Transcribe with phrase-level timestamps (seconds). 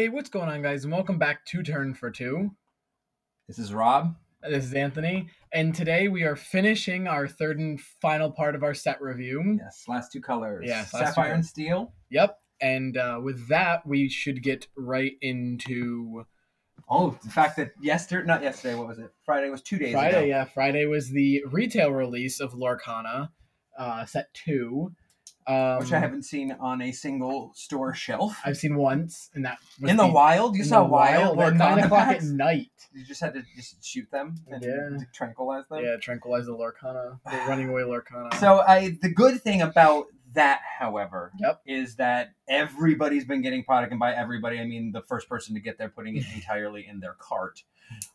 [0.00, 0.84] Hey, what's going on, guys?
[0.84, 2.52] And welcome back to Turn for Two.
[3.46, 4.16] This is Rob.
[4.42, 8.72] This is Anthony, and today we are finishing our third and final part of our
[8.72, 9.58] set review.
[9.62, 10.64] Yes, last two colors.
[10.66, 11.34] Yes, last two Sapphire colors.
[11.34, 11.92] and steel.
[12.08, 12.38] Yep.
[12.62, 16.24] And uh, with that, we should get right into
[16.88, 19.10] Oh, the fact that yesterday, not yesterday, what was it?
[19.26, 20.16] Friday was two days Friday.
[20.16, 20.24] ago.
[20.24, 23.28] Yeah, Friday was the retail release of Lorcana,
[23.78, 24.92] uh, set two.
[25.46, 28.38] Um, Which I haven't seen on a single store shelf.
[28.44, 30.54] I've seen once, and that In the wild?
[30.56, 31.40] You saw the wild?
[31.40, 32.70] at nine o'clock at night.
[32.92, 35.04] You just had to just shoot them and Yeah.
[35.12, 35.82] tranquilize them?
[35.84, 38.34] Yeah, tranquilize the Lorcana, the running away Lorcana.
[38.34, 41.62] So I the good thing about that, however, Yep.
[41.66, 45.60] is that everybody's been getting product, and by everybody I mean the first person to
[45.60, 47.64] get there putting it entirely in their cart.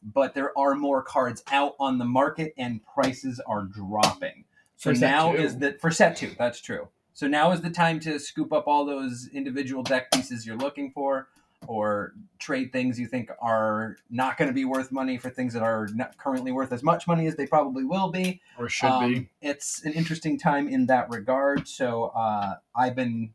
[0.01, 4.45] But there are more cards out on the market, and prices are dropping.
[4.77, 5.37] So now two.
[5.41, 6.33] is that for set two.
[6.37, 6.87] That's true.
[7.15, 10.91] So now is the time to scoop up all those individual deck pieces you're looking
[10.91, 11.29] for,
[11.65, 15.63] or trade things you think are not going to be worth money for things that
[15.63, 18.41] are not currently worth as much money as they probably will be.
[18.59, 19.29] or should Um, be.
[19.41, 21.69] It's an interesting time in that regard.
[21.69, 23.33] So uh, I've been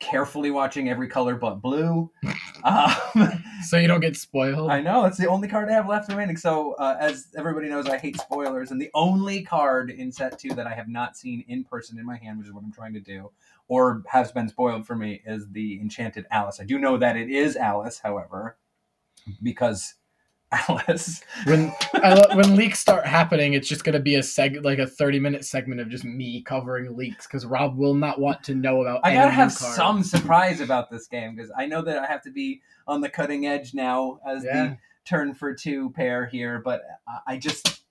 [0.00, 2.10] carefully watching every color but blue.
[2.62, 4.70] Um, So you don't get spoiled.
[4.70, 6.36] I know it's the only card I have left remaining.
[6.36, 10.50] So uh, as everybody knows, I hate spoilers, and the only card in set two
[10.50, 12.92] that I have not seen in person in my hand, which is what I'm trying
[12.92, 13.30] to do,
[13.68, 16.60] or has been spoiled for me, is the Enchanted Alice.
[16.60, 18.58] I do know that it is Alice, however,
[19.42, 19.94] because
[20.52, 21.22] Alice.
[21.44, 24.86] when I lo- when leaks start happening, it's just gonna be a seg like a
[24.86, 28.82] thirty minute segment of just me covering leaks because Rob will not want to know
[28.82, 29.00] about.
[29.04, 32.30] I gotta have some surprise about this game because I know that I have to
[32.30, 34.52] be on the cutting edge now as Yeah.
[34.64, 36.82] the turn for two pair here, but
[37.26, 37.82] I- just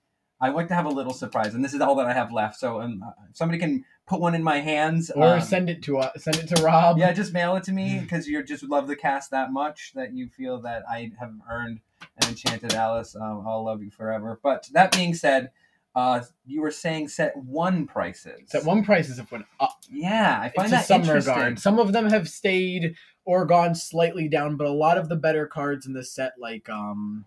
[0.42, 2.58] I like to have a little surprise, and this is all that I have left.
[2.58, 5.98] So um, if somebody can put one in my hands, or um, send it to
[5.98, 6.24] us.
[6.24, 6.96] Send it to Rob.
[6.98, 10.14] yeah, just mail it to me because you just love the cast that much that
[10.14, 13.16] you feel that I have earned an Enchanted Alice.
[13.16, 14.38] Um, I'll love you forever.
[14.42, 15.50] But that being said,
[15.94, 18.40] uh, you were saying set one prices.
[18.46, 19.80] Set one prices have went up.
[19.90, 21.34] Yeah, I find that some interesting.
[21.34, 21.58] regard.
[21.58, 22.94] Some of them have stayed
[23.24, 26.68] or gone slightly down, but a lot of the better cards in the set, like
[26.68, 27.24] um,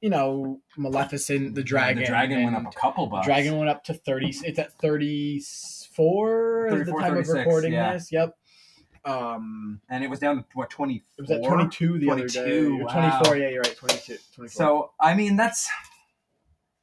[0.00, 2.02] you know, Maleficent, the Dragon.
[2.02, 3.26] The dragon went up a couple bucks.
[3.26, 4.28] Dragon went up to thirty.
[4.28, 5.42] It's at thirty
[5.94, 7.92] four at the 34, time of 36, recording yeah.
[7.94, 8.12] this.
[8.12, 8.36] Yep.
[9.06, 12.26] Um, and it was down to what twenty it was at twenty two the other
[12.26, 12.42] day.
[12.42, 13.36] 22, Or Twenty four.
[13.36, 13.76] Yeah, you're right.
[13.76, 14.48] 22, 24.
[14.48, 15.68] So I mean that's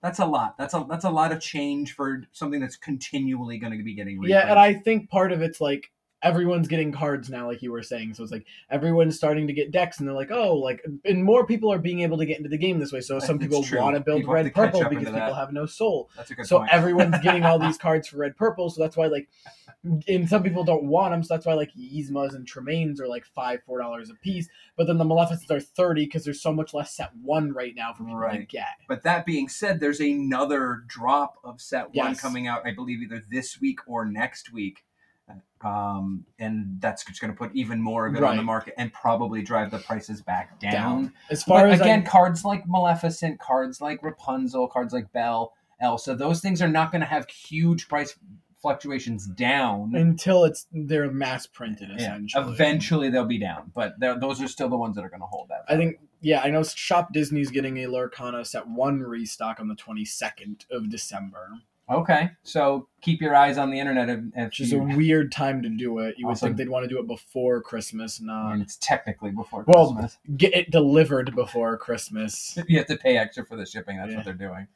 [0.02, 0.58] that's a lot.
[0.58, 4.22] That's a that's a lot of change for something that's continually going to be getting.
[4.24, 5.92] yeah, and I think part of it's like
[6.24, 8.14] everyone's getting cards now, like you were saying.
[8.14, 11.46] So it's like everyone's starting to get decks, and they're like, oh, like, and more
[11.46, 13.02] people are being able to get into the game this way.
[13.02, 15.36] So some people want to build People red purple because people that.
[15.36, 16.10] have no soul.
[16.16, 16.72] that's a good So point.
[16.74, 18.70] everyone's getting all these cards for red purple.
[18.70, 19.28] So that's why like,
[20.08, 21.24] and some people don't want them.
[21.24, 24.48] So that's why like Yzmas and Tremaines are like five, four dollars a piece.
[24.78, 27.94] But then the Maleficents are thirty because there's so much less set one right now
[27.94, 28.66] for people to get.
[28.88, 33.22] But that being said, there's another drop of set one coming out, I believe, either
[33.30, 34.84] this week or next week.
[35.64, 38.92] Um, and that's just going to put even more of it on the market and
[38.92, 41.14] probably drive the prices back down.
[41.30, 45.54] As far But as again, I, cards like Maleficent, cards like Rapunzel, cards like Belle,
[45.80, 48.18] Elsa, those things are not going to have huge price
[48.62, 49.94] fluctuations down.
[49.94, 52.54] until it's they're mass printed Yeah, essentially.
[52.54, 55.50] eventually they'll be down, but those are still the ones that are going to hold
[55.50, 55.66] that.
[55.68, 59.76] I think yeah, I know Shop Disney's getting a Lorcana set one restock on the
[59.76, 61.50] twenty second of December,
[61.90, 64.10] Okay, so keep your eyes on the internet.
[64.10, 66.16] If, if which is a weird time to do it.
[66.18, 69.32] You would Also- think they'd want to do it before Christmas, not mean, it's technically
[69.32, 70.18] before Well, Christmas.
[70.38, 72.58] get it delivered before Christmas.
[72.70, 73.98] You have to pay extra for the shipping.
[73.98, 74.18] That's Yeah.
[74.18, 74.68] what they're doing.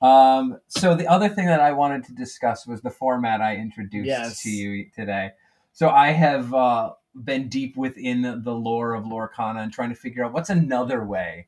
[0.00, 4.06] Um, so the other thing that I wanted to discuss was the format I introduced
[4.08, 4.42] Yes.
[4.42, 5.32] to you today.
[5.72, 10.24] So I have uh, been deep within the lore of Lorcana and trying to figure
[10.24, 11.46] out what's another way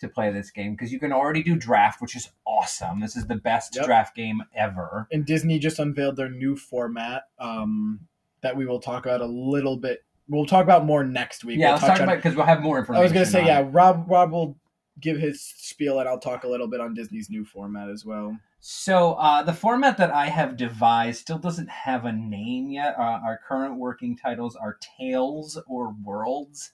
[0.00, 3.00] to play this game because you can already do draft, which is awesome.
[3.00, 3.86] This is the best Yep.
[3.86, 5.08] draft game ever.
[5.10, 8.00] And Disney just unveiled their new format um,
[8.42, 10.04] that we will talk about a little bit.
[10.28, 11.58] We'll talk about more next week.
[11.58, 13.00] Yeah, We'll let's talk about because we'll have more information.
[13.00, 13.60] I was gonna say on yeah.
[13.60, 13.64] it.
[13.64, 14.58] Rob Rob will
[15.00, 18.36] give his spiel, and I'll talk a little bit on Disney's new format as well.
[18.60, 22.96] So uh, the format that I have devised still doesn't have a name yet.
[22.98, 26.72] Uh, our current working titles are Tales or Worlds.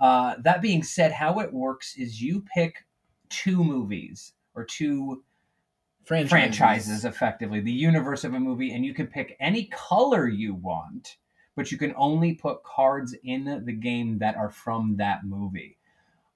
[0.00, 2.84] Uh, that being said, how it works is you pick
[3.28, 5.22] two movies or two
[6.04, 6.30] Franchises.
[6.30, 11.16] franchises, effectively, the universe of a movie, and you can pick any color you want,
[11.56, 15.78] but you can only put cards in the game that are from that movie.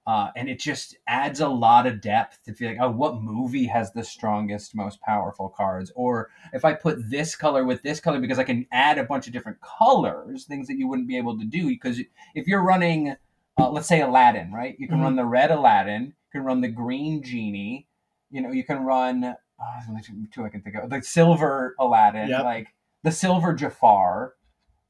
[0.07, 3.67] Uh, and it just adds a lot of depth to feel like, oh, what movie
[3.67, 5.93] has the strongest, most powerful cards?
[5.95, 9.27] Or if I put this color with this color, because I can add a bunch
[9.27, 11.69] of different colors, things that you wouldn't be able to do.
[11.69, 12.01] Because
[12.35, 13.17] if you're running
[13.59, 14.77] uh, let's say Aladdin, right?
[14.79, 15.03] You can Mhm.
[15.03, 17.87] run the red Aladdin, you can run the green genie,
[18.31, 19.25] you know, you can run.
[19.25, 19.35] Uh,
[19.77, 20.89] there's only two, two I can think of.
[20.91, 22.45] The silver Aladdin, Yep.
[22.45, 22.69] like
[23.03, 24.35] the silver Jafar,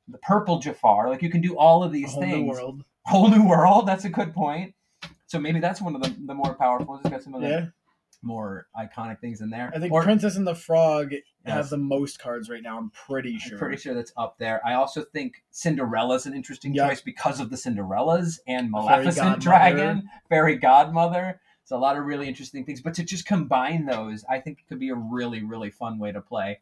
[0.08, 1.08] the purple Jafar.
[1.08, 2.48] Like you can do all of these whole new things.
[2.56, 2.84] world.
[3.06, 3.86] Whole new world.
[3.86, 4.74] That's a good point.
[5.26, 6.96] So maybe that's one of the, the more powerful.
[6.98, 7.66] It's got some of the Yeah,
[8.22, 9.70] more iconic things in there.
[9.74, 11.12] I think Or- Princess and the Frog
[11.44, 11.70] have Yes.
[11.70, 12.76] the most cards right now.
[12.78, 13.58] I'm pretty I'm sure.
[13.58, 14.60] pretty sure that's up there.
[14.66, 16.88] I also think Cinderella's an interesting Yeah.
[16.88, 19.40] choice because of the Cinderellas and Maleficent godmother.
[19.40, 21.40] Dragon, Fairy Godmother.
[21.62, 22.80] It's a lot of really interesting things.
[22.80, 26.12] But to just combine those, I think it could be a really, really fun way
[26.12, 26.60] to play.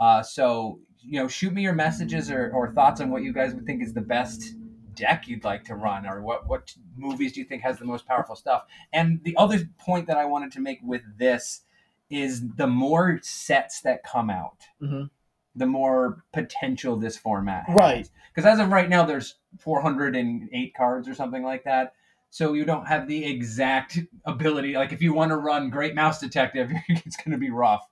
[0.00, 3.54] Uh, so, you know, shoot me your messages or, or thoughts on what you guys
[3.54, 4.54] would think is the best
[4.94, 8.06] deck you'd like to run or what, what movies do you think has the most
[8.06, 8.64] powerful stuff.
[8.92, 11.62] And the other point that I wanted to make with this
[12.10, 15.10] is the more sets that come out Mhm.
[15.56, 17.76] the more potential this format has.
[17.76, 18.10] Right.
[18.34, 21.94] Because as of right now, there's 408 cards or something like that.
[22.30, 24.74] So you don't have the exact ability.
[24.74, 27.88] Like if you want to run Great Mouse Detective, it's going to be rough.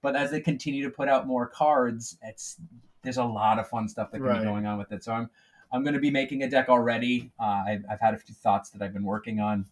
[0.00, 2.56] But as they continue to put out more cards, it's
[3.02, 4.38] there's a lot of fun stuff that can Right.
[4.40, 5.04] be going on with it.
[5.04, 5.28] So I'm
[5.72, 7.32] I'm going to be making a deck already.
[7.40, 9.66] Uh, I've, I've had a few thoughts that I've been working on.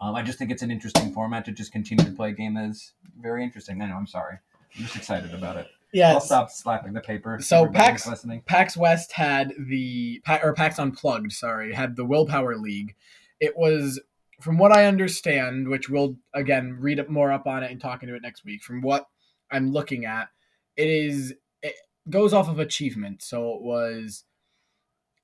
[0.00, 2.54] Um, I just think it's an interesting format to just continue to play a game
[2.54, 3.82] that is very interesting.
[3.82, 3.96] I know.
[3.96, 4.38] I'm sorry.
[4.76, 5.66] I'm just excited about it.
[5.92, 6.12] Yeah.
[6.12, 7.38] I'll stop slapping the paper.
[7.40, 8.42] So PAX- listening.
[8.46, 12.94] PAX West had the or PAX Unplugged, sorry, had the Willpower League.
[13.40, 14.00] It was,
[14.40, 18.02] from what I understand, which we'll again read up more up on it and talk
[18.02, 18.62] into it next week.
[18.62, 19.06] From what
[19.50, 20.28] I'm looking at,
[20.76, 21.74] it is it
[22.10, 23.22] goes off of achievement.
[23.22, 24.24] So it was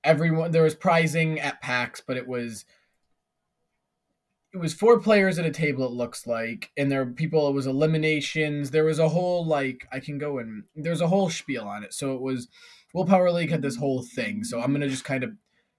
[0.04, 2.64] everyone there was prizing at PAX, but it was
[4.52, 5.84] it was four players at a table.
[5.86, 7.48] It looks like, and there were people.
[7.48, 8.70] It was eliminations.
[8.70, 11.92] There was a whole like I can go and there's a whole spiel on it.
[11.92, 12.48] So it was
[12.92, 14.44] Willpower League had this whole thing.
[14.44, 15.32] So I'm gonna just kind of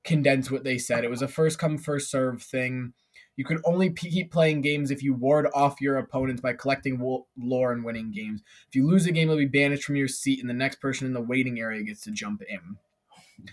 [0.04, 1.04] condense what they said.
[1.04, 2.94] It was a first come first serve thing.
[3.38, 7.00] You could only keep playing games if you ward off your opponents by collecting
[7.38, 8.42] lore and winning games.
[8.69, 11.06] If you lose a game, you'll be banished from your seat, and the next person
[11.06, 12.77] in the waiting area gets to jump in.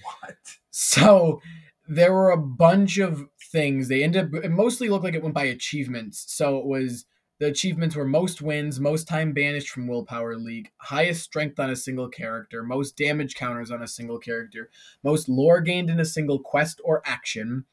[0.03, 0.37] What?
[0.71, 1.41] So
[1.89, 3.89] there were a bunch of things.
[3.89, 6.25] They ended up, it mostly looked like it went by achievements.
[6.29, 7.05] So it was
[7.39, 11.77] the achievements were most wins, most time banished from Willpower League, highest strength on a
[11.77, 14.71] single character, most damage counters on a single character,
[15.03, 17.65] most lore gained in a single quest or action,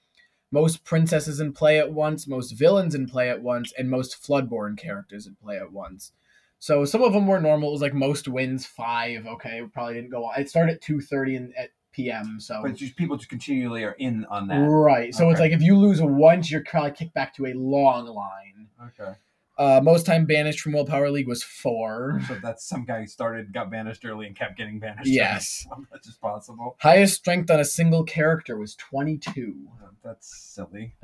[0.51, 4.75] most princesses in play at once, most villains in play at once, and most Floodborn
[4.75, 6.13] characters in play at once.
[6.57, 7.69] So some of them were normal.
[7.69, 9.27] It was like most wins five.
[9.27, 10.41] Okay, probably didn't go on.
[10.41, 12.39] It started at two thirty and at p.m.
[12.39, 14.59] So But just people just continually are in on that.
[14.59, 15.13] Right.
[15.13, 18.67] So it's like if you lose once, you're probably kicked back to a long line.
[18.87, 19.13] Okay.
[19.57, 22.21] Uh, most time banished from Willpower League was four.
[22.29, 25.09] So that's some guy who started, got banished early, and kept getting banished.
[25.09, 25.67] Yes.
[25.91, 26.77] That's just possible.
[26.79, 29.67] Highest strength on a single character was 22.
[30.01, 30.95] That's silly.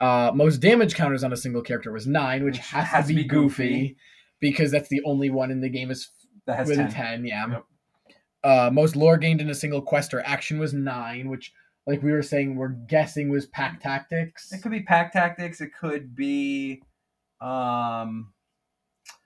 [0.00, 3.24] Uh, most damage counters on a single character was nine, which Which has, to be,
[3.24, 3.96] goofy,
[4.40, 6.10] because that's the only one in the game is
[6.46, 6.86] That has with 10.
[6.86, 7.24] a 10.
[7.24, 7.46] Yeah.
[7.48, 7.64] Yep.
[8.44, 11.52] Uh, most lore gained in a single quest or action was nine, which,
[11.86, 14.52] like we were saying, we're guessing was pack tactics.
[14.52, 15.60] It could be pack tactics.
[15.60, 16.82] It could be,
[17.40, 18.32] um,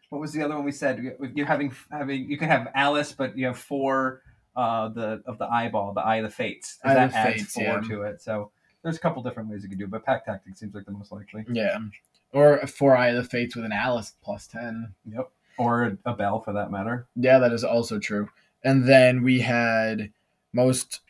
[0.09, 1.03] what was the other one we said?
[1.35, 4.23] You're having having you can have Alice, but you have four
[4.57, 6.79] uh the of the eyeball, the eye of the fates.
[6.83, 7.81] Eye that adds Fates, four yeah.
[7.81, 8.23] to it.
[8.23, 8.53] So
[8.83, 10.93] there's a couple different ways you could do, it, but pack tactics seems like the
[10.93, 11.45] most likely.
[11.51, 11.79] Yeah.
[12.33, 14.95] Or Four Eye of the Fates with an Alice plus 10.
[15.11, 15.31] Yep.
[15.57, 17.07] Or a, a bell for that matter.
[17.17, 18.29] Yeah, that is also true.
[18.65, 20.13] And then we had
[20.53, 21.01] most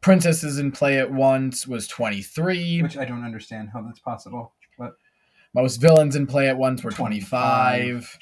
[0.00, 2.82] princesses in play at once was 23.
[2.82, 4.52] Which I don't understand how that's possible.
[4.78, 4.94] But
[5.54, 7.30] most villains in play at once were 25.
[7.30, 8.18] 25.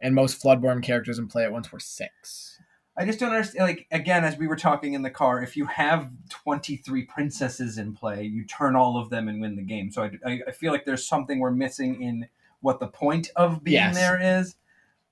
[0.00, 2.60] And most Floodborn characters in play at once were 6.
[2.96, 3.66] I just don't understand.
[3.66, 7.76] Like again, as we were talking in the car, if you have twenty three princesses
[7.76, 9.90] in play, you turn all of them and win the game.
[9.90, 12.28] So I, I, I feel like there's something we're missing in
[12.60, 13.96] what the point of being Yes.
[13.96, 14.54] there is.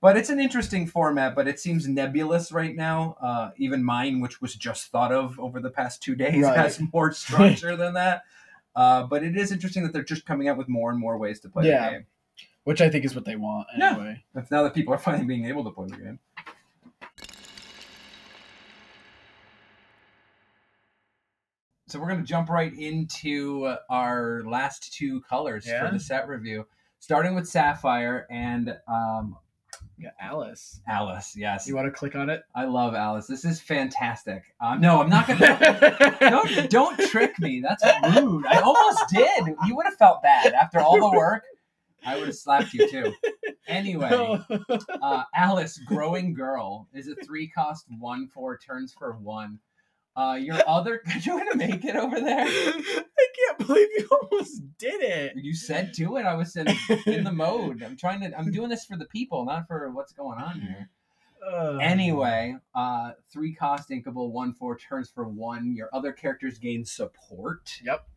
[0.03, 3.15] But it's an interesting format, but it seems nebulous right now.
[3.21, 6.57] Uh, even mine, which was just thought of over the past two days, Right.
[6.57, 8.23] has more structure than that.
[8.75, 11.39] Uh, but it is interesting that they're just coming out with more and more ways
[11.39, 11.85] to play Yeah.
[11.85, 12.05] the game.
[12.65, 13.91] Which I think is what they want Yeah.
[13.91, 14.25] anyway.
[14.33, 16.19] That's now that people are finally being able to play the game.
[21.87, 25.85] So we're going to jump right into our last two colors Yeah.
[25.87, 26.65] for the set review,
[26.99, 29.37] starting with Sapphire and um,
[30.03, 30.81] Yeah, Alice.
[30.85, 31.33] Alice.
[31.37, 32.43] Yes, You want to click on it?
[32.53, 33.25] I love Alice.
[33.25, 34.43] This is fantastic.
[34.59, 36.17] Um, no, I'm not going to.
[36.19, 37.61] don't don't trick me.
[37.65, 37.83] That's
[38.19, 38.45] rude.
[38.45, 39.55] I almost did.
[39.65, 41.45] You would have felt bad after all the work.
[42.05, 43.13] I would have slapped you too.
[43.65, 44.09] Anyway,
[45.01, 49.59] uh, Alice, growing girl, is a three cost one four turns for one.
[50.17, 52.45] Uh, your other, are you gonna make it over there?
[53.33, 55.33] I can't believe you almost did it.
[55.35, 56.25] You said do it.
[56.25, 56.67] I was in,
[57.07, 57.81] in the mode.
[57.81, 58.37] I'm trying to.
[58.37, 60.89] I'm doing this for the people, not for what's going on here.
[61.45, 65.75] Uh, Anyway, uh, three cost inkable, one four turns for one.
[65.75, 67.71] Your other characters gain support.
[67.83, 68.07] Yep.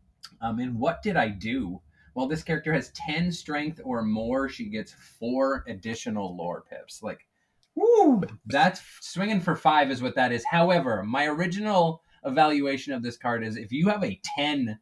[0.40, 1.80] Um, and what did I do?
[2.14, 4.49] Well, this character has ten strength or more.
[4.49, 7.02] She gets four additional lore pips.
[7.02, 7.26] Like,
[7.75, 8.23] woo!
[8.46, 10.44] That's swinging for five is what that is.
[10.44, 14.78] However, my original evaluation of this card is if you have a ten.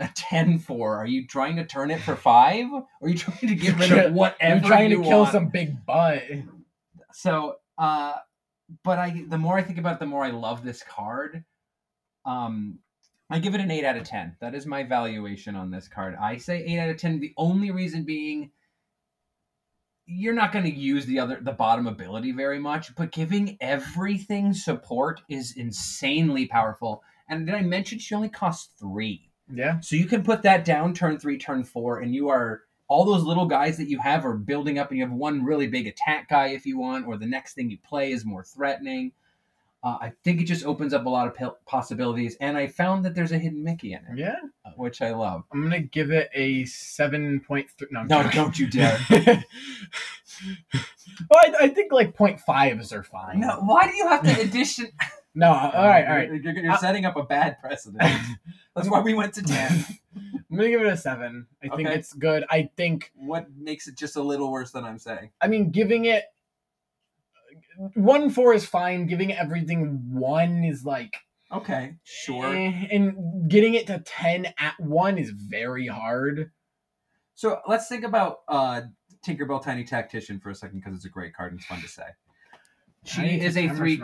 [0.00, 0.96] A 10 for?
[0.96, 2.72] Are you trying to turn it for 5?
[2.72, 5.32] Or are you trying to get rid of whatever You're trying to kill want?
[5.32, 6.22] some big butt.
[7.12, 8.14] so uh
[8.82, 11.44] but i the more i think about it the more i love this card
[12.24, 12.78] um
[13.30, 16.16] i give it an 8 out of 10 that is my valuation on this card
[16.20, 18.50] i say 8 out of 10 the only reason being
[20.06, 24.52] you're not going to use the other the bottom ability very much but giving everything
[24.52, 29.80] support is insanely powerful and did i mention she only costs 3 Yeah.
[29.80, 33.22] so you can put that down turn three, turn four, and you are all those
[33.24, 36.28] little guys that you have are building up, and you have one really big attack
[36.28, 39.12] guy if you want, or the next thing you play is more threatening.
[39.82, 43.04] Uh, I think it just opens up a lot of po- possibilities, and I found
[43.04, 44.36] that there's a hidden Mickey in it, Yeah.
[44.64, 45.44] uh, which I love.
[45.52, 47.88] I'm gonna give it a seven point three.
[47.90, 48.98] No, No, don't you dare!
[51.30, 53.40] well, I, I think like point fives are fine.
[53.40, 54.86] no, why do you have to addition?
[55.34, 55.48] No.
[55.48, 56.06] All right.
[56.06, 56.28] All right.
[56.42, 58.02] You're, you're Uh, setting up a bad precedent.
[58.76, 59.84] That's why we went to ten.
[60.16, 61.46] I'm gonna give it a seven.
[61.62, 62.44] I think it's good.
[62.50, 63.10] I think.
[63.14, 65.30] What makes it just a little worse than I'm saying?
[65.40, 66.24] I mean, giving it
[67.94, 69.06] one four is fine.
[69.06, 71.16] Giving everything one is like,
[71.50, 72.46] Okay, sure.
[72.46, 76.52] eh, and getting it to ten at one is very hard.
[77.34, 78.82] So let's think about uh,
[79.26, 81.88] Tinkerbell Tiny Tactician for a second because it's a great card and it's fun to
[81.88, 82.04] say.
[83.04, 84.00] She is a three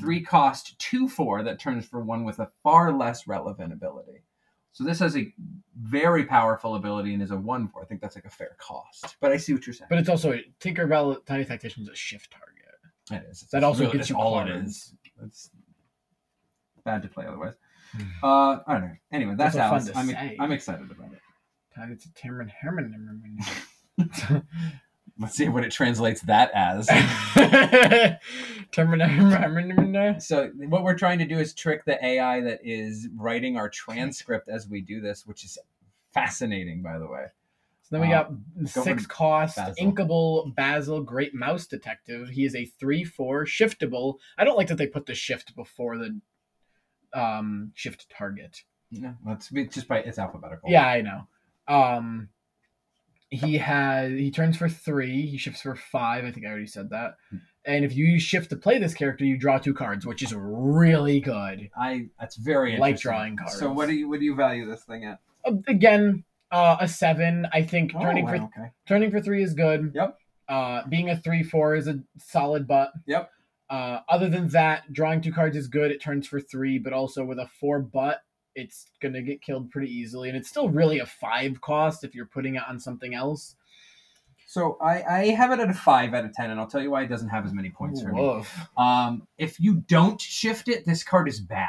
[0.00, 4.22] three cost two four that turns for one with a far less relevant ability.
[4.72, 5.32] So this has a
[5.80, 7.82] very powerful ability and is a one four.
[7.82, 9.16] I think that's like a fair cost.
[9.20, 9.88] But I see what you're saying.
[9.90, 12.52] But it's also a Tinkerbell Tiny Tactician is a shift target.
[13.10, 13.46] It is.
[13.52, 14.68] That also Really, gets you all it cards.
[14.68, 14.94] is.
[15.24, 15.50] It's
[16.84, 17.54] bad to play otherwise.
[18.22, 18.92] Uh, I don't know.
[19.12, 20.18] Anyway, that's also Alice.
[20.18, 20.40] I'm.
[20.40, 21.20] I'm excited about it.
[21.74, 23.38] Target to Timron Herman.
[25.18, 26.88] Let's see what it translates that as.
[30.18, 34.48] So what we're trying to do is trick the AI that is writing our transcript
[34.48, 35.58] as we do this, which is
[36.12, 37.26] fascinating, by the way.
[37.82, 38.32] So then we got
[38.74, 39.74] go six cost Basil.
[39.86, 42.28] inkable Basil Great Mouse Detective.
[42.30, 44.16] He is a three four shiftable.
[44.36, 46.20] I don't like that they put the shift before the
[47.14, 48.64] um shift target.
[48.90, 50.68] Yeah, that's just by it's alphabetical.
[50.68, 51.28] Yeah, I know.
[51.68, 52.28] Um
[53.30, 56.90] he has he turns for three, he shifts for five, I think I already said
[56.90, 57.16] that.
[57.30, 57.36] Hmm.
[57.64, 60.32] And if you use shift to play this character, you draw two cards, which is
[60.34, 61.68] really good.
[61.76, 63.58] I that's very Like drawing cards.
[63.58, 65.18] So what do you what do you value this thing at?
[65.44, 67.46] Uh, again, uh, a seven.
[67.52, 68.70] I think turning oh, for okay.
[68.86, 69.92] Turning for three is good.
[69.94, 70.18] Yep.
[70.48, 72.92] Uh, being a three four is a solid butt.
[73.06, 73.30] Yep.
[73.68, 75.90] Uh, other than that, drawing two cards is good.
[75.90, 78.20] It turns for three, but also with a four butt,
[78.56, 82.26] it's gonna get killed pretty easily, and it's still really a five cost if you're
[82.26, 83.54] putting it on something else.
[84.48, 86.90] So I, I have it at a five out of ten, and I'll tell you
[86.90, 88.20] why it doesn't have as many points for me.
[88.20, 88.58] Woof.
[88.76, 91.68] Um, if you don't shift it, this card is bad.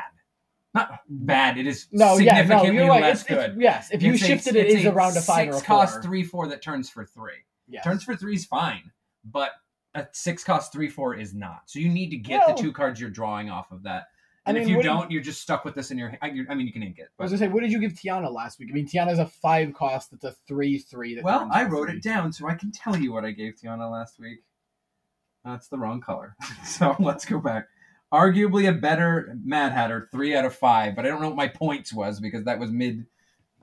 [0.73, 1.57] Not bad.
[1.57, 3.01] It is No, yeah, no, significantly you're right.
[3.01, 5.53] less It's, it's, yes, if you It's a- it, it's around a five or a
[5.55, 5.75] six four.
[5.77, 7.43] cost three four that turns for three.
[7.67, 7.83] Yes.
[7.83, 8.91] Turns for three is fine,
[9.25, 9.51] but
[9.95, 11.63] a six cost three four is not.
[11.65, 14.07] So you need to get Well- the two cards you're drawing off of that.
[14.47, 16.13] I And if mean, you do you- don't, you're just stuck with this in your.
[16.21, 17.09] I, I mean, you can ink it.
[17.19, 18.69] I was gonna say, what did you give Tiana last week?
[18.71, 20.11] I mean, Tiana's a five cost.
[20.11, 21.15] That's a three three.
[21.15, 21.97] That well, I wrote three.
[21.97, 24.39] it down so I can tell you what I gave Tiana last week.
[25.45, 26.35] That's the wrong color.
[26.65, 27.65] so let's go back.
[28.13, 30.95] Arguably a better Mad Hatter, three out of five.
[30.95, 33.05] But I don't know what my points was because that was mid,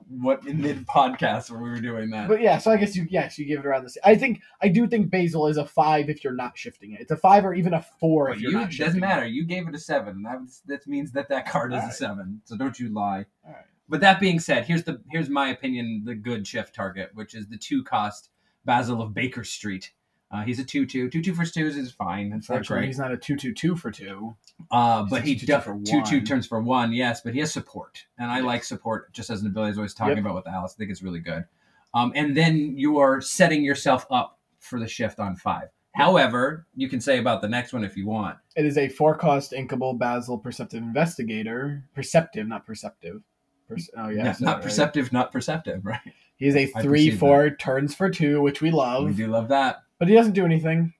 [0.07, 2.27] what in mid podcast where we were doing that.
[2.27, 4.01] But yeah, so I guess you yes you give it around the same.
[4.05, 7.01] I think I do think Basil is a five if you're not shifting it.
[7.01, 8.85] It's a five or even a four if you're you not it shifting.
[8.85, 9.25] doesn't matter.
[9.25, 10.21] You gave it a seven.
[10.23, 12.41] That that means that that card is a seven.
[12.45, 13.25] So don't you lie.
[13.45, 13.65] All right.
[13.87, 16.03] But that being said, here's the here's my opinion.
[16.05, 18.29] The good shift target, which is the two cost
[18.63, 19.91] Basil of Baker Street.
[20.35, 22.29] Uh, he's a two two two two for twos is fine.
[22.29, 22.87] That's not Unfortunately, great.
[22.87, 24.35] he's not a two two two for two.
[24.71, 26.25] Uh, but he a 2-2 do- for two two one.
[26.25, 26.91] turns for one.
[26.93, 29.77] Yes, but he has support, and I like support just as an ability.
[29.77, 30.25] I was talking Yep.
[30.25, 31.45] about with Alice, I think it's really good.
[31.93, 35.69] Um, and then you are setting yourself up for the shift on five.
[35.93, 38.37] However, you can say about the next one if you want.
[38.57, 41.83] It is a four cost inkable Basil Perceptive Investigator.
[41.93, 43.21] Perceptive, not perceptive.
[43.69, 44.61] Perce- oh yeah, not right.
[44.63, 45.99] perceptive, not perceptive, right?
[46.37, 49.05] He is a I three perceive four turns for two, which we love.
[49.05, 49.77] we do love that.
[49.99, 50.93] But he doesn't do anything.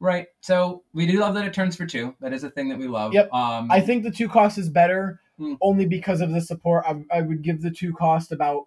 [0.00, 0.26] Right.
[0.40, 2.14] So we do love that it turns for two.
[2.20, 3.12] That is a thing that we love.
[3.14, 3.32] Yep.
[3.32, 5.54] Um, I think the two cost is better, Hmm.
[5.60, 6.84] only because of the support.
[6.86, 8.66] I, I would give the two cost about.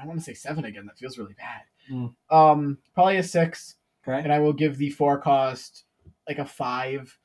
[0.00, 0.86] I want to say seven again.
[0.86, 1.62] That feels really bad.
[1.88, 2.06] Hmm.
[2.34, 3.76] Um, probably a six,
[4.06, 4.18] Okay.
[4.22, 5.84] and I will give the four cost
[6.28, 7.18] like a five.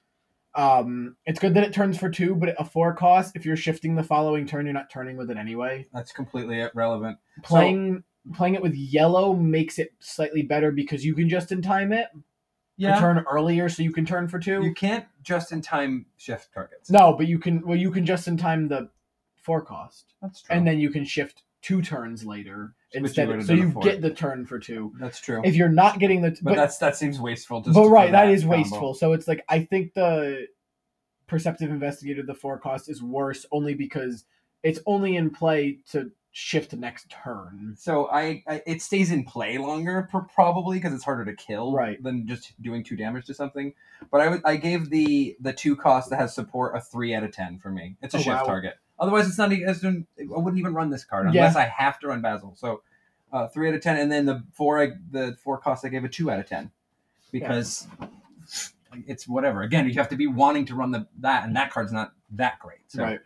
[0.56, 3.94] Um, it's good that it turns for two, but a four cost, if you're shifting
[3.96, 5.86] the following turn, you're not turning with it anyway.
[5.94, 7.20] That's completely irrelevant.
[7.44, 8.04] Playing
[8.34, 12.08] playing it with yellow makes it slightly better because you can just in time it
[12.80, 14.62] to turn earlier, so you can turn for two.
[14.64, 16.90] You can't just in time shift targets.
[16.90, 17.66] No, but you can.
[17.66, 18.90] Well, you can just in time the
[19.42, 20.56] four cost, That's true.
[20.56, 23.28] and then you can shift two turns later you instead.
[23.28, 23.82] would've so you four.
[23.82, 24.94] get the turn for two.
[25.00, 25.42] that's true.
[25.44, 27.62] If you're not getting the, but, but, that's that seems wasteful.
[27.62, 28.58] Just but right, that that is combo.
[28.58, 28.94] wasteful.
[28.94, 30.48] So it's like I think the
[31.28, 34.26] perceptive investigator, the four cost, is worse only because
[34.64, 37.74] it's only in play to shift next turn.
[37.78, 41.74] So I, I it stays in play longer pr- probably because it's harder to kill
[41.74, 42.02] Right.
[42.02, 43.74] than just doing two damage to something.
[44.12, 47.32] But I I gave the the two cost that has support a three out of
[47.32, 47.96] ten for me.
[48.02, 48.46] It's a Oh, shift wow.
[48.46, 48.76] target.
[49.00, 49.52] Otherwise, it's not.
[49.52, 51.42] It's, I wouldn't even run this card Yeah.
[51.42, 52.54] unless I have to run Basil.
[52.56, 52.82] So
[53.32, 56.04] uh, three out of ten, and then the four I, the four cost I gave
[56.04, 56.72] a two out of ten
[57.32, 57.88] because
[59.06, 59.62] it's whatever.
[59.62, 62.60] Again, you have to be wanting to run the that, and that card's not that
[62.60, 62.80] great.
[62.88, 63.20] So, right.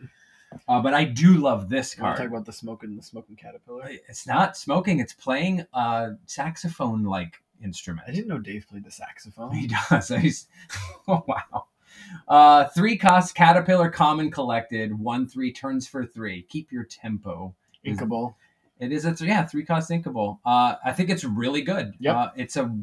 [0.72, 2.18] Uh, but I do love this card.
[2.18, 3.90] talk about the smoking the smoking caterpillar?
[4.08, 5.00] It's not smoking.
[5.00, 8.08] It's playing a saxophone-like instrument.
[8.08, 9.52] I didn't know Dave played the saxophone.
[9.54, 10.08] He does.
[10.10, 10.48] He's
[11.08, 11.66] oh wow.
[12.28, 14.98] Uh, three cost caterpillar common collected.
[14.98, 16.44] One three turns for three.
[16.44, 17.54] Keep your tempo.
[17.86, 18.36] Inkable.
[18.80, 20.40] It is a th- yeah three cost inkable.
[20.46, 21.94] Uh, I think it's really good.
[22.00, 22.74] Yeah, Uh, it's a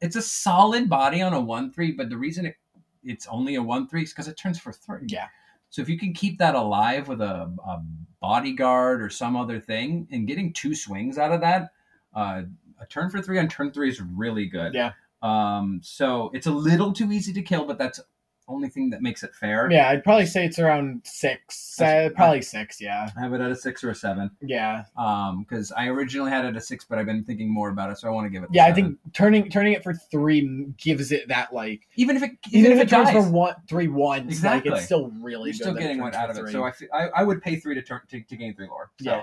[0.00, 2.56] it's a solid body on a one three, but the reason it
[3.02, 5.06] it's only a one three is because it turns for three.
[5.06, 5.26] Yeah.
[5.74, 7.82] So if you can keep that alive with a, a
[8.20, 11.72] bodyguard or some other thing, and getting two swings out of that,
[12.14, 12.42] uh,
[12.80, 14.72] a turn for three on turn three is really good.
[14.72, 14.92] Yeah.
[15.20, 15.80] Um.
[15.82, 17.98] So it's a little too easy to kill, but that's
[18.46, 19.70] only thing that makes it fair.
[19.70, 21.80] Yeah, I'd probably say it's around six.
[21.80, 22.80] Uh, probably six.
[22.80, 23.08] Yeah.
[23.16, 24.30] I have it at a six or a seven.
[24.42, 24.84] Yeah.
[24.98, 27.90] Um, because I originally had it at a six, but I've been thinking more about
[27.90, 28.50] it, so I want to give it.
[28.52, 32.32] Yeah, I think turning turning it for three gives it that like even if it
[32.50, 34.70] even, if it, turns dies, for one three once, Exactly.
[34.70, 36.40] like it's still really you're still getting one out of it.
[36.40, 36.52] three.
[36.52, 38.90] So I, I I would pay three to turn to, to gain three lore.
[39.00, 39.22] So, Yeah.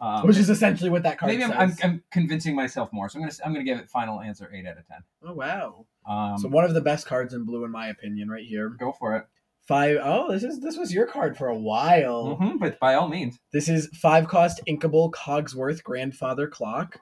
[0.00, 1.52] um, which is essentially what that card maybe I'm.
[1.52, 3.08] I'm I'm convincing myself more.
[3.08, 4.98] So I'm gonna I'm gonna give it final answer eight out of ten.
[5.24, 5.86] oh wow!
[6.08, 8.70] Um, so one of the best cards in blue, in my opinion, right here.
[8.70, 9.24] go for it.
[9.66, 12.36] Five oh this is this was your card for a while.
[12.36, 17.00] hmm but by all means, This is five cost inkable Cogsworth Grandfather Clock.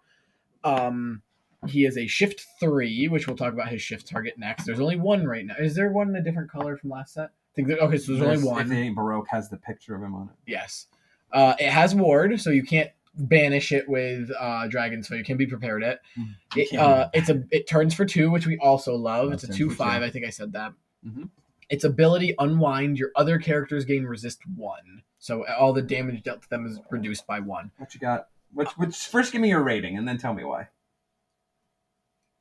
[0.65, 1.23] Um,
[1.69, 4.65] he is a shift three, which we'll talk about his shift target next.
[4.65, 5.55] There's only one right now.
[5.59, 7.27] Is there one in a different color from last set?
[7.27, 8.95] I think that, okay, so there's, only one.
[8.95, 10.51] Baroque has the picture of him on it.
[10.51, 10.87] Yes.
[11.33, 15.37] Uh, it has ward, so you can't banish it with uh, dragon, so you can
[15.37, 16.01] be prepared it.
[16.19, 19.31] Mm, It uh, it's a it turns for two, which we also love.
[19.31, 20.03] That It's a two five.
[20.03, 20.73] I think I said that.
[21.07, 21.29] Mhm.
[21.69, 22.99] Its ability unwind.
[22.99, 27.27] Your other characters gain resist one, so all the damage dealt to them is reduced
[27.27, 27.71] by one.
[27.79, 28.29] What you got?
[28.53, 30.69] Which, which first give me your rating and then tell me why.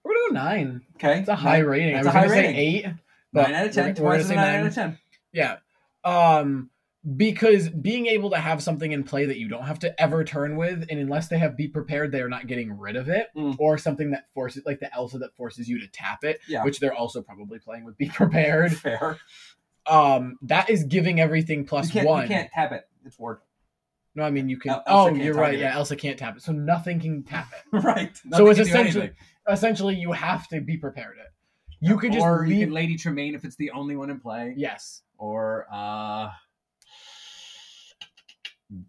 [0.03, 0.81] We're gonna go nine.
[0.95, 1.95] Okay, It's a high Nine- rating.
[1.95, 2.85] It's I a was high gonna say eight.
[3.33, 3.83] but Nine out of ten.
[3.95, 4.59] we're- we're a nine nine.
[4.61, 4.99] out of ten.
[5.33, 5.57] Yeah.
[6.03, 6.69] Um
[7.15, 10.55] because being able to have something in play that you don't have to ever turn
[10.55, 13.55] with, and unless they have be prepared, they are not getting rid of it, Mm.
[13.59, 16.63] or something that forces like the Elsa that forces you to tap it, Yeah.
[16.63, 18.73] which they're also probably playing with be prepared.
[18.75, 19.17] Fair.
[19.87, 22.23] Um that is giving everything plus you one.
[22.23, 22.87] You can't tap it.
[23.05, 23.37] It's ward.
[24.15, 25.59] No, I mean you can El- Oh, you're right.
[25.59, 26.41] Yeah, Elsa can't tap it.
[26.41, 27.77] So nothing can tap it.
[27.83, 28.17] right.
[28.31, 29.11] so it's essentially
[29.47, 31.27] essentially you have to be prepared it.
[31.81, 34.19] You could just or you leave could Lady Tremaine if it's the only one in
[34.19, 34.55] play.
[34.57, 35.03] Yes.
[35.19, 36.29] Or uh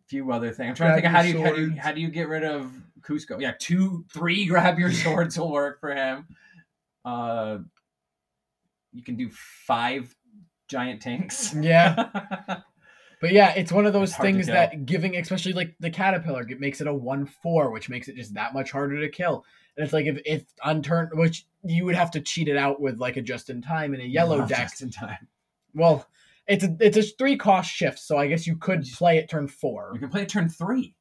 [0.09, 0.70] few other things.
[0.70, 2.29] I'm trying to think of how do you how do you how do you get
[2.29, 3.40] rid of Kuzco?
[3.40, 6.27] Yeah, two, three grab your swords will work for him.
[7.05, 7.59] Uh
[8.92, 10.14] you can do five
[10.68, 11.55] giant tanks.
[11.55, 12.61] Yeah.
[13.18, 16.61] But yeah, it's one of those It's things that giving, especially like the caterpillar, it
[16.61, 19.44] makes it a one four, which makes it just that much harder to kill.
[19.77, 22.81] And it's like if if on turn, which you would have to cheat it out
[22.81, 24.68] with like a just in time and a yellow deck.
[24.68, 25.29] just in time.
[25.75, 26.07] Well,
[26.48, 29.48] it's a it's a three cost shift, so I guess you could play it turn
[29.48, 29.90] four.
[29.94, 30.94] You can play it turn three.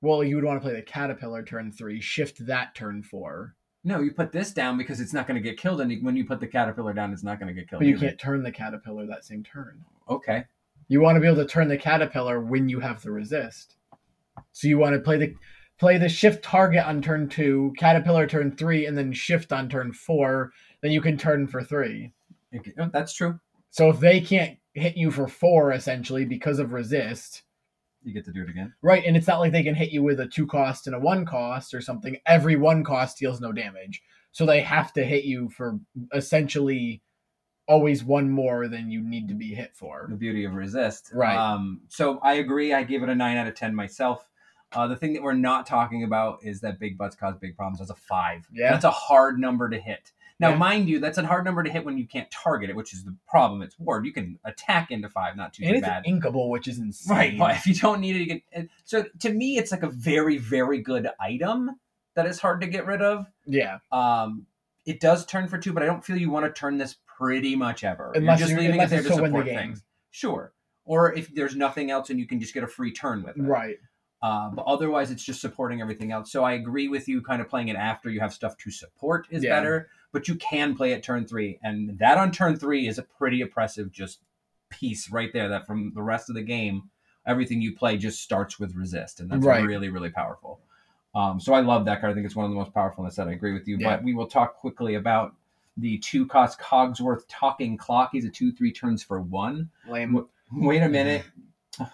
[0.00, 4.00] Well, you would want to play the caterpillar turn three, shift that turn four, No,
[4.00, 6.40] you put this down because it's not going to get killed, and when you put
[6.40, 7.80] the caterpillar down, it's not going to get killed.
[7.80, 8.08] but you either.
[8.08, 9.84] can't turn the caterpillar that same turn.
[10.08, 10.44] Okay.
[10.88, 13.76] You want to be able to turn the caterpillar when you have the resist.
[14.50, 15.34] So you want to play the
[15.78, 19.92] play the shift target on turn two, caterpillar turn three, and then shift on turn
[19.92, 20.52] four.
[20.80, 22.12] Then you can turn for three.
[22.54, 23.38] Okay, oh, That's true.
[23.72, 27.42] So if they can't hit you for four essentially because of resist,
[28.04, 28.72] You get to do it again.
[28.82, 29.02] right?
[29.04, 31.26] And it's not like they can hit you with a two cost and a one
[31.26, 32.16] cost or something.
[32.26, 34.00] Every one cost deals no damage.
[34.30, 35.78] So they have to hit you for
[36.14, 37.02] essentially
[37.68, 40.06] always one more than you need to be hit for.
[40.08, 41.10] the beauty of resist.
[41.14, 41.36] Right.
[41.36, 42.72] Um, so I agree.
[42.72, 44.28] I give it a nine out of ten myself.
[44.72, 47.78] Uh, the thing that we're not talking about is that big butts cause big problems.
[47.78, 48.46] That's a five.
[48.52, 48.72] Yeah.
[48.72, 50.12] That's a hard number to hit.
[50.42, 50.56] Now, Yeah.
[50.56, 53.04] mind you, that's a hard number to hit when you can't target it, which is
[53.04, 53.62] the problem.
[53.62, 54.04] It's ward.
[54.04, 56.04] You can attack into five, not too, And too it's bad.
[56.04, 57.16] inkable, which is insane.
[57.16, 58.68] Right, but if you don't need it, you can.
[58.84, 61.70] So to me, it's like a very, very good item
[62.16, 63.26] that is hard to get rid of.
[63.46, 63.78] Yeah.
[63.92, 64.46] Um,
[64.84, 67.54] it does turn for two, but I don't feel you want to turn this pretty
[67.56, 68.12] much ever.
[68.14, 69.84] Unless You're just you're- leaving it there to win the support things.
[70.10, 70.52] Sure.
[70.84, 73.42] Or if there's nothing else and you can just get a free turn with it.
[73.42, 73.76] Right.
[74.20, 76.30] Uh, but otherwise, it's just supporting everything else.
[76.30, 77.22] So I agree with you.
[77.22, 79.50] Kind of playing it after you have stuff to support is Yeah.
[79.58, 83.02] better, but you can play at turn three, and that on turn three is a
[83.02, 84.20] pretty oppressive just
[84.68, 85.48] piece right there.
[85.48, 86.90] That from the rest of the game,
[87.26, 89.64] everything you play just starts with resist, and that's Right.
[89.64, 90.60] really really powerful.
[91.14, 92.12] Um, so I love that card.
[92.12, 93.28] I think it's one of the most powerful in the set.
[93.28, 93.76] I agree with you.
[93.78, 93.96] Yeah.
[93.96, 95.34] But we will talk quickly about
[95.76, 98.10] the two cost Cogsworth Talking Clock.
[98.12, 99.68] He's a two three turns for one.
[99.88, 100.26] Lame.
[100.52, 101.24] Wait a minute.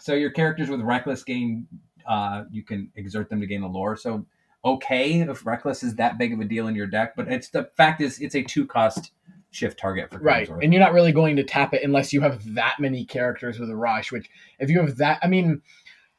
[0.00, 1.66] So your characters with reckless gain,
[2.06, 3.96] uh, you can exert them to gain the lore.
[3.96, 4.26] So
[4.74, 7.64] okay, if reckless is that big of a deal in your deck, but it's the
[7.76, 9.12] fact is it's a two cost
[9.50, 10.48] shift target for Right.
[10.48, 10.62] Cogsworth.
[10.62, 13.70] And you're not really going to tap it unless you have that many characters with
[13.70, 14.28] a rush, which
[14.58, 15.62] if you have that I mean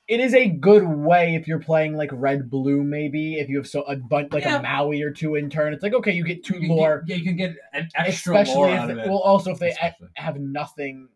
[0.08, 3.68] it is a good way if you're playing like red blue maybe if you have
[3.68, 4.58] so a bunch like Yeah.
[4.58, 7.04] a Maui or two in turn it's like okay you get two You can lore
[7.06, 9.08] get- yeah, you can get an extra lore especially out if of it.
[9.08, 10.08] well also if they Especially.
[10.16, 11.10] have nothing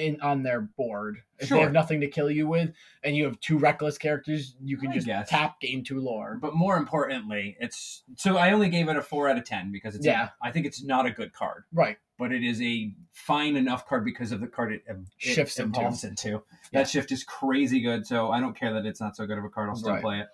[0.00, 1.58] in on their board if Sure.
[1.58, 2.72] they have nothing to kill you with
[3.04, 5.28] and you have two reckless characters you can I just guess.
[5.28, 9.28] tap gain two lore But more importantly, it's so I only gave it a four
[9.28, 10.30] out of ten because it's Yeah.
[10.42, 13.86] a, I think it's not a good card, right but it is a fine enough
[13.86, 15.78] card because of the card it, um, it Shifts into.
[15.80, 16.28] evolves into.
[16.28, 16.38] Yeah.
[16.80, 19.44] That shift is crazy good, so I don't care that it's not so good of
[19.44, 19.70] a card.
[19.70, 20.02] I'll still Right.
[20.02, 20.26] play it.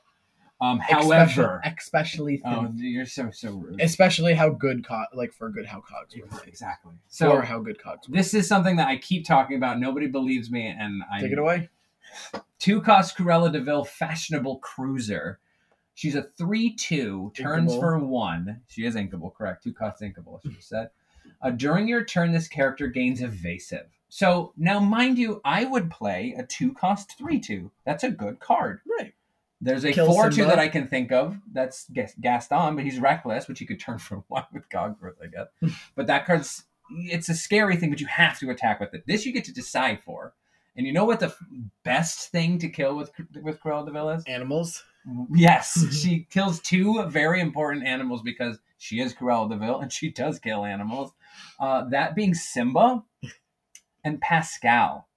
[0.59, 3.79] Um, Especially- however, especially oh, thin- you're so so rude.
[3.81, 6.43] especially how good co- like for good how cogs were.
[6.47, 6.95] Exactly.
[7.09, 8.17] So or how good cogs were.
[8.17, 9.79] this is something that I keep talking about.
[9.79, 11.69] Nobody believes me, and I Take it away.
[12.59, 15.41] Two cost Cruella De Vil fashionable cruiser.
[15.95, 17.81] She's a three two, turns Inkable.
[17.81, 18.63] for one.
[18.69, 19.63] She is inkable, correct?
[19.63, 20.89] Two cost inkable, should said.
[21.43, 23.89] Uh, during your turn, this character gains evasive.
[24.09, 27.71] So now, mind you, I would play a two cost three two.
[27.85, 28.81] That's a good card.
[28.99, 29.13] Right.
[29.61, 31.39] There's a Kill four two that I can think of.
[31.51, 35.27] That's Gas- Gaston, but he's reckless, which you could turn for one with Cogworth, I
[35.27, 35.73] guess.
[35.95, 39.05] but that card's it's a scary thing, but you have to attack with it.
[39.07, 40.35] This you get to decide for.
[40.77, 41.39] And you know what the f-
[41.85, 43.11] best thing to kill with
[43.43, 44.25] with Cruella De Vil is?
[44.27, 44.85] Animals.
[45.33, 50.11] Yes, she kills two very important animals because she is Cruella De Vil and she
[50.11, 51.13] does kill animals.
[51.59, 53.03] Uh, that being Simba
[54.05, 55.09] and Pascal.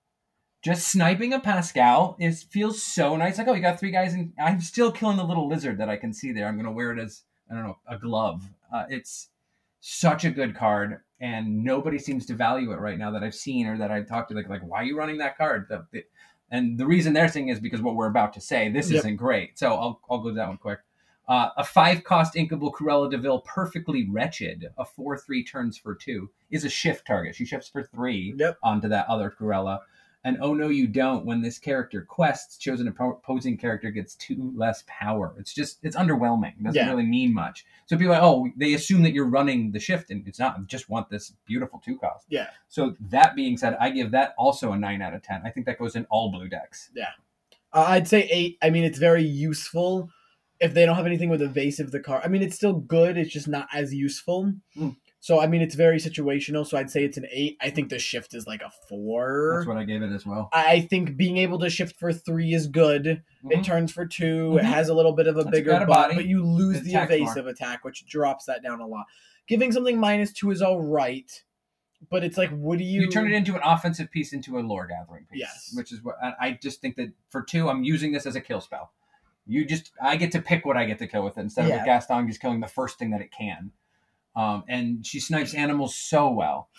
[0.62, 3.38] Just sniping a Pascal is feels so nice.
[3.38, 5.96] Like, oh, you got three guys, and I'm still killing the little lizard that I
[5.96, 6.48] can see there.
[6.48, 8.44] I'm gonna wear it as I don't know a glove.
[8.74, 9.30] Uh, it's
[9.80, 13.68] such a good card, and nobody seems to value it right now that I've seen
[13.68, 14.36] or that I've talked to.
[14.36, 15.68] Like, like why are you running that card?
[15.70, 16.06] The- the-
[16.52, 18.70] and the reason they're saying is because what we're about to say.
[18.70, 18.98] This Yep.
[19.00, 20.80] isn't great, so I'll I'll go to that one quick.
[21.28, 25.94] Uh, a five cost inkable Cruella De Vil, perfectly wretched, a four three turns for
[25.96, 27.36] two, is a shift target.
[27.36, 28.58] She shifts for three Yep.
[28.64, 29.80] onto that other Cruella.
[30.26, 31.26] And oh no, you don't.
[31.26, 35.34] When this character quests, chosen opposing character gets two less power.
[35.40, 36.58] It's just it's underwhelming.
[36.60, 36.90] It doesn't Yeah.
[36.90, 37.66] really mean much.
[37.86, 40.58] So people are like, oh, they assume that you're running the shift, and it's not.
[40.58, 42.26] I just want this beautiful two cost.
[42.30, 42.48] Yeah.
[42.68, 45.42] So that being said, I give that also a nine out of ten.
[45.46, 46.90] I think that goes in all blue decks.
[47.72, 48.58] Uh, I'd say eight.
[48.62, 50.10] I mean, it's very useful.
[50.60, 52.22] If they don't have anything with evasive, the car.
[52.22, 53.18] I mean, it's still good.
[53.18, 54.52] It's just not as useful.
[54.76, 54.98] Mm.
[55.22, 56.66] So I mean, it's very situational.
[56.66, 57.58] So I'd say it's an eight.
[57.62, 59.56] I think the shift is like a four.
[59.58, 60.50] That's what I gave it as well.
[60.54, 63.22] I think being able to shift for three is good.
[63.44, 63.52] Mhm.
[63.52, 64.60] It turns for 2 Mhm.
[64.60, 66.16] It has a little bit of a That's bigger butt, body.
[66.16, 69.06] but you lose the evasive attack, which drops that down a lot.
[69.48, 71.44] Giving something minus two is all right,
[72.10, 73.02] but it's like, what do you?
[73.02, 75.40] you turn it into an offensive piece into a lore gathering piece.
[75.42, 75.72] Yes.
[75.76, 78.62] Which is what I just think that for two, I'm using this as a kill
[78.62, 78.94] spell.
[79.46, 81.70] You just I get to pick what I get to kill with it instead of
[81.70, 81.78] Yeah.
[81.78, 83.72] with Gaston just killing the first thing that it can.
[84.40, 86.70] Um, and she snipes animals so well.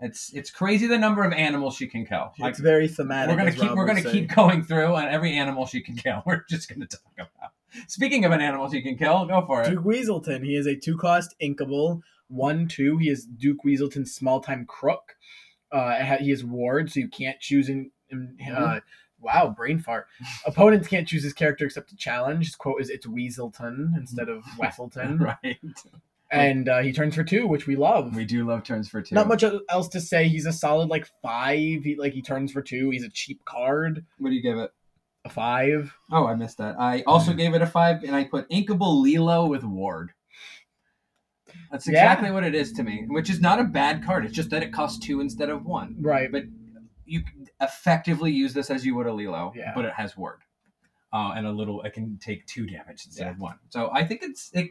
[0.00, 2.32] It's it's crazy the number of animals she can kill.
[2.38, 3.36] It's very thematic.
[3.36, 4.12] we're gonna keep Rob we're gonna say.
[4.12, 6.22] keep going through and every animal she can kill.
[6.26, 7.50] We're just gonna talk about.
[7.86, 9.68] Speaking of an animal she can kill, go for it.
[9.68, 10.42] Duke Weaselton.
[10.42, 12.96] He is a two cost inkable one two.
[12.96, 15.16] He is Duke Weaselton's small time crook.
[15.70, 17.90] Uh, he is ward, so you can't choose in.
[18.08, 18.80] in uh,
[19.20, 20.06] wow, brain fart.
[20.46, 22.46] Opponents can't choose his character except to challenge.
[22.46, 25.58] His quote is "It's Weaselton" instead of Wesselton, right.
[26.30, 28.14] And uh, he turns for two, which we love.
[28.14, 29.14] We do love turns for two.
[29.14, 30.28] Not much else to say.
[30.28, 31.82] He's a solid like five.
[31.84, 32.90] He like he turns for two.
[32.90, 34.04] He's a cheap card.
[34.18, 34.70] What do you give it?
[35.24, 35.94] A five.
[36.10, 36.76] Oh, I missed that.
[36.78, 40.12] I also gave it a five, and I put Inkable Lilo with Ward.
[41.70, 41.92] That's Yeah.
[41.94, 44.24] exactly what it is to me, which is not a bad card.
[44.24, 45.96] It's just that it costs two instead of one.
[46.00, 46.30] Right.
[46.30, 46.44] But
[47.04, 47.22] you
[47.60, 49.72] effectively use this as you would a Lilo, Yeah.
[49.74, 50.40] but it has Ward.
[51.12, 53.56] Uh, and a little, it can take two damage instead of one.
[53.68, 54.70] So I think it's it,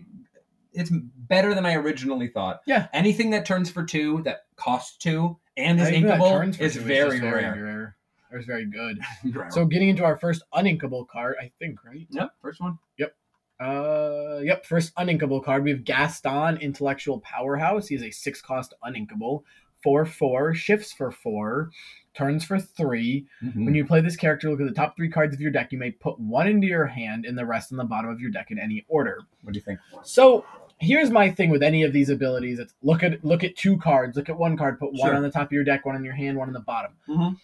[0.73, 2.61] it's better than I originally thought.
[2.65, 2.87] Yeah.
[2.93, 6.75] Anything that turns for two that costs two and is I think that inkable is
[6.75, 7.63] very, just rare.
[7.63, 7.95] rare.
[8.31, 8.99] It's very good.
[9.51, 12.07] So getting into our first uninkable card, I think, right?
[12.11, 12.77] yep, first one.
[12.97, 13.15] Yep.
[13.59, 14.65] Uh, yep.
[14.65, 15.63] First uninkable card.
[15.63, 17.87] We have Gaston, Intellectual Powerhouse.
[17.87, 19.43] He is a six cost uninkable.
[19.83, 21.71] Four four shifts for four,
[22.13, 23.27] turns for three.
[23.43, 23.65] Mhm.
[23.65, 25.71] When you play this character, look at the top three cards of your deck.
[25.71, 28.31] You may put one into your hand and the rest in the bottom of your
[28.31, 29.19] deck in any order.
[29.43, 29.79] What do you think?
[30.03, 30.43] So
[30.79, 32.59] here's my thing with any of these abilities.
[32.59, 34.17] It's look at look at two cards.
[34.17, 34.79] Look at one card.
[34.79, 35.15] Put one Sure.
[35.15, 36.91] on the top of your deck, one in your hand, one in the bottom.
[37.07, 37.37] Mhm.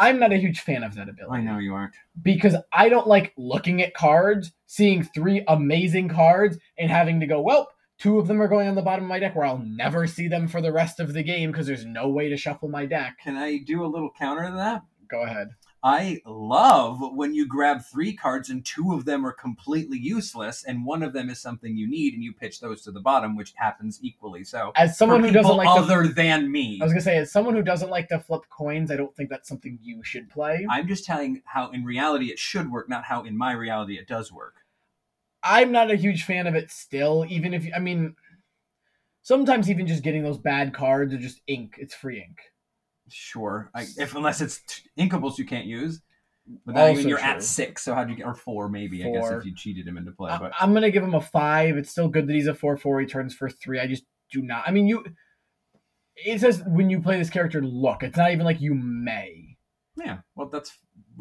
[0.00, 1.92] I'm not a huge fan of that ability I know you aren't.
[2.22, 7.40] because I don't like looking at cards, seeing three amazing cards, and having to go,
[7.40, 10.06] well, two of them are going on the bottom of my deck where I'll never
[10.06, 12.86] see them for the rest of the game because there's no way to shuffle my
[12.86, 13.18] deck.
[13.22, 14.82] Can I do a little counter to that?
[15.08, 15.48] Go ahead.
[15.82, 20.84] I love when you grab three cards and two of them are completely useless, and
[20.84, 23.52] one of them is something you need, and you pitch those to the bottom, which
[23.56, 24.42] happens equally.
[24.42, 27.30] So, As someone who doesn't like to, other than me, I was gonna say, as
[27.30, 30.66] someone who doesn't like to flip coins, I don't think that's something you should play.
[30.68, 34.08] I'm just telling how in reality it should work, not how in my reality it
[34.08, 34.56] does work.
[35.48, 38.14] I'm not a huge fan of it still, even if I mean
[39.22, 41.74] sometimes even just getting those bad cards are just ink.
[41.78, 42.38] It's free ink.
[43.08, 46.02] Sure, I, if unless it's t- inkables you can't use.
[46.64, 47.26] But Also you're true.
[47.26, 49.04] at six, so how'd you get or four maybe?
[49.04, 51.20] I guess if you cheated him into play, I, but I'm gonna give him a
[51.20, 51.76] five.
[51.76, 53.00] It's still good that he's a four four.
[53.00, 53.80] He turns for three.
[53.80, 54.64] I just do not.
[54.66, 55.04] I mean, you.
[56.16, 58.02] It says when you play this character, look.
[58.02, 59.56] It's not even like you may.
[59.96, 60.72] yeah, well that's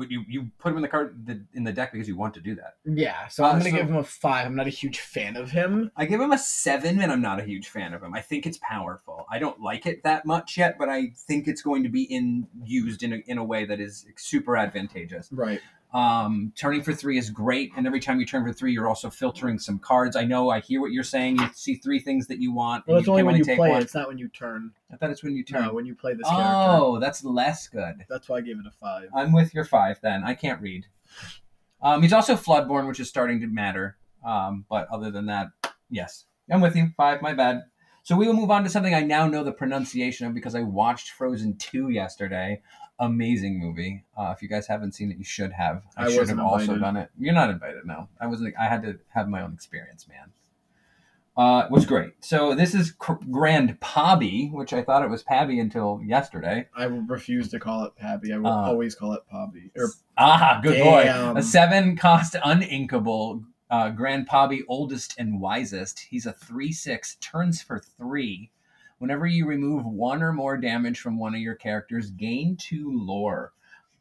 [0.09, 2.39] you you put him in the card the, in the deck because you want to
[2.41, 2.75] do that.
[2.85, 4.45] Yeah, so Uh, I'm gonna so- give him a five.
[4.45, 5.91] I'm not a huge fan of him.
[5.95, 8.13] I give him a seven, and I'm not a huge fan of him.
[8.13, 9.25] I think it's powerful.
[9.31, 12.47] I don't like it that much yet, but I think it's going to be in
[12.63, 15.29] used in a, in a way that is super advantageous.
[15.31, 15.61] Right.
[15.97, 19.09] Um, turning for three is great, and every time you turn for three, you're also
[19.09, 20.15] filtering some cards.
[20.15, 21.39] I know, I hear what you're saying.
[21.39, 22.85] You see three things that you want.
[22.85, 23.81] and Well, it's only when you play one.
[23.81, 24.73] It's not when you turn.
[24.93, 25.63] I thought it's when you turn.
[25.63, 26.45] No, when you play this character.
[26.45, 28.05] oh, that's less good.
[28.09, 29.09] That's why I gave it a five.
[29.15, 30.23] I'm with your five then.
[30.23, 30.85] I can't read.
[31.81, 33.97] Um, he's also Floodborn, which is starting to matter.
[34.23, 35.47] Um, but other than that,
[35.89, 36.25] yes.
[36.47, 36.89] I'm with you.
[36.95, 37.63] Five, my bad.
[38.03, 40.61] So we will move on to something I now know the pronunciation of because I
[40.61, 42.61] watched Frozen 2 yesterday.
[42.99, 44.03] Amazing movie.
[44.17, 45.83] Uh, if you guys haven't seen it, you should have.
[45.95, 47.09] I, I should have also done it.
[47.17, 48.09] You're not invited, no.
[48.19, 48.55] I wasn't.
[48.59, 50.31] I had to have my own experience, man.
[51.37, 52.13] Uh, it was great.
[52.21, 56.67] So this is Cr- Grand Pobby, which I thought it was Pabby until yesterday.
[56.75, 58.33] I refuse to call it Pabby.
[58.33, 59.69] I will Uh, always call it Pobby.
[59.77, 61.33] Or Ah, good Damn.
[61.35, 61.39] boy.
[61.39, 65.99] A seven cost uninkable uh, Grand Pobby, oldest and wisest.
[66.09, 68.49] He's a 3 6, turns for three.
[68.99, 73.53] Whenever you remove one or more damage from one of your characters, gain two lore.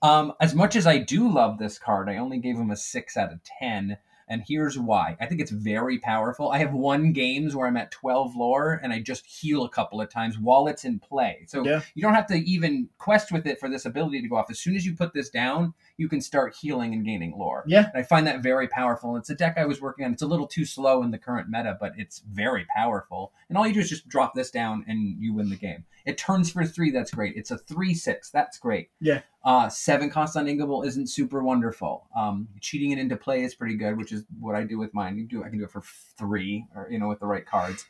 [0.03, 3.17] Um, as much as I do love this card, I only gave him a 6
[3.17, 3.99] out of 10.
[4.29, 5.17] And here's why.
[5.21, 6.51] I think it's very powerful.
[6.51, 10.01] I have won games where I'm at 12 lore and I just heal a couple
[10.01, 11.45] of times while it's in play.
[11.47, 11.81] So Yeah.
[11.95, 14.51] you don't have to even quest with it for this ability to go off.
[14.51, 17.65] As soon as you put this down, you can start healing and gaining lore.
[17.67, 19.11] yeah, And I find that very powerful.
[19.15, 20.13] And it's a deck I was working on.
[20.13, 23.33] It's a little too slow in the current meta, but it's very powerful.
[23.49, 25.85] And all you do is just drop this down and you win the game.
[26.05, 26.91] It turns for three.
[26.91, 27.35] That's great.
[27.37, 28.31] It's a three six.
[28.31, 28.91] That's great.
[29.01, 29.23] Yeah.
[29.47, 32.09] Uh, seven cost uninkable isn't super wonderful.
[32.17, 35.17] Um, cheating it into play is pretty good, which is what I do with mine.
[35.17, 35.83] You do I can do it for
[36.19, 37.87] three, or you know, with the right cards.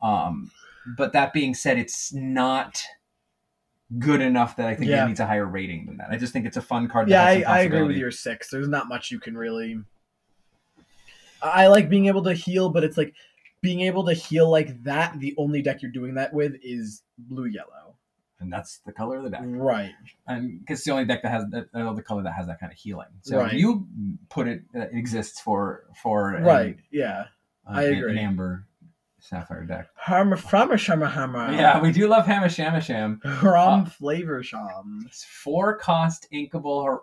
[0.00, 0.52] Um,
[0.96, 2.80] but that being said, it's not
[3.98, 5.04] good enough that I think Yeah.
[5.04, 6.08] it needs a higher rating than that.
[6.10, 7.08] I just think it's a fun card.
[7.08, 8.48] yeah, I, I agree with your six.
[8.48, 9.78] There's not much you can really.
[11.42, 13.12] I like being able to heal, but it's like
[13.60, 15.18] being able to heal like that.
[15.18, 17.91] The only deck you're doing that with is blue yellow.
[18.42, 19.40] And that's the color of the deck.
[19.44, 19.92] Right.
[20.26, 22.60] And because it's the only deck that has that, uh, the color that has that
[22.60, 23.08] kind of healing.
[23.22, 23.52] So Right.
[23.54, 23.86] you
[24.28, 26.76] put it uh, it exists for for a- Right.
[26.90, 27.26] Yeah.
[27.66, 28.12] uh, I agree.
[28.12, 28.66] An amber
[29.20, 29.86] sapphire deck.
[29.94, 31.52] Hammer, hammer, hammer, hammer.
[31.52, 33.22] yeah, we do love Hammer Shamasham.
[33.42, 35.04] Rum Uh, flavor sham.
[35.06, 36.98] It's four cost inkable.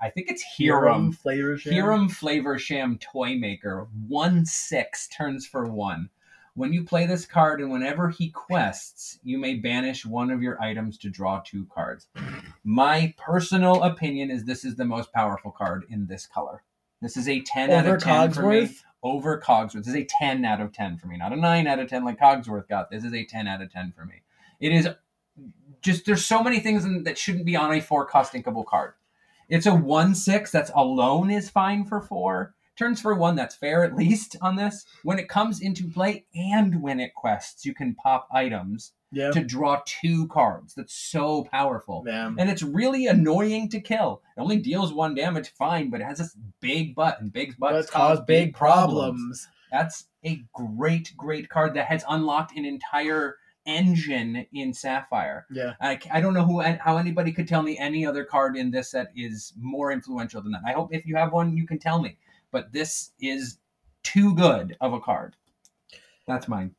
[0.00, 1.12] I think it's Hiram.
[1.12, 1.72] flavor sham.
[1.72, 3.88] Hiram Flaversham Toy Maker.
[4.08, 6.08] One six turns for one.
[6.54, 10.60] When you play this card and whenever he quests, you may banish one of your
[10.60, 12.08] items to draw two cards.
[12.64, 16.62] My personal opinion is this is the most powerful card in this color.
[17.00, 18.62] This is a 10 out of 10 for me.
[18.62, 18.82] Cogsworth.
[19.02, 19.84] Over Cogsworth.
[19.84, 21.16] This is a 10 out of 10 for me.
[21.16, 22.90] Not a 9 out of 10 like Cogsworth got.
[22.90, 24.22] This is a 10 out of 10 for me.
[24.60, 24.88] It is
[25.80, 28.92] just, there's so many things in, that shouldn't be on a four cost inkable card.
[29.48, 32.54] It's a 1 6 that's alone is fine for four.
[32.80, 33.36] Turns for one.
[33.36, 34.86] That's fair, at least on this.
[35.04, 39.30] When it comes into play and when it quests, you can pop items Yeah.
[39.32, 40.74] to draw two cards.
[40.74, 42.04] That's so powerful.
[42.06, 42.32] Yeah.
[42.38, 44.22] And it's really annoying to kill.
[44.36, 47.86] It only deals one damage, fine, but it has this big butt, and big butts
[47.86, 49.46] But cause big problems.
[49.70, 55.46] That's a great, great card that has unlocked an entire engine in Sapphire.
[55.50, 55.74] Yeah.
[55.80, 58.90] I, I don't know who how anybody could tell me any other card in this
[58.90, 60.62] set is more influential than that.
[60.66, 62.16] I hope if you have one, you can tell me.
[62.52, 63.58] But this is
[64.02, 65.36] too good of a card.
[66.26, 66.70] That's my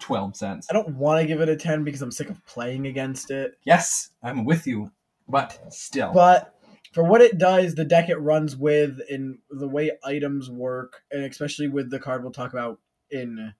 [0.00, 0.66] twelve cents.
[0.70, 3.58] I don't want to give it a 10 because I'm sick of playing against it.
[3.64, 4.92] Yes, I'm with you,
[5.28, 6.54] but still, But
[6.92, 11.24] for what it does, the deck it runs with, and the way items work, and
[11.24, 12.78] especially with the card we'll talk about
[13.10, 13.52] in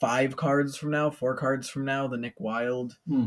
[0.00, 2.96] five cards from now, four cards from now, the Nick Wilde.
[3.06, 3.26] Hmm.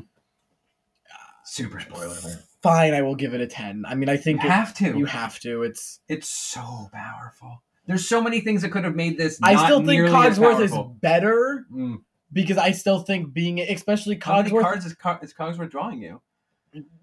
[1.52, 2.16] Super spoiler.
[2.62, 3.86] Fine, I will give it a 10.
[3.88, 4.98] I mean, I You think it- have to.
[4.98, 5.64] you have to.
[5.64, 6.00] It's.
[6.08, 7.64] It's so powerful.
[7.86, 9.40] There's so many things that could have made this.
[9.42, 11.98] I still think Cogsworth is better Mm.
[12.32, 14.62] because I still think being, especially How many Cogsworth.
[14.62, 16.22] cards is, Co- is Cogsworth drawing you?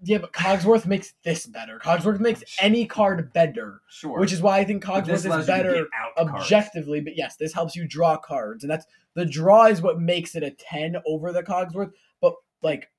[0.01, 1.77] Yeah, but Cogsworth makes this better.
[1.79, 4.17] Cogsworth makes any card better, Sure.
[4.17, 6.43] which is why I think Cogsworth is better out cards.
[6.45, 7.01] objectively.
[7.01, 10.43] But yes, this helps you draw cards, and that's the draw is what makes it
[10.43, 11.91] a ten over the Cogsworth.
[12.21, 12.89] But like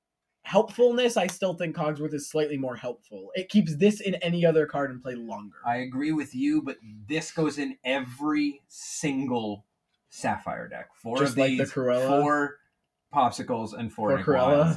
[0.48, 3.30] helpfulness, I still think Cogsworth is slightly more helpful.
[3.34, 5.56] It keeps this in any other card and play longer.
[5.66, 9.66] I agree with you, but this goes in every single
[10.08, 10.88] Sapphire deck.
[10.94, 12.08] Four Just of like the these, Cruella?
[12.22, 12.56] four
[13.14, 14.18] popsicles, and four,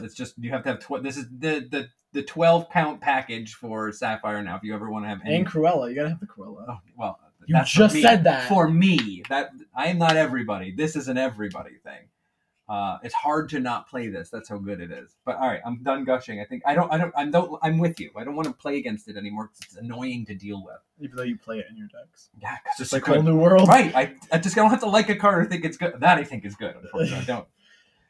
[0.04, 0.80] It's just you have to have.
[0.80, 4.44] Tw- this is the the the twelve count package for Sapphire.
[4.44, 6.66] Now, if you ever want to have any, and Cruella, you gotta have the Cruella.
[6.68, 8.50] oh, well, You just said that.
[8.50, 9.24] for me.
[9.30, 10.72] That I am not everybody.
[10.72, 12.10] This is an everybody thing.
[12.72, 14.30] Uh, it's hard to not play this.
[14.30, 15.18] That's how good it is.
[15.26, 16.40] But all right, I'm done gushing.
[16.40, 16.90] I think I don't.
[16.90, 17.14] I don't.
[17.18, 17.60] I don't.
[17.62, 18.12] I'm with you.
[18.16, 20.78] I don't want to play against it anymore 'cause it's annoying to deal with.
[21.00, 23.16] Even though you play it in your decks, Yeah, because it's like good.
[23.16, 23.68] whole new world.
[23.68, 23.94] Right.
[23.94, 26.00] I, I just don't have to like a card or think it's good.
[26.00, 26.74] That I think is good.
[26.76, 27.48] Unfortunately, I don't.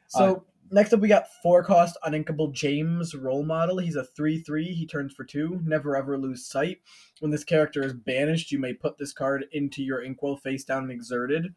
[0.08, 3.78] So next up, we got four cost uninkable James role model.
[3.78, 4.66] He's a three three.
[4.74, 5.60] He turns for two.
[5.64, 6.78] Never ever lose sight.
[7.20, 10.84] When this character is banished, you may put this card into your inkwell face down
[10.84, 11.54] and exerted.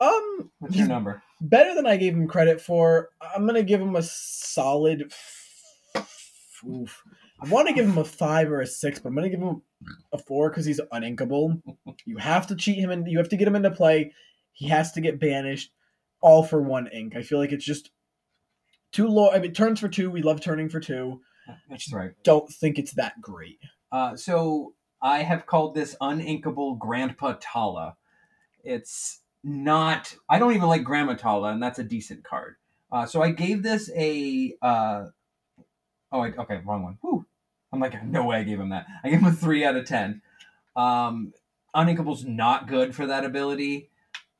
[0.00, 1.22] Um, What's your number?
[1.40, 3.10] better than I gave him credit for.
[3.34, 5.12] I'm gonna give him a solid.
[6.68, 7.02] Oof.
[7.42, 9.62] I want to give him a five or a six, but I'm gonna give him
[10.12, 11.62] a four because he's uninkable.
[12.06, 14.12] You have to cheat him and you have to get him into play.
[14.52, 15.70] He has to get banished,
[16.20, 17.14] all for one ink.
[17.16, 17.90] I feel like it's just
[18.92, 19.30] too low.
[19.30, 20.10] I mean, turns for two.
[20.10, 21.20] We love turning for two.
[21.68, 22.12] That's right.
[22.22, 23.58] Don't think it's that great.
[23.92, 27.96] Uh, so I have called this uninkable Grandpa Tala.
[28.64, 30.14] It's not.
[30.28, 32.56] I don't even like Grandma Tala, and that's a decent card.
[32.92, 34.54] Uh, so I gave this a.
[34.60, 35.06] Uh,
[36.12, 36.98] oh, I, okay, wrong one.
[37.02, 37.26] Whew.
[37.72, 38.86] I'm like, no way I gave him that.
[39.04, 40.22] I gave him a three out of ten.
[40.74, 41.32] Um,
[41.74, 43.90] uninkable's not good for that ability.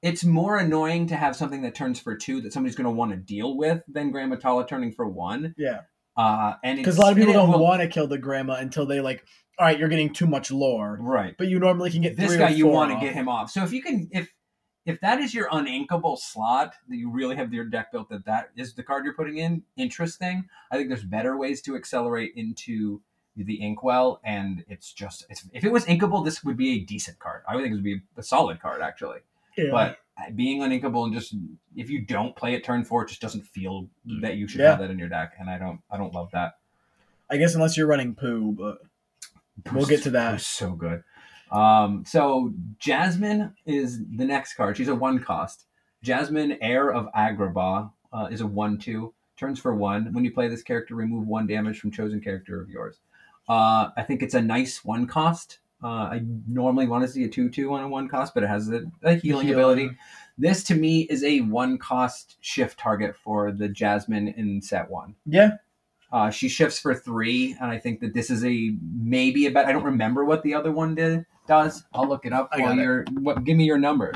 [0.03, 3.13] It's more annoying to have something that turns for two that somebody's going to want
[3.13, 5.55] to deal with than Grandma Tala turning for one.
[5.59, 5.81] Yeah,
[6.17, 8.87] Uh, and because a lot of people don't will- want to kill the grandma until
[8.87, 9.25] they like.
[9.59, 11.35] All right, you're getting too much lore, right.
[11.37, 13.75] but you normally can get this guy you want to get him off so if
[13.75, 14.33] you can if
[14.87, 18.51] if that is your uninkable slot that you really have your deck built that that
[18.57, 23.01] is the card you're putting in interesting i think there's better ways to accelerate into
[23.37, 27.19] the inkwell and it's just it's, if it was inkable this would be a decent
[27.19, 29.19] card i would think it would be a solid card actually
[29.57, 29.71] Yeah.
[29.71, 31.35] but uh, being uninkable and just
[31.77, 34.21] if you don't play it turn four it just doesn't feel mm.
[34.23, 34.71] that you should Yeah.
[34.71, 36.55] have that in your deck and i don't i don't love that
[37.33, 38.79] I guess unless you're running Pooh, but
[39.73, 40.31] We'll get to that.
[40.31, 41.03] Bruce so good.
[41.51, 44.77] Um, so Jasmine is the next card.
[44.77, 45.67] She's a one cost.
[46.03, 49.13] Jasmine, heir of Agrabah, uh, is a one-two.
[49.37, 50.13] Turns for one.
[50.13, 52.99] When you play this character, remove one damage from chosen character of yours.
[53.49, 55.59] Uh, I think it's a nice one cost.
[55.83, 58.69] Uh, I normally want to see a two-two on a one cost, but it has
[58.71, 59.53] a, a healing, Healing.
[59.53, 59.91] ability.
[60.37, 65.15] This to me is a one cost shift target for the Jasmine in set one.
[65.27, 65.57] yeah,
[66.13, 69.67] Uh, she shifts for three, and I think that this is a maybe a bet.
[69.67, 71.85] I don't remember what the other one did does.
[71.95, 73.05] I'll look it up while you're.
[73.21, 73.45] What?
[73.45, 74.13] Give me your number.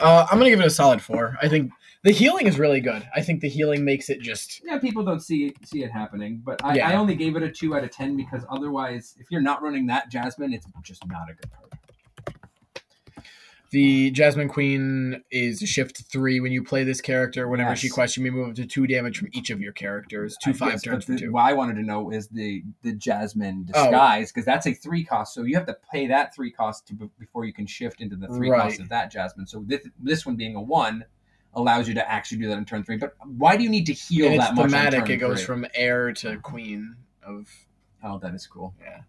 [0.00, 1.36] uh, I'm gonna give it a solid four.
[1.40, 1.70] I think
[2.02, 3.08] the healing is really good.
[3.14, 6.42] I think the healing makes it just Yeah, people don't see it, see it happening,
[6.44, 6.88] but I, Yeah.
[6.90, 9.86] I only gave it a two out of ten because otherwise, if you're not running
[9.86, 11.72] that Jasmine, it's just not a good card.
[13.70, 17.48] The Jasmine Queen is shift three when you play this character.
[17.48, 17.94] Whenever she Yes.
[17.94, 20.36] quests, you may move up to two damage from each of your characters.
[20.42, 21.32] Two I five guess, turns for the- two.
[21.32, 23.82] What I wanted to know is the the Jasmine Oh.
[23.84, 26.94] disguise because that's a three cost, so you have to pay that three cost to,
[27.18, 29.46] before you can shift into the three cost of that Jasmine.
[29.46, 31.04] So this this one being a one
[31.54, 32.98] allows you to actually do that in turn three.
[32.98, 34.64] But why do you need to heal And it's that much?
[34.64, 35.08] on thematic.
[35.10, 35.46] It goes three?
[35.46, 37.48] from heir to queen of
[38.02, 38.74] Oh, that is cool.
[38.80, 39.00] Yeah.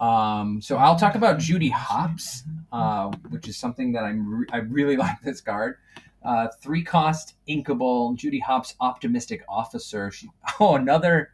[0.00, 4.58] Um, so I'll talk about Judy Hopps, uh, which is something that I'm re- I
[4.58, 5.76] really like this card.
[6.22, 10.10] Uh, three cost inkable Judy Hopps optimistic officer.
[10.10, 10.28] She,
[10.60, 11.30] oh, another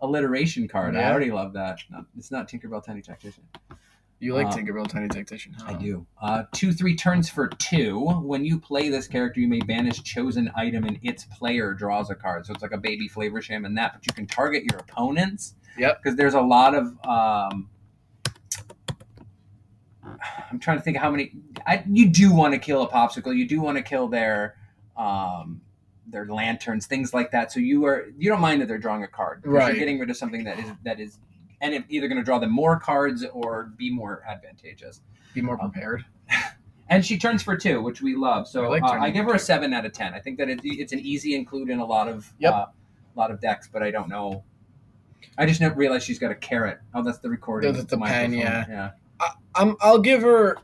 [0.00, 0.96] alliteration card.
[0.96, 1.78] I already love that.
[1.90, 3.44] No, it's not Tinkerbell Tiny Tactician.
[4.20, 5.54] You like Uh, Tinkerbell Tiny Tactician?
[5.66, 6.06] I do.
[6.20, 8.00] Uh, two, three turns for two.
[8.00, 12.14] When you play this character, you may banish chosen item and its player draws a
[12.14, 12.46] card.
[12.46, 15.54] So it's like a baby Flaversham and that, but you can target your opponents.
[15.78, 16.02] Yep.
[16.02, 16.96] Because there's a lot of.
[17.06, 17.68] Um,
[20.50, 21.32] I'm trying to think how many.
[21.66, 23.34] I, you do want to kill a popsicle.
[23.36, 24.56] You do want to kill their.
[24.96, 25.60] Um,
[26.06, 27.50] their lanterns, things like that.
[27.50, 29.42] So you are you don't mind that they're drawing a card.
[29.44, 29.68] Right.
[29.68, 31.18] You're getting rid of something that is that is,
[31.62, 35.00] and it, either going to draw them more cards or be more advantageous.
[35.32, 36.04] Be more prepared.
[36.88, 38.46] And she turns for two, which we love.
[38.46, 40.12] So I like uh, I give her a seven out of ten.
[40.12, 42.52] I think that it, it's an easy include in a lot of Yep.
[42.52, 42.66] uh,
[43.16, 44.44] lot of decks, but I don't know.
[45.38, 46.80] I just never realized she's got a carrot.
[46.92, 47.72] Oh, that's the recording.
[47.72, 48.66] That's the pen, yeah.
[48.68, 48.90] yeah.
[49.54, 50.58] I'm, I'll give her.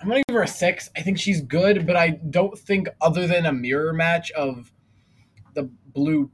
[0.00, 0.90] I'm gonna give her a six.
[0.96, 4.72] I think she's good, but I don't think other than a mirror match of
[5.54, 6.30] the blue,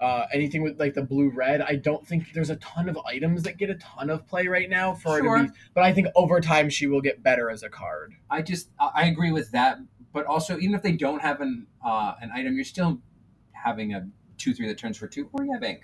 [0.00, 1.60] uh, anything with like the blue red.
[1.60, 4.68] I don't think there's a ton of items that get a ton of play right
[4.70, 5.54] now for her to be.
[5.74, 8.14] But I think over time she will get better as a card.
[8.30, 9.78] I just I I agree with that,
[10.12, 12.98] but also even if they don't have an uh, an item, you're still
[13.52, 14.08] having a
[14.38, 15.82] two three that turns for two, or you have ink.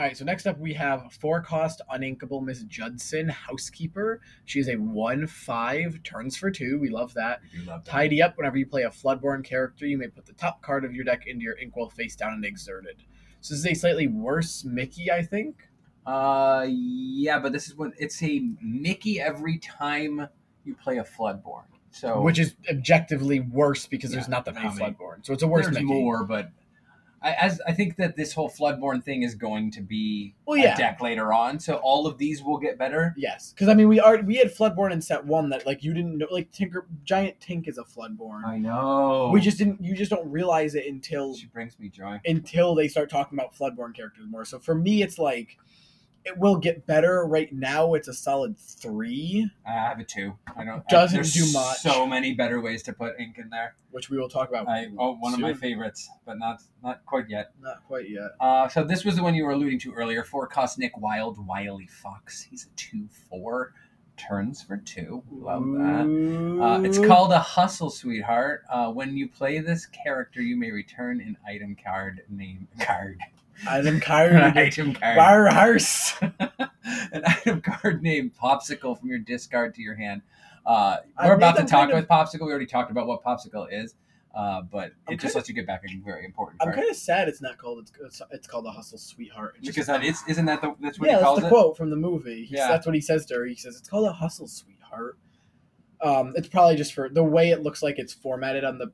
[0.00, 4.22] All right, so next up we have four cost uninkable Miss Judson, housekeeper.
[4.46, 6.78] She is a one five, turns for two.
[6.80, 7.40] We love that.
[7.66, 7.90] Love that.
[7.90, 10.94] Tidy up whenever you play a Floodborn character, you may put the top card of
[10.94, 13.02] your deck into your inkwell face down and exerted.
[13.42, 15.68] So this is a slightly worse Mickey, I think.
[16.06, 20.28] Uh, yeah, but this is when it's a Mickey every time
[20.64, 21.64] you play a Floodborn.
[21.90, 24.30] So Which is objectively worse because there's Oh.
[24.30, 24.68] Not that many?
[24.70, 25.26] Floodborn.
[25.26, 25.84] So it's a worse there's Mickey.
[25.84, 26.52] more, but
[27.22, 30.74] I, as I think that this whole Floodborn thing is going to be Well, yeah.
[30.74, 33.14] a deck later on, so all of these will get better.
[33.16, 35.92] Yes, because I mean we are we had Floodborn in set one that like you
[35.92, 38.44] didn't know like Tinker Giant Tink is a Floodborn.
[38.46, 39.30] I know.
[39.32, 42.20] We just didn't you just don't realize it until she brings me joy.
[42.24, 44.44] until they start talking about Floodborn characters more.
[44.46, 45.58] So for me, it's like
[46.24, 47.24] it will get better.
[47.26, 50.34] Right now, it's a solid three, I have a two.
[50.56, 50.86] I don't.
[50.88, 51.78] Doesn't I, there's do much.
[51.78, 53.74] So many better ways to put ink in there.
[53.90, 54.68] which we will talk about.
[54.68, 57.52] I oh one of my favorites, but not not quite yet.
[57.60, 58.32] Not quite yet.
[58.40, 60.22] Uh, so this was the one you were alluding to earlier.
[60.24, 62.42] Four cost Nick Wilde Wily Fox.
[62.42, 63.72] He's a two four.
[64.16, 65.22] Turns for two.
[65.30, 66.60] Love that.
[66.62, 68.64] Uh, it's called a hustle, sweetheart.
[68.70, 73.18] Uh, when you play this character, you may return an item card name card.
[73.68, 74.32] Item an card.
[74.34, 75.16] item card.
[77.12, 80.22] An item card named Popsicle from your discard to your hand.
[80.66, 82.42] Uh, we're about to talk kind of- with Popsicle.
[82.46, 83.94] We already talked about what Popsicle is,
[84.34, 86.96] uh, but I'm it just lets you get back a very important I'm kind of
[86.96, 87.90] sad it's not called.
[88.04, 89.56] It's, it's, called a hustle, sweetheart.
[89.58, 91.50] It's because that is, isn't that the, that's what yeah, he that's the it?
[91.50, 92.44] quote from the movie.
[92.44, 92.68] He- Yeah.
[92.68, 93.46] that's what he says to her.
[93.46, 95.18] He says it's called a hustle, sweetheart.
[96.02, 98.92] Um, it's probably just for the way it looks like it's formatted on the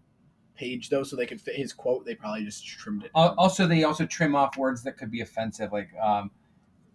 [0.56, 2.04] page, though, so they could fit his quote.
[2.04, 3.10] They probably just trimmed it.
[3.14, 6.30] Al- Also, they also trim off words that could be offensive, like um,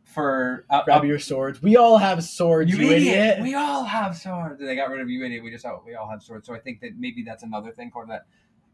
[0.04, 1.62] for uh, Grab uh, your swords.
[1.62, 3.40] We all have swords, you, idiot.
[3.42, 4.60] We all have swords.
[4.60, 5.44] They got rid of you idiot.
[5.44, 6.48] We just all, we all have swords.
[6.48, 8.26] So I think that maybe that's another thing for that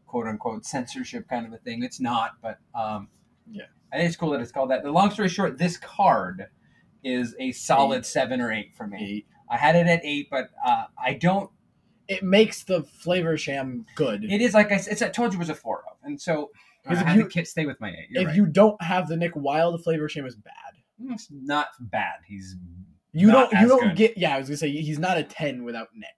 [0.06, 1.82] quote unquote censorship kind of a thing.
[1.82, 3.08] It's not, but um,
[3.50, 3.64] Yeah.
[3.92, 4.82] I think it's cool that it's called that.
[4.82, 6.46] The long story short, this card
[7.04, 8.98] is a solid seven or eight for me.
[9.18, 9.26] Eight.
[9.50, 11.50] I had it at eight, but uh, I don't.
[12.08, 14.24] It makes the Flaversham good.
[14.24, 14.92] It is like I said.
[14.94, 16.50] It's, I told you it was a four of, and so
[16.86, 18.06] I if had you- to ki- stay with my eight.
[18.10, 18.36] You're if right.
[18.36, 20.52] you don't have the Nick Wilde, the Flaversham is bad.
[21.02, 22.16] Mm, it's not bad.
[22.26, 22.56] He's
[23.12, 23.60] You Not don't.
[23.62, 23.96] You don't good.
[23.96, 24.18] get.
[24.18, 26.08] Yeah, I was gonna say he's not a ten without Nick.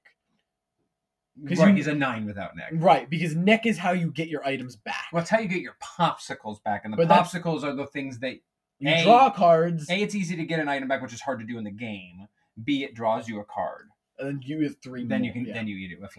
[1.48, 1.74] 'Cause right.
[1.74, 2.66] he's a nine without Nick.
[2.72, 5.06] Right, because Nick is how you get your items back.
[5.10, 8.18] Well, it's how you get your popsicles back, and the But popsicles are the things
[8.18, 8.34] that
[8.78, 11.38] You A- draw cards, a it's easy to get an item back, which is hard
[11.40, 12.26] to do in the game.
[12.62, 13.88] B it draws you a card.
[14.20, 15.04] And then you have three.
[15.04, 15.54] Then more, you can yeah.
[15.54, 16.12] then you eat it with.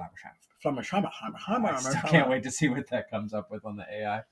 [0.61, 2.09] Flummer, shama, hammer, hammer, I still hammer.
[2.09, 4.23] can't wait to see what that comes up with on the AI.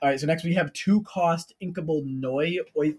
[0.00, 2.96] All right, so next we have two cost inkable Noi Oi-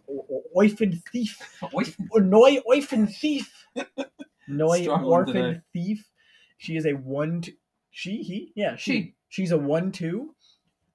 [0.57, 1.39] Oifen Thief.
[2.13, 3.67] Noi Oifen Thief.
[4.47, 5.61] Noi Orphan.
[5.71, 6.09] Thief.
[6.57, 7.41] She is a one.
[7.41, 7.53] Two,
[7.91, 8.91] she he yeah she.
[8.91, 9.15] She.
[9.29, 10.35] She's a one two.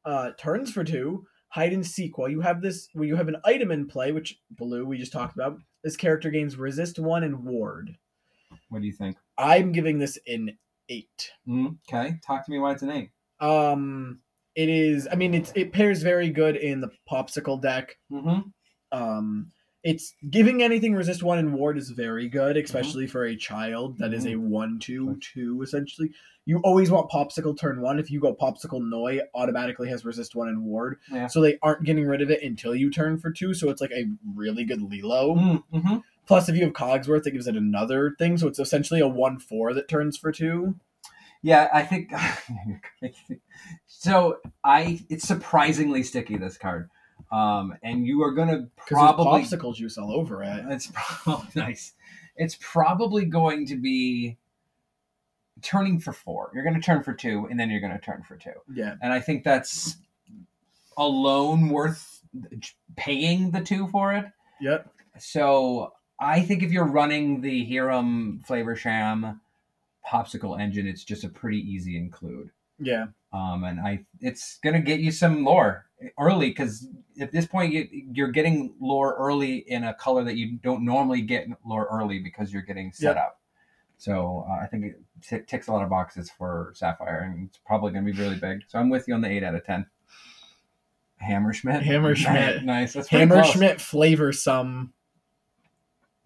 [0.04, 1.26] Uh, turns for two.
[1.48, 2.18] Hide and seek.
[2.18, 5.12] While you have this, when you have an item in play, which blue we just
[5.12, 7.96] talked about, this character gains resist one and ward.
[8.68, 9.16] What do you think?
[9.36, 10.58] I'm giving this an
[10.88, 11.32] eight.
[11.48, 13.10] Mm, okay, talk to me why it's an eight.
[13.40, 14.20] Um,
[14.54, 15.08] it is.
[15.10, 17.96] I mean, it's it pairs very good in the popsicle deck.
[18.10, 18.40] Mm-hmm.
[18.92, 19.52] Um,
[19.84, 24.14] it's giving anything resist one and ward is very good, especially for a child that
[24.14, 26.10] is a one two two essentially.
[26.46, 27.98] You always want popsicle turn one.
[27.98, 30.98] If you go popsicle noi, automatically has resist one and ward.
[31.10, 31.26] Yeah.
[31.26, 33.52] So they aren't getting rid of it until you turn for two.
[33.52, 34.04] So it's like a
[34.34, 35.34] really good Lilo.
[35.34, 35.96] Mm-hmm.
[36.26, 38.38] Plus, if you have Cogsworth, it gives it another thing.
[38.38, 40.76] So it's essentially a one four that turns for two.
[41.42, 42.10] Yeah, I think.
[43.86, 46.88] so I, it's surprisingly sticky this card,
[47.30, 49.42] um, and you are gonna probably.
[49.42, 50.64] popsicle juice all over it.
[50.70, 51.92] It's probably nice.
[52.36, 54.38] It's probably going to be
[55.62, 56.50] turning for four.
[56.54, 58.52] You're going to turn for two, and then you're going to turn for two.
[58.72, 58.94] Yeah.
[59.02, 59.96] And I think that's
[60.96, 62.22] alone worth
[62.96, 64.26] paying the two for it.
[64.60, 64.90] Yep.
[65.18, 65.92] So
[66.24, 69.40] I think if you're running the Hiram Flaversham
[70.06, 72.50] popsicle engine, it's just a pretty easy include.
[72.78, 73.06] Yeah.
[73.32, 75.86] Um, and I, it's gonna get you some lore
[76.18, 76.86] early because
[77.20, 81.20] at this point you, you're getting lore early in a color that you don't normally
[81.22, 83.24] get lore early because you're getting set Yep.
[83.24, 83.40] up.
[83.96, 87.58] So uh, I think it t- ticks a lot of boxes for Sapphire, and it's
[87.64, 88.62] probably gonna be really big.
[88.68, 89.86] So I'm with you on the eight out of ten.
[91.22, 91.82] Hammerschmidt.
[91.82, 92.64] Hammerschmidt.
[92.64, 92.92] nice.
[92.92, 93.42] That's Hammer.
[93.44, 94.92] Schmidt flavor some.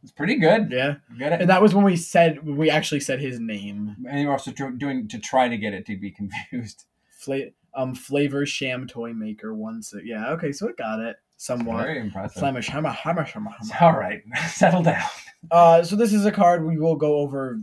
[0.03, 0.71] It's pretty good.
[0.71, 0.97] Yeah.
[1.19, 3.97] Good And that was when we said we actually said his name.
[4.09, 6.11] and you're also doing to try to get it to be
[6.51, 6.85] confused.
[7.11, 10.05] Fla- um Flaversham toy maker one six.
[10.05, 11.85] Yeah, okay, so it got it somewhat.
[11.85, 12.39] Very impressive.
[12.39, 15.03] Flemish hammer hammer hammer all right, settle down.
[15.51, 17.59] Uh so this is a card we will go over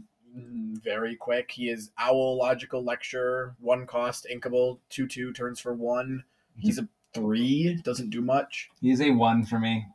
[0.83, 1.49] very quick.
[1.51, 6.23] He is Owl Logical Lecture, one cost, inkable, two two turns for one.
[6.57, 8.69] He's a three, doesn't do much.
[8.81, 9.87] He's a one for me.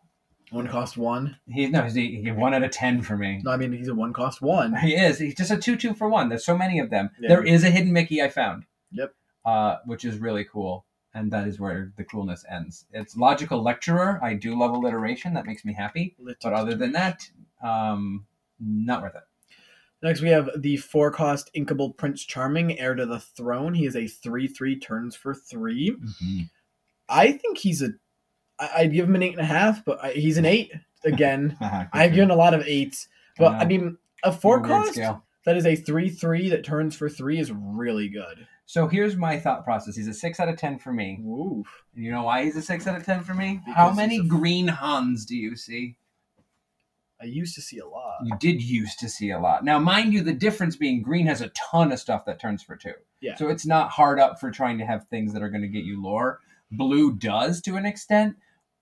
[0.51, 1.37] One cost one.
[1.49, 3.41] He's no, he's a, he's a one out of ten for me.
[3.45, 4.75] No, I mean he's a one cost one.
[4.77, 5.19] He is.
[5.19, 6.29] He's just a two-two for one.
[6.29, 7.11] There's so many of them.
[7.21, 7.29] Yeah.
[7.29, 8.65] There is a hidden Mickey I found.
[8.93, 9.15] Yep.
[9.45, 10.85] Uh, which is really cool,
[11.15, 12.85] and that is where the coolness ends.
[12.93, 14.19] It's logical lecturer.
[14.23, 15.35] I do love alliteration.
[15.35, 16.17] That makes me happy.
[16.43, 17.23] But other than that,
[17.63, 18.27] um,
[18.59, 19.23] not worth it.
[20.03, 23.75] Next, we have the four cost inkable Prince Charming, heir to the throne.
[23.75, 25.97] He is a 3 3 turns for 3.
[27.09, 27.91] I think he's a.
[28.61, 30.73] I- I'd give him an 8.5, but I, he's an 8.
[31.05, 31.57] Again,
[31.93, 33.07] I've given a lot of 8s.
[33.39, 35.25] But, I mean, a 4 Weird cost scale.
[35.47, 38.47] that is a 3 3 that turns for 3 is really good.
[38.67, 39.97] So here's my thought process.
[39.97, 41.19] He's a six out of ten for me.
[41.25, 41.65] Ooh.
[41.93, 43.61] You know why he's a six out of ten for me?
[43.67, 45.97] How many a- green Hans do you see?
[47.21, 48.19] I used to see a lot.
[48.25, 49.65] You did used to see a lot.
[49.65, 52.77] Now, mind you, the difference being green has a ton of stuff that turns for
[52.77, 52.93] two.
[53.21, 53.35] Yeah.
[53.35, 55.83] So it's not hard up for trying to have things that are going to get
[55.85, 56.39] you lore.
[56.71, 58.37] Blue does to an extent,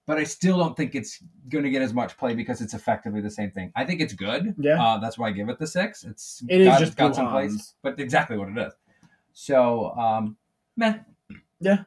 [0.09, 3.21] but I still don't think it's going to get as much play because it's effectively
[3.21, 3.71] the same thing.
[3.77, 4.55] I think it's good.
[4.59, 4.83] Yeah.
[4.83, 6.03] Uh, that's why I give it the six.
[6.03, 8.73] It's It is got, just got some place, but exactly what it is.
[9.35, 10.39] So, um,
[10.79, 11.01] meh.
[11.61, 11.83] Yeah.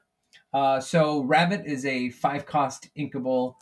[0.54, 3.56] Uh, so Rabbit is a five cost inkable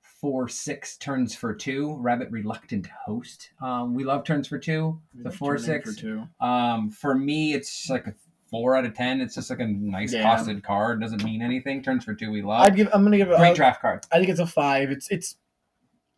[0.00, 1.98] four six turns for two.
[2.00, 3.50] Rabbit reluctant host.
[3.60, 4.98] Um, we love turns for two.
[5.14, 5.94] The four Turning six.
[5.94, 6.22] For 2.
[6.40, 8.14] Um, for me, it's like a
[8.56, 9.20] four out of ten.
[9.20, 10.22] It's just like a nice Yeah.
[10.24, 11.00] costed card.
[11.00, 11.82] Doesn't mean anything.
[11.82, 12.30] Turns for two.
[12.30, 12.62] We love.
[12.62, 14.04] I'd give, I'm to give it Great draft card.
[14.12, 14.90] I think it's a five.
[14.90, 15.36] It's it's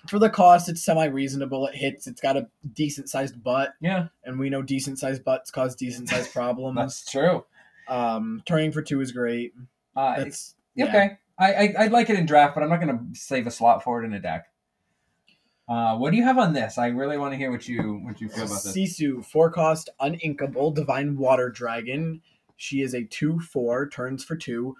[0.06, 0.68] for the cost.
[0.68, 1.66] It's semi reasonable.
[1.66, 2.06] It hits.
[2.06, 6.08] It's got a decent sized butt, Yeah, and we know decent sized butts cause decent
[6.08, 6.76] sized problems.
[6.76, 7.44] that's true.
[7.88, 9.52] um, turning for two is great.
[9.96, 11.18] Uh, That's okay.
[11.38, 12.80] I, I I'd like it in draft, but I'm not
[13.12, 14.46] to save a slot for it in a deck.
[15.68, 16.78] Uh, what do you have on this?
[16.78, 18.74] I really want to hear what you what you feel about this.
[18.74, 22.22] Sisu, four cost, uninkable, divine water dragon.
[22.56, 24.74] She is a two four, turns for two.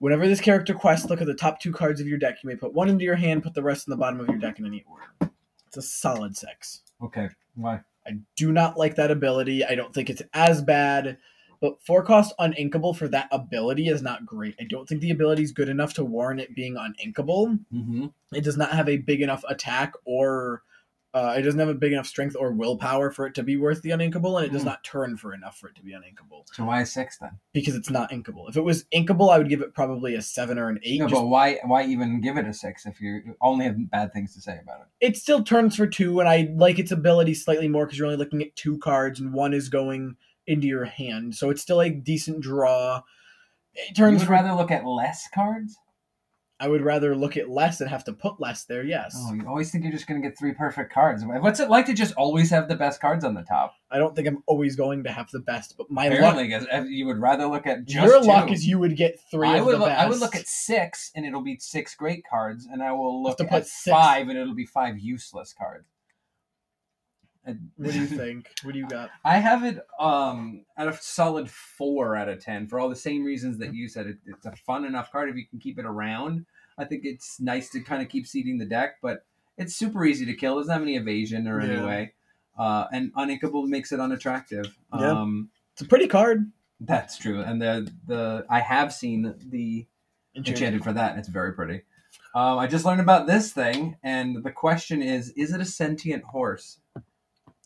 [0.00, 2.38] Whenever this character quests, look at the top two cards of your deck.
[2.42, 4.38] You may put one into your hand, put the rest in the bottom of your
[4.38, 5.32] deck in any order.
[5.68, 6.80] It's a solid six.
[7.02, 7.80] Okay, why?
[8.06, 9.64] I do not like that ability.
[9.64, 11.18] I don't think it's as bad,
[11.60, 14.54] but four cost uninkable for that ability is not great.
[14.60, 17.58] I don't think the ability is good enough to warrant it being uninkable.
[17.72, 18.06] Mm-hmm.
[18.34, 20.62] It does not have a big enough attack or
[21.12, 23.82] uh, it doesn't have a big enough strength or willpower for it to be worth
[23.82, 24.68] the uninkable, and it does Hmm.
[24.68, 27.30] not turn for enough for it to be uninkable So why a six then?
[27.52, 28.48] because it's not inkable.
[28.48, 31.00] If it was inkable, I would give it probably a seven or an eight.
[31.00, 34.12] No, just- but why why even give it a six if you only have bad
[34.12, 34.86] things to say about it?
[35.04, 38.16] it still turns for two, and I like its ability slightly more because you're only
[38.16, 40.14] looking at two cards, and one is going
[40.46, 43.02] into your hand, so it's still a decent draw.
[43.74, 44.32] It You turns would for.
[44.32, 45.76] rather look at less cards?
[46.62, 48.84] I would rather look at less and have to put less there.
[48.84, 51.24] Yes, Oh, you always think you're just going to get three perfect cards.
[51.24, 53.72] What's it like to just always have the best cards on the top?
[53.90, 56.18] I don't think I'm always going to have the best, but my luck.
[56.18, 59.48] Apparently, if you would rather look at just Your luck is you would get three
[59.48, 60.00] I of would the look, best.
[60.02, 63.38] I would look at six, and it'll be six great cards, and I will look
[63.38, 63.90] to at put six.
[63.96, 65.86] five, and it'll be five useless cards.
[67.76, 68.48] What do you think?
[68.62, 69.10] What do you got?
[69.24, 73.24] I have it um at a solid four out of ten for all the same
[73.24, 74.06] reasons that you said.
[74.06, 76.46] It, it's a fun enough card if you can keep it around.
[76.78, 79.24] I think it's nice to kind of keep seeding the deck, but
[79.58, 80.56] it's super easy to kill.
[80.58, 81.72] Doesn't have any evasion or Yeah.
[81.72, 82.12] any way.
[82.58, 84.76] Uh, and uninkable makes it unattractive.
[84.98, 85.12] Yeah.
[85.12, 86.50] Um, It's a pretty card.
[86.80, 87.40] that's true.
[87.42, 89.86] And the the I have seen the
[90.34, 91.82] enchanted for that, it's very pretty.
[92.34, 96.24] Um, I just learned about this thing, and the question is: Is it a sentient
[96.24, 96.78] horse?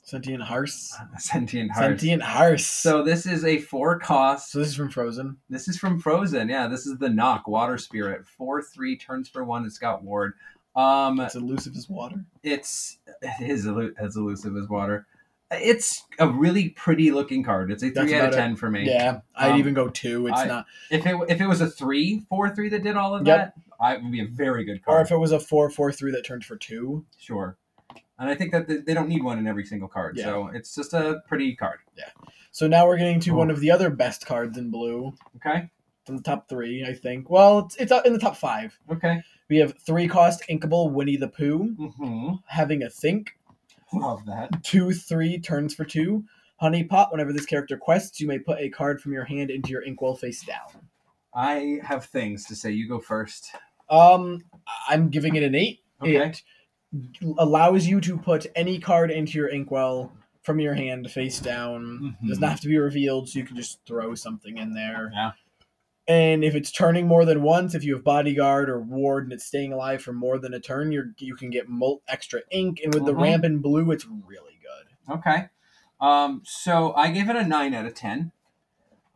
[0.05, 0.94] Sentient Hearse.
[1.18, 1.84] Sentient horse.
[1.86, 2.66] Sentient Hearse.
[2.66, 4.52] So this is a four cost.
[4.52, 5.38] so this is from Frozen.
[5.48, 6.48] This is from Frozen.
[6.48, 8.26] Yeah, this is the Nokk Water Spirit.
[8.26, 9.64] Four three turns for one.
[9.64, 10.34] It's got Ward.
[10.76, 12.24] Um, It's elusive as water.
[12.42, 15.07] it's it is elu- as elusive as water.
[15.52, 17.70] It's a really pretty looking card.
[17.70, 18.36] It's a That's three out of it.
[18.36, 18.84] ten for me.
[18.86, 20.26] Yeah, I'd Um, even go two.
[20.26, 20.66] It's I- not.
[20.90, 23.36] If it if it was a three four three that did all of Yep.
[23.38, 24.98] that, I it would be a very good card.
[24.98, 27.07] Or if it was a four four three that turned for two.
[27.18, 27.57] sure.
[28.19, 30.25] And I think that they- don't need one in every single card, Yeah.
[30.25, 31.81] so it's just a pretty card.
[31.97, 32.11] Yeah.
[32.53, 33.37] So now we're getting to Oh.
[33.37, 35.69] one of the other best cards in blue Okay.
[36.05, 37.29] from the top three, I think.
[37.29, 38.79] Well, it's it's in the top five.
[38.91, 39.23] Okay.
[39.49, 43.37] We have three cost inkable Winnie the Pooh hmm having a think.
[43.93, 44.62] Love that.
[44.62, 46.25] Two three turns for two.
[46.59, 47.11] Honey Pot.
[47.11, 50.15] Whenever this character quests, you may put a card from your hand into your inkwell
[50.15, 50.89] face down.
[51.35, 52.71] I have things to say.
[52.71, 53.51] You go first.
[53.91, 54.45] Um,
[54.89, 55.81] I'm giving it an eight.
[56.01, 56.29] Okay.
[56.29, 56.43] It
[57.38, 62.16] allows you to put any card into your inkwell from your hand face down.
[62.22, 62.28] Mhm.
[62.28, 65.11] Does not have to be revealed, so you can just throw something in there.
[65.14, 65.32] Yeah.
[66.07, 69.47] And if it's turning more than once, if you have bodyguard or ward and it's
[69.47, 72.80] staying alive for more than a turn, you're you can get mul- extra ink.
[72.84, 73.22] And with the Mhm.
[73.22, 75.14] ramp in blue, it's really good.
[75.14, 75.49] Okay.
[76.01, 78.32] Um, so I gave it a nine out of ten.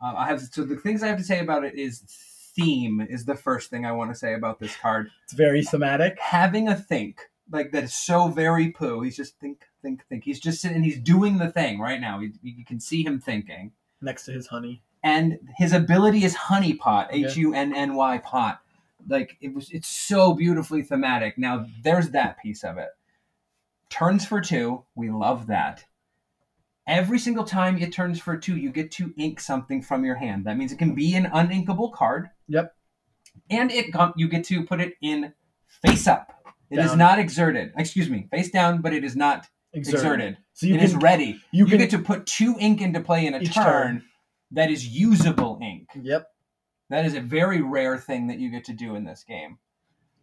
[0.01, 1.99] Uh, I have so the things I have to say about it is
[2.55, 5.11] theme is the first thing I want to say about this card.
[5.25, 6.17] It's very thematic.
[6.19, 9.01] Having a think like that is so very Pooh.
[9.01, 10.23] He's just think, think, think.
[10.23, 10.83] He's just sitting.
[10.83, 12.19] He's doing the thing right now.
[12.19, 13.71] You, you can see him thinking,
[14.01, 14.81] Next to his honey.
[15.03, 18.61] and his ability is honey pot, H U N N Y pot.
[19.07, 19.69] Like it was.
[19.71, 21.37] It's so beautifully thematic.
[21.37, 22.89] Now there's that piece of it.
[23.89, 24.83] Turns for two.
[24.95, 25.85] We love that.
[26.85, 30.45] Every single time it turns for two, you get to ink something from your hand.
[30.45, 32.29] That means it can be an uninkable card.
[32.47, 32.75] Yep.
[33.49, 35.33] And it you get to put it in
[35.83, 36.38] face up.
[36.69, 36.97] It is Down.
[36.99, 37.73] not exerted.
[37.77, 39.99] Excuse me, face down, but it is not Exerted.
[40.01, 40.37] exerted.
[40.53, 41.25] So you It can is ready.
[41.51, 44.03] you You, can- get to put two ink into play in a turn, turn.
[44.51, 45.89] that is usable ink.
[45.99, 46.27] Yep.
[46.89, 49.57] That is a very rare thing that you get to do in this game.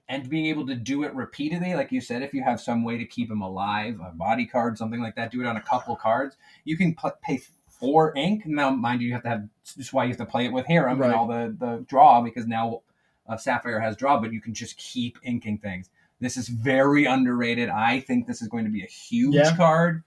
[0.08, 2.96] And being able to do it repeatedly, like you said, if you have some way
[2.96, 5.96] to keep him alive, a body card, something like that, do it on a couple
[5.96, 6.36] cards.
[6.64, 8.44] You can pl- pay four ink.
[8.46, 9.48] Now, mind you, you have to have.
[9.76, 11.06] This is why you have to play it with Hiram Right.
[11.08, 12.82] and all the the draw because now
[13.28, 15.90] uh, Sapphire has draw, but you can just keep inking things.
[16.20, 17.68] This is very underrated.
[17.68, 19.56] I think this is going to be a huge Yeah.
[19.56, 20.02] card.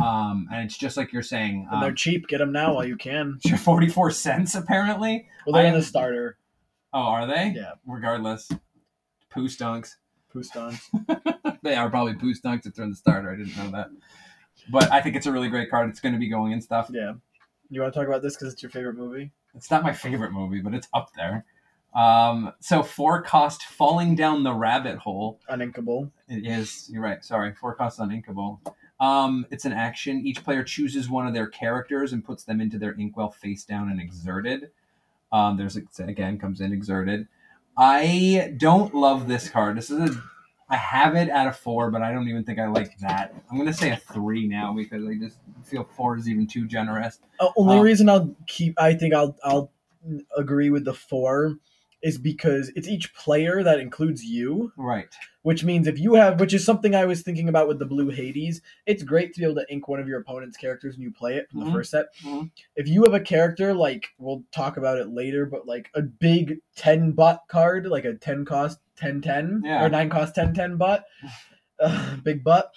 [0.00, 1.66] Um, and it's just like you're saying.
[1.72, 2.28] And they're Um, cheap.
[2.28, 3.38] Get them now while you can.
[3.58, 5.26] 44 cents apparently.
[5.46, 6.36] Well, they're I in the starter.
[6.92, 7.52] Oh, are they?
[7.56, 7.72] Yeah.
[7.86, 8.48] Regardless,
[9.30, 9.96] poo stunks.
[10.32, 10.90] Poustons.
[11.62, 13.32] They are probably poo stunks if they're in the starter.
[13.32, 13.88] I didn't know that.
[14.70, 15.88] But I think it's a really great card.
[15.90, 16.88] It's going to be going and stuff.
[16.92, 17.14] Yeah.
[17.70, 19.32] You want to talk about this because it's your favorite movie?
[19.54, 21.44] It's not my favorite movie, but it's up there.
[21.94, 25.40] Um, so four cost falling down the rabbit hole.
[25.50, 26.10] Uninkable.
[26.28, 26.88] It is.
[26.92, 27.24] You're right.
[27.24, 28.60] Sorry, four cost uninkable.
[29.00, 30.26] Um, it's an action.
[30.26, 33.90] Each player chooses one of their characters and puts them into their inkwell face down
[33.90, 34.70] and exerted.
[35.32, 37.26] Um, there's again comes in exerted.
[37.76, 39.76] I don't love this card.
[39.76, 40.22] This is a.
[40.70, 43.34] I have it at a four, but I don't even think I like that.
[43.50, 47.20] I'm gonna say a three now because I just feel four is even too generous.
[47.40, 49.70] Uh, only Um, reason I'll keep, I think I'll I'll
[50.36, 51.54] agree with the four,
[52.02, 55.08] is because it's each player that includes you, Right.
[55.42, 58.08] which means if you have, which is something I was thinking about with the blue
[58.10, 61.10] Hades, it's great to be able to ink one of your opponent's characters when you
[61.12, 61.64] play it from Mhm.
[61.66, 62.06] the first set.
[62.22, 62.50] Mhm.
[62.76, 66.58] If you have a character like we'll talk about it later, but like a big
[66.76, 69.84] ten butt card, like a ten cost ten ten Yeah.
[69.84, 71.04] or nine cost ten ten butt,
[71.80, 72.70] uh, big butt.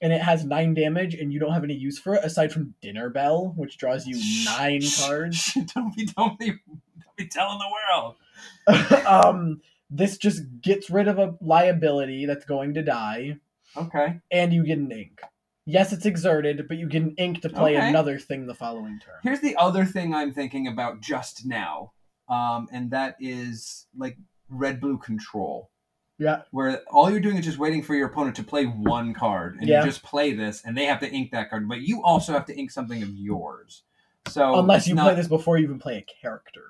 [0.00, 2.74] And it has nine damage, and you don't have any use for it aside from
[2.80, 4.14] Dinner Bell, which draws you
[4.44, 5.52] nine cards.
[5.74, 8.14] don't be don't be don't be telling the world.
[9.06, 9.60] um,
[9.90, 13.36] this just gets rid of a liability that's going to die,
[13.76, 14.20] Okay.
[14.30, 15.20] and you get an ink.
[15.64, 17.88] Yes, it's exerted, but you get an ink to play Okay.
[17.88, 19.14] another thing the following turn.
[19.22, 21.92] Here's the other thing I'm thinking about just now,
[22.28, 24.16] um, and that is like
[24.48, 25.70] red blue control,
[26.18, 29.56] Yeah, where all you're doing is just waiting for your opponent to play one card,
[29.60, 29.80] and Yeah.
[29.80, 32.46] you just play this, and they have to ink that card, but you also have
[32.46, 33.84] to ink something of yours.
[34.28, 36.62] So unless you not- play this before you even play a character.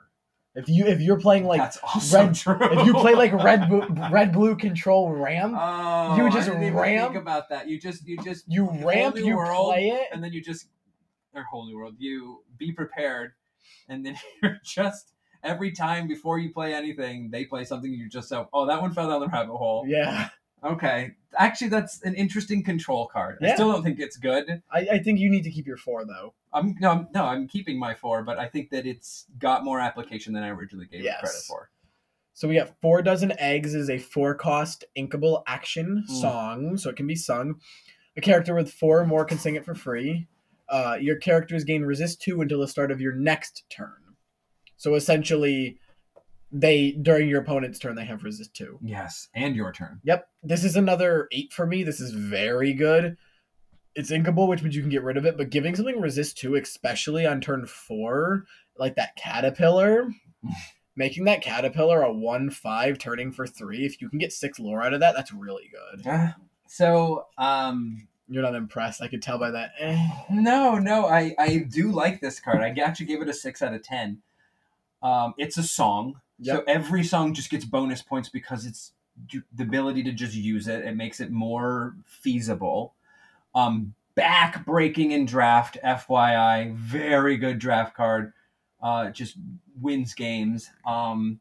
[0.54, 2.58] If you if you're playing like that's also red- true.
[2.60, 6.64] if you play like red blue, red blue control ramp, oh, you just I didn't
[6.64, 7.68] even ramp- think about that.
[7.68, 10.08] You just you just you ramp, you World, play it.
[10.12, 10.66] and then you just
[11.34, 13.32] or whole new world you be prepared
[13.88, 15.12] and then you're just
[15.44, 18.92] every time before you play anything they play something you just so oh that one
[18.92, 20.30] fell down the rabbit hole Yeah,
[20.64, 24.98] okay actually that's an interesting control card i still don't think it's good I, I
[24.98, 26.34] think you need to keep your four though.
[26.52, 29.78] i'm no I'm, no i'm keeping my four but i think that it's got more
[29.80, 31.70] application than i originally gave it credit for
[32.34, 36.10] So we got four dozen eggs is a four cost inkable action Mm.
[36.10, 37.56] song, so it can be sung.
[38.16, 40.28] A character with four or more can sing it for free.
[40.68, 44.14] Uh, your characters gain resist two until the start of your next turn.
[44.76, 45.78] So essentially,
[46.50, 48.78] they during your opponent's turn they have resist two.
[48.82, 50.00] Yes, and your turn.
[50.04, 51.82] Yep, this is another eight for me.
[51.82, 53.16] This is very good.
[53.94, 56.54] It's inkable, which means you can get rid of it, but giving something resist two,
[56.54, 58.44] especially on turn four,
[58.78, 60.08] like that caterpillar,
[60.96, 63.84] making that caterpillar a one five turning for three.
[63.84, 66.06] If you can get six lore out of that, that's really good.
[66.06, 66.28] Uh,
[66.66, 69.02] so, um, You're not impressed.
[69.02, 69.72] I could tell by that.
[69.80, 70.08] Eh.
[70.30, 72.60] no, no, I I do like this card.
[72.60, 74.18] I actually gave it a six out of ten.
[75.02, 78.92] Um, it's a song, so every song just gets bonus points because it's
[79.32, 80.84] the ability to just use it.
[80.84, 82.94] It makes it more feasible.
[83.54, 88.32] Um, back breaking in draft, FYI, very good draft card.
[88.80, 89.36] Uh, just
[89.80, 90.70] wins games.
[90.86, 91.40] Um,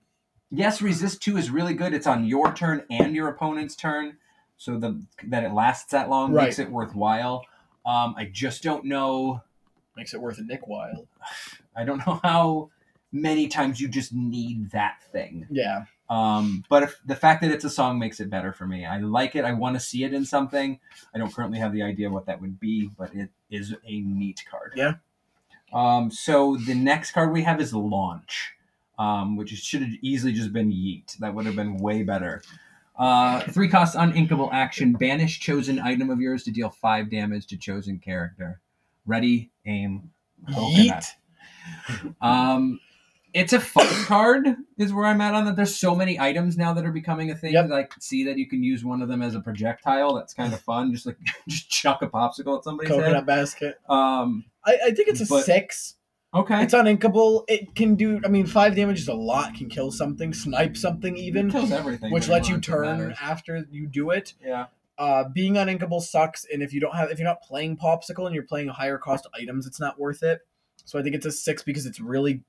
[0.49, 1.93] yes, resist two is really good.
[1.93, 4.17] It's on your turn and your opponent's turn,
[4.57, 6.45] so the that it lasts that long Right.
[6.45, 7.45] makes it worthwhile.
[7.85, 9.43] Um, I just don't know.
[9.95, 11.07] Makes it worth a Nick Wilde.
[11.75, 12.69] I don't know how
[13.11, 15.47] many times you just need that thing.
[15.49, 15.85] Yeah.
[16.09, 18.85] Um, but if the fact that it's a song makes it better for me.
[18.85, 19.43] I like it.
[19.43, 20.79] I want to see it in something.
[21.13, 24.43] I don't currently have the idea what that would be, but it is a neat
[24.49, 24.73] card.
[24.75, 24.93] Yeah.
[25.73, 28.53] Um, so the next card we have is Launch,
[28.97, 31.17] um, which should have easily just been Yeet.
[31.17, 32.41] That would have been way better.
[32.97, 34.93] Uh, three costs uninkable action.
[34.93, 38.61] Banish chosen item of yours to deal five damage to chosen character.
[39.05, 40.09] Ready, aim,
[40.53, 41.05] coconut.
[42.21, 42.79] Um,
[43.37, 45.55] it's a fun card, is where I'm at on that.
[45.55, 47.53] There's so many items now that are becoming a thing.
[47.53, 47.69] Yep.
[47.89, 50.15] can see that you can use one of them as a projectile.
[50.15, 50.91] That's kind of fun.
[50.93, 51.17] Just like
[51.47, 53.79] just chuck a popsicle at somebody's Coconut basket.
[53.89, 55.95] Um, I, I think it's a But- six.
[56.33, 56.63] okay.
[56.63, 57.43] It's uninkable.
[57.47, 58.19] It can do.
[58.25, 59.53] I mean, five damage is a lot.
[59.55, 62.11] Can kill something, snipe something, even, It kills everything.
[62.11, 64.33] which lets you turn after you do it.
[64.43, 64.65] Yeah.
[64.97, 68.33] Uh, being uninkable sucks, and if you don't have, if you're not playing popsicle and
[68.33, 70.39] you're playing higher cost items, it's not worth it.
[70.85, 72.43] So I think it's a six because it's really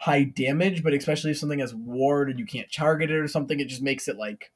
[0.00, 3.60] high damage, but especially if something has ward and you can't target it or something,
[3.60, 4.50] it just makes it like,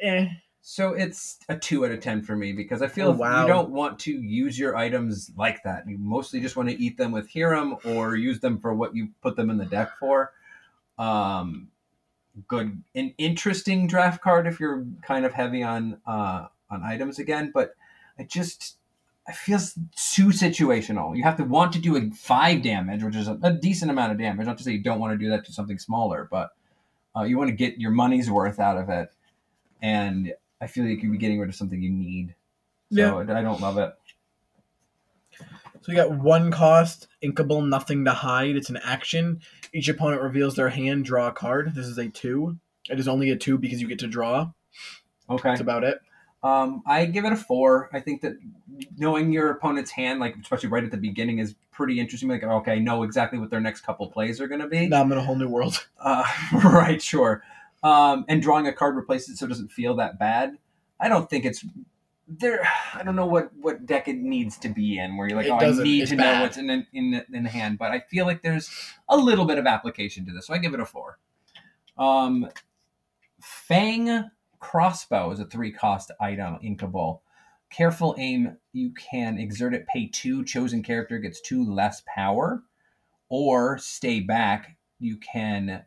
[0.00, 0.28] eh.
[0.62, 3.42] So it's a two out of ten for me because I feel Oh, wow.
[3.42, 5.88] you don't want to use your items like that.
[5.88, 9.08] You mostly just want to eat them with Hiram or use them for what you
[9.20, 10.32] put them in the deck for.
[10.98, 11.68] Um,
[12.46, 17.50] good, an interesting draft card if you're kind of heavy on uh, on items again,
[17.52, 17.74] but
[18.18, 18.76] I just
[19.28, 21.14] I feels too situational.
[21.14, 24.12] You have to want to do a five damage, which is a, a decent amount
[24.12, 24.46] of damage.
[24.46, 26.50] Not to say you don't want to do that to something smaller, but
[27.14, 29.10] uh, you want to get your money's worth out of it.
[29.82, 32.34] And I feel like you'd be getting rid of something you need.
[32.90, 33.92] So I don't love it.
[35.38, 38.56] So we got one cost, inkable, nothing to hide.
[38.56, 39.40] It's an action.
[39.74, 41.74] Each opponent reveals their hand, draw a card.
[41.74, 42.56] This is a two.
[42.90, 44.50] It is only a two because you get to draw.
[45.28, 45.50] Okay.
[45.50, 46.00] That's about it.
[46.42, 47.90] Um, I give it a four.
[47.92, 48.34] I think that
[48.96, 52.28] knowing your opponent's hand, like especially right at the beginning, is pretty interesting.
[52.28, 54.86] Like, okay, I know exactly what their next couple plays are going to be.
[54.88, 55.86] Now I'm in a whole new world.
[56.00, 56.22] Uh,
[56.64, 57.42] right, sure.
[57.82, 60.56] Um, and drawing a card replaces it so it doesn't feel that bad.
[61.00, 61.64] I don't think it's
[62.28, 62.66] there.
[62.94, 65.50] I don't know what what deck it needs to be in where you're like, It
[65.50, 66.36] oh, I need to bad.
[66.36, 67.78] know what's in in in the hand.
[67.78, 68.70] But I feel like there's
[69.08, 71.18] a little bit of application to this, so I give it a four.
[71.96, 72.48] Um,
[73.40, 74.30] Fang
[74.60, 77.20] crossbow is a three cost item, in inkable.
[77.70, 82.62] Careful aim, you can exert it, pay two, chosen character gets two less power,
[83.28, 85.84] or stay back, you can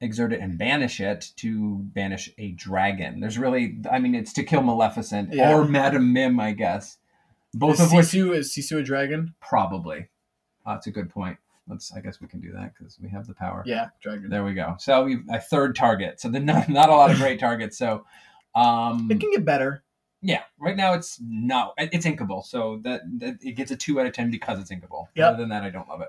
[0.00, 3.20] exert it and banish it to banish a dragon.
[3.20, 5.52] There's really, I mean, it's to kill Maleficent Yeah.
[5.54, 6.98] or Madam Mim, I guess.
[7.54, 9.34] Both is of which Sisu is Sisu a dragon?
[9.40, 10.08] probably.
[10.64, 11.38] Uh, that's a good point.
[11.68, 13.62] Let's, I guess we can do that because we have the power.
[13.66, 14.28] Yeah, dragon.
[14.30, 14.74] There we go.
[14.78, 16.20] So we a third target.
[16.20, 17.78] So the not, not a lot of great targets.
[17.78, 18.04] So
[18.54, 19.84] um It can get better.
[20.20, 22.44] yeah, right now it's not it's inkable.
[22.44, 25.06] So that, that it gets a two out of ten because it's inkable.
[25.14, 25.28] Yep.
[25.28, 26.08] Other than that, I don't love it.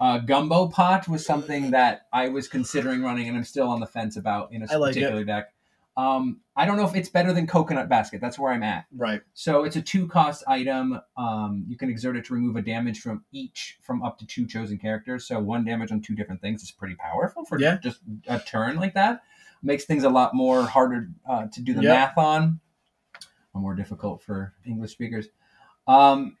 [0.00, 3.86] Uh, Gumbo Pot was something that I was considering running, and I'm still on the
[3.86, 5.24] fence about in a I like it.
[5.24, 5.53] deck.
[5.96, 8.20] Um, I don't know if it's better than Coconut Basket.
[8.20, 8.86] That's where I'm at.
[8.96, 9.22] Right.
[9.32, 11.00] So it's a two cost item.
[11.16, 14.46] Um, you can exert it to remove a damage from each from up to two
[14.46, 15.24] chosen characters.
[15.26, 17.78] So one damage on two different things is pretty powerful for Yeah.
[17.80, 19.22] just a turn like that.
[19.62, 21.94] Makes things a lot more harder uh, to do the Yep.
[21.94, 22.60] math on,
[23.54, 25.28] or more difficult for English speakers.
[25.86, 26.36] Um,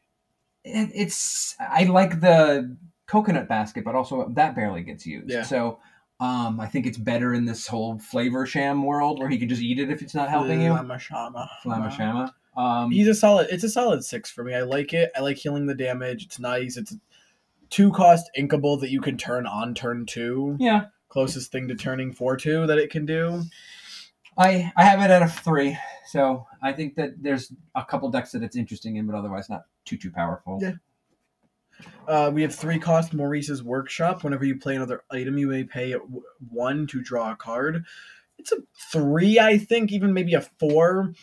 [0.64, 2.76] it, it's I like the
[3.06, 5.30] coconut basket, but also that barely gets used.
[5.30, 5.42] Yeah.
[5.44, 5.78] So.
[6.20, 9.78] Um, I think it's better in this whole Flaversham world where he can just eat
[9.78, 10.70] it if it's not helping you.
[10.70, 11.48] Flamashama.
[11.64, 12.30] Flamashama.
[12.56, 13.48] Um, He's a solid.
[13.50, 14.54] It's a solid six for me.
[14.54, 15.10] I like it.
[15.16, 16.24] I like healing the damage.
[16.24, 16.76] It's nice.
[16.76, 16.94] It's
[17.68, 20.56] two cost inkable that you can turn on turn two.
[20.60, 20.84] yeah.
[21.08, 23.42] closest thing to turning four two that it can do.
[24.38, 28.32] I I have it at a three, so I think that there's a couple decks
[28.32, 30.58] that it's interesting in, but otherwise not too too powerful.
[30.62, 30.72] Yeah.
[32.06, 34.24] Uh, we have three cost Maurice's Workshop.
[34.24, 35.94] Whenever you play another item, you may pay
[36.50, 37.84] one to draw a card.
[38.38, 38.58] It's a
[38.92, 41.14] three, I think, even maybe a four.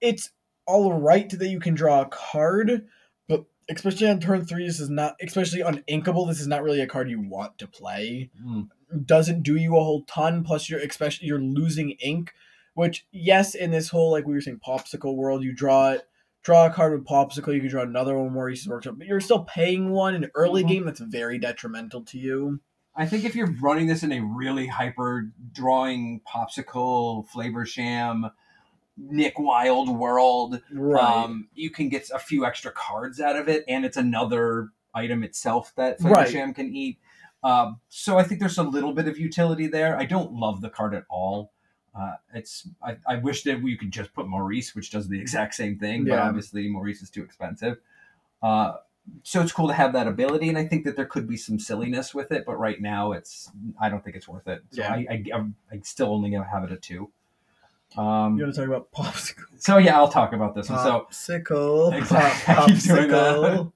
[0.00, 0.30] It's
[0.66, 2.86] all right that you can draw a card,
[3.28, 6.80] but especially on turn three, this is not, especially on Inkable, this is not really
[6.80, 8.30] a card you want to play.
[8.42, 8.68] Mm.
[9.04, 10.44] Doesn't do you a whole ton.
[10.44, 12.32] Plus, you're especially you're losing ink,
[12.74, 16.08] which yes, in this whole like we were saying popsicle world, you draw it
[16.44, 19.20] draw a card with popsicle, you can draw another one more Maurice's Workshop, but you're
[19.20, 20.68] still paying one in early Mhm.
[20.68, 22.60] game that's very detrimental to you.
[22.94, 28.30] I think if you're running this in a really hyper drawing popsicle Flaversham,
[28.96, 31.02] Nick Wilde world, Right.
[31.02, 35.24] um, you can get a few extra cards out of it, and it's another item
[35.24, 36.28] itself that Flavor Right.
[36.30, 36.98] Sham can eat.
[37.42, 39.98] Um, so I think there's a little bit of utility there.
[39.98, 41.52] I don't love the card at all.
[41.98, 45.54] Uh, it's I, I wish that we could just put Maurice, which does the exact
[45.54, 47.78] same thing, but obviously Maurice is too expensive.
[48.42, 48.74] Uh,
[49.22, 51.58] so it's cool to have that ability, and I think that there could be some
[51.58, 52.44] silliness with it.
[52.46, 54.62] But right now, it's I don't think it's worth it.
[54.72, 54.92] So Yeah.
[54.92, 57.10] I, I I'm, I still only gonna have it a two.
[57.96, 59.44] Um, you want to talk about popsicle?
[59.58, 60.82] so yeah, I'll talk about this one.
[60.82, 61.92] So Popsicle.
[61.98, 62.54] Exactly.
[62.54, 63.36] Pop- I keep doing that.
[63.36, 63.72] popsicle.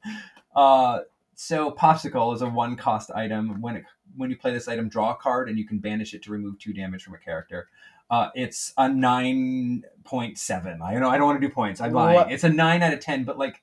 [0.57, 0.99] Uh,
[1.35, 3.61] so popsicle is a one cost item.
[3.61, 3.85] When it
[4.16, 6.59] when you play this item, draw a card and you can banish it to remove
[6.59, 7.69] two damage from a character.
[8.11, 10.80] Uh, it's a nine point seven.
[10.82, 11.80] I know I don't want to do points.
[11.80, 12.16] I'm lying.
[12.16, 12.32] What?
[12.32, 13.61] It's a nine out of ten, but like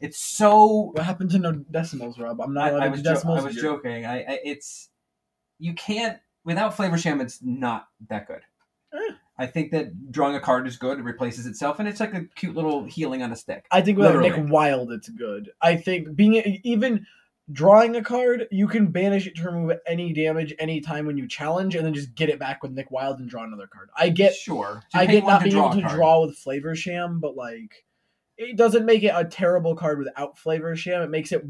[0.00, 0.92] it's so.
[0.94, 2.40] What happened to no decimals, Rob?
[2.40, 4.06] I'm not I, I was jo- I was joking.
[4.06, 4.90] I, I it's
[5.58, 7.20] you can't without Flaversham.
[7.20, 8.42] It's not that good.
[8.94, 9.14] Eh.
[9.40, 10.98] I think that drawing a card is good.
[10.98, 13.66] It replaces itself, and it's like a cute little healing on a stick.
[13.70, 14.42] I think without Literally.
[14.42, 15.50] Nick Wilde, it's good.
[15.60, 17.06] I think being even
[17.50, 21.74] drawing a card, you can banish it to remove any damage anytime when you challenge,
[21.74, 23.90] and then just get it back with Nick Wilde and draw another card.
[23.96, 24.82] I get sure.
[24.90, 25.94] So I get not being able to card.
[25.94, 27.84] draw with Flaversham, but like
[28.36, 31.04] it doesn't make it a terrible card without Flaversham.
[31.04, 31.44] It makes it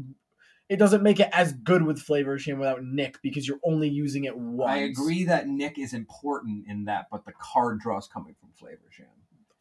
[0.69, 4.37] it doesn't make it as good with Flaversham without Nick because you're only using it
[4.37, 4.69] once.
[4.69, 8.49] I agree that Nick is important in that, but the card draw is coming from
[8.49, 9.07] Flaversham.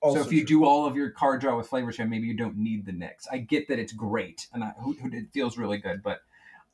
[0.01, 0.61] Also so if you true.
[0.61, 3.27] do all of your card draw with Flaversham, maybe you don't need the Nicks.
[3.33, 6.21] I get that it's great and I, who, who, it feels really good, but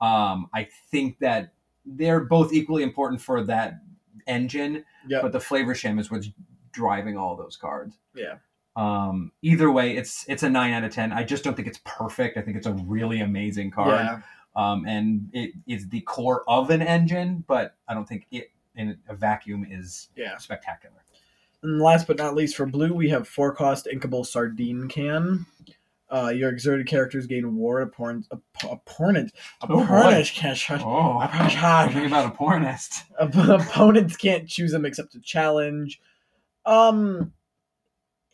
[0.04, 1.52] um, I think that
[1.86, 3.80] they're both equally important for that
[4.26, 4.84] engine.
[5.08, 6.28] yeah, But the Flaversham is what's
[6.72, 7.96] driving all those cards.
[8.14, 8.36] Yeah.
[8.76, 11.12] Um, either way, it's it's a nine out of ten.
[11.12, 12.36] I just don't think it's perfect.
[12.36, 13.92] I think it's a really amazing card.
[13.92, 14.20] yeah,
[14.56, 18.98] um, and it is the core of an engine, but I don't think it in
[19.08, 20.36] a vacuum is yeah.
[20.38, 21.04] spectacular.
[21.62, 25.46] And last but not least, for blue, we have four cost inkable sardine can.
[26.10, 28.26] Uh, your exerted characters gain ward opponent
[28.70, 29.32] opponent
[29.62, 29.82] Oh, boy.
[29.82, 31.18] opponents can't Oh,
[31.90, 33.02] think about a pornist.
[33.18, 36.00] opponents can't choose them except to challenge.
[36.66, 37.32] Um,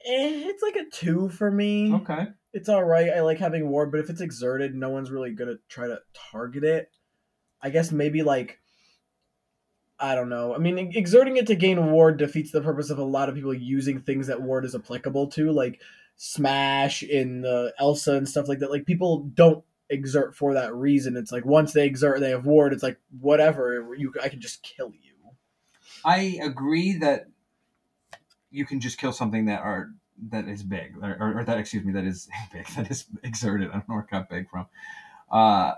[0.04, 1.94] eh, it's like a two for me.
[1.94, 2.26] Okay.
[2.52, 3.10] It's all right.
[3.10, 6.00] I like having ward, but if it's exerted, no one's really gonna try to
[6.32, 6.90] target it.
[7.62, 8.58] I guess maybe like
[9.98, 10.54] I don't know.
[10.54, 13.52] I mean, exerting it to gain ward defeats the purpose of a lot of people
[13.54, 15.80] using things that ward is applicable to, like
[16.22, 18.70] smash in the Elsa and stuff like that.
[18.70, 21.16] Like people don't exert for that reason.
[21.16, 22.74] It's like once they exert, they have ward.
[22.74, 23.94] It's like whatever.
[23.96, 25.14] You, I can just kill you.
[26.04, 27.28] I agree that
[28.50, 29.92] you can just kill something that are
[30.28, 33.70] that is big, or, or, that excuse me, that is big, that is exerted.
[33.70, 34.66] I don't know where it got big from.
[35.32, 35.72] Uh,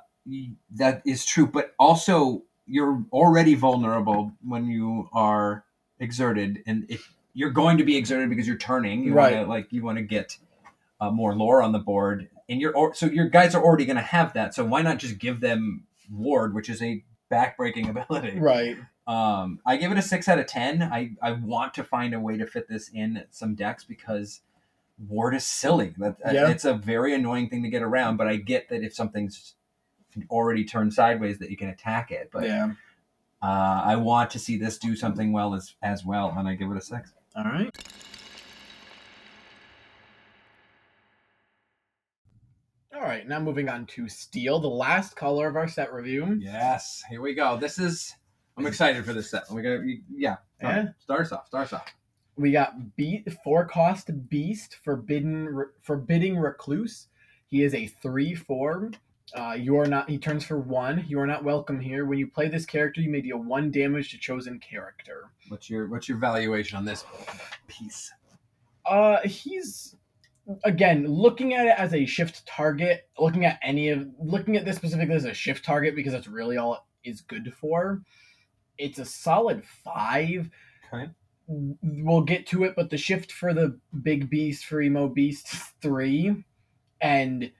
[0.72, 5.64] that is true, but also you're already vulnerable when you are
[6.00, 9.40] exerted, and if you're going to be exerted because you're turning, you want Right.
[9.42, 10.36] to like you want to get
[11.00, 13.96] uh, more lore on the board, and you're or, so your guys are already going
[13.96, 14.54] to have that.
[14.54, 18.38] So why not just give them ward, which is a backbreaking ability?
[18.38, 18.76] Right.
[19.06, 20.82] Um, I give it a six out of ten.
[20.82, 24.42] I, I want to find a way to fit this in some decks because
[25.08, 25.94] ward is silly.
[25.98, 26.50] That Yeah.
[26.50, 28.16] it's a very annoying thing to get around.
[28.16, 29.54] But I get that if something's
[30.30, 32.28] already turned sideways, that you can attack it.
[32.32, 32.72] But yeah.
[33.42, 36.70] uh, I want to see this do something well as as well, and I give
[36.70, 37.12] it a six.
[37.34, 37.76] All right.
[42.94, 46.38] All right, now moving on to steel, the last color of our set review.
[46.38, 47.56] Yes, here we go.
[47.56, 48.14] This is
[48.56, 49.50] I'm excited for this set.
[49.50, 49.80] We got
[50.14, 50.36] yeah.
[50.60, 50.88] Yeah.
[51.00, 51.46] Start us off.
[51.46, 51.94] Start us off.
[52.36, 57.08] We got beat four cost beast forbidden forbidding recluse.
[57.46, 58.90] He is a three four.
[59.34, 60.10] Uh, you are not.
[60.10, 61.04] He turns for one.
[61.08, 62.04] You are not welcome here.
[62.04, 65.30] When you play this character, you may deal one damage to chosen character.
[65.48, 67.04] What's your what's your valuation on this
[67.68, 68.12] piece?
[68.84, 69.96] Uh, he's
[70.64, 73.08] again looking at it as a shift target.
[73.18, 76.56] Looking at any of looking at this specifically as a shift target because that's really
[76.58, 78.02] all it is good for.
[78.78, 80.50] it's a solid five.
[80.92, 81.10] Okay.
[81.48, 85.48] We'll get to it, but the shift for the big beast for emo beast
[85.80, 86.34] three,
[87.00, 87.50] and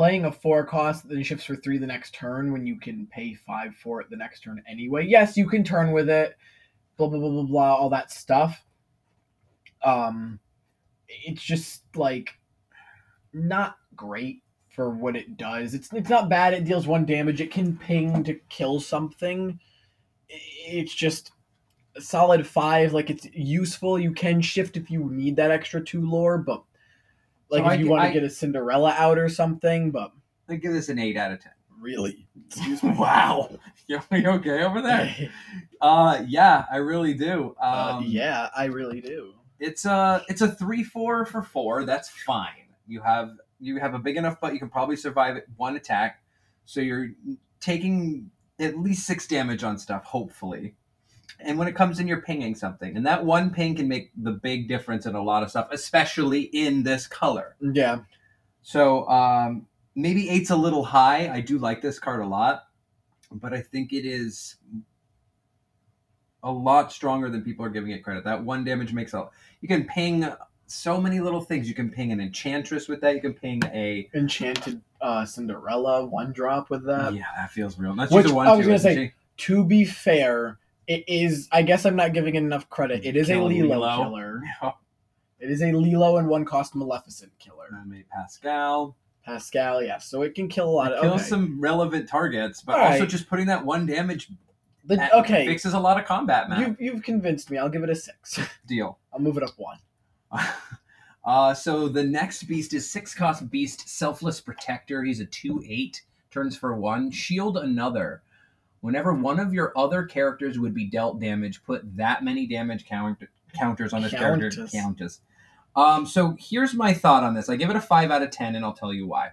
[0.00, 3.34] playing a four cost then shifts for three the next turn when you can pay
[3.34, 5.04] five for it the next turn anyway.
[5.06, 6.38] Yes, you can turn with it.
[6.96, 7.74] Blah blah blah blah blah.
[7.74, 8.64] All that stuff.
[9.84, 10.40] Um,
[11.06, 12.30] it's just like
[13.34, 15.74] not great for what it does.
[15.74, 16.54] It's it's not bad.
[16.54, 17.42] It deals one damage.
[17.42, 19.60] It can ping to kill something.
[20.30, 21.32] It's just
[21.98, 22.94] solid five.
[22.94, 23.98] Like it's useful.
[23.98, 26.62] You can shift if you need that extra two lore, but
[27.50, 29.90] like So if I you want to get a Cinderella out or something.
[29.90, 30.12] But
[30.48, 31.52] I give this an eight out of ten.
[31.80, 32.90] really, excuse me.
[32.96, 33.50] Wow.
[33.86, 35.14] You, you okay over there?
[35.82, 37.56] Uh, yeah, I really do.
[37.58, 39.32] Um, uh, yeah, I really do.
[39.58, 41.84] it's a it's a three four for four.
[41.86, 42.68] That's fine.
[42.86, 43.30] You have
[43.60, 44.52] you have a big enough butt.
[44.52, 46.22] You can probably survive one attack.
[46.66, 47.08] So you're
[47.60, 50.74] taking at least six damage on stuff, hopefully.
[51.38, 54.32] And when it comes in, you're pinging something, and that one ping can make the
[54.32, 57.56] big difference in a lot of stuff, especially in this color.
[57.60, 58.00] Yeah,
[58.62, 61.32] So um, maybe eight's a little high.
[61.32, 62.64] I do like this card a lot,
[63.30, 64.56] but I think it is
[66.42, 68.24] a lot stronger than people are giving it credit.
[68.24, 69.28] That one damage makes a.
[69.60, 70.26] You can ping
[70.66, 71.68] so many little things.
[71.68, 73.14] You can ping an enchantress with that.
[73.14, 74.08] You can ping a.
[74.14, 77.14] enchanted uh, Cinderella one drop with that.
[77.14, 77.94] yeah, that feels real.
[77.94, 78.46] That's Which just a one.
[78.46, 79.12] I was too, gonna say, she?
[79.46, 80.58] To be fair,
[80.92, 81.48] it is.
[81.52, 83.04] I guess I'm not giving it enough credit.
[83.04, 83.96] It is a Lilo, Lilo.
[84.04, 84.42] killer.
[85.42, 87.68] It is a Lilo and one cost Maleficent killer.
[87.72, 88.94] Mermaid Pascal.
[89.24, 90.04] Pascal, yes.
[90.06, 91.00] So it can kill a lot of.
[91.00, 91.22] Kill Okay.
[91.22, 93.08] some relevant targets, but All also right.
[93.08, 94.28] just putting that one damage
[94.84, 96.76] The- okay, fixes a lot of combat, man.
[96.78, 97.56] you, you've convinced me.
[97.56, 98.38] I'll give it a six.
[98.66, 98.98] Deal.
[99.14, 99.78] I'll move it up one.
[101.24, 105.02] Uh, so the next beast is six cost beast, selfless protector.
[105.04, 107.10] He's a two eight, turns for one.
[107.10, 108.22] Shield another.
[108.80, 113.18] Whenever one of your other characters would be dealt damage, put that many damage count-
[113.58, 114.50] counters on this character.
[114.72, 115.20] Countess.
[115.76, 117.48] Um, so here's my thought on this.
[117.48, 119.30] I give it a five out of ten, and I'll tell you why.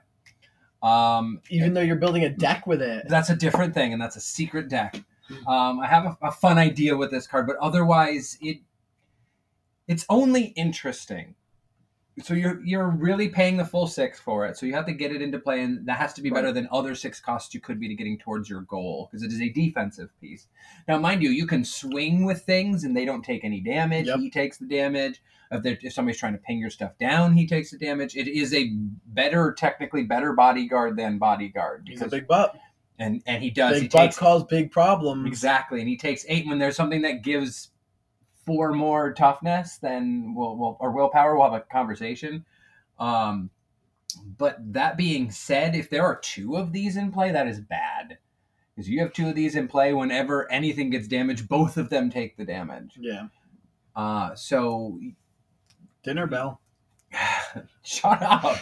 [0.84, 3.08] Um, Even though you're building a deck with it.
[3.08, 5.04] that's a different thing, and that's a secret deck.
[5.48, 8.60] Um, I have a, a fun idea with this card, but otherwise, it
[9.88, 11.36] it's only interesting.
[12.24, 14.58] So you're you're really paying the full six for it.
[14.58, 16.68] So you have to get it into play, and that has to be better than
[16.72, 19.50] other six costs you could be to getting towards your goal because it is a
[19.50, 20.48] defensive piece.
[20.88, 24.08] Now, mind you, you can swing with things, and they don't take any damage.
[24.08, 24.20] Yep.
[24.20, 25.22] He takes the damage.
[25.52, 28.16] If, if somebody's trying to ping your stuff down, he takes the damage.
[28.18, 28.70] It is a
[29.06, 31.84] better, technically better bodyguard than bodyguard.
[31.88, 32.56] He's a because- big butt.
[33.00, 33.74] and and he does.
[33.74, 35.28] Big he butts takes cause big problems.
[35.28, 37.70] exactly, and he takes eight when there's something that gives
[38.48, 39.78] four more toughness.
[39.78, 41.38] Then we'll, we'll or willpower.
[41.38, 42.46] We'll have a conversation.
[42.98, 43.52] Um,
[44.38, 48.18] but that being said, if there are two of these in play, that is bad.
[48.76, 52.10] Because you have two of these in play, whenever anything gets damaged, both of them
[52.10, 52.98] take the damage.
[53.00, 53.28] Yeah.
[53.96, 55.00] Uh, so
[56.04, 56.62] Dinner bell.
[57.84, 58.58] shut up.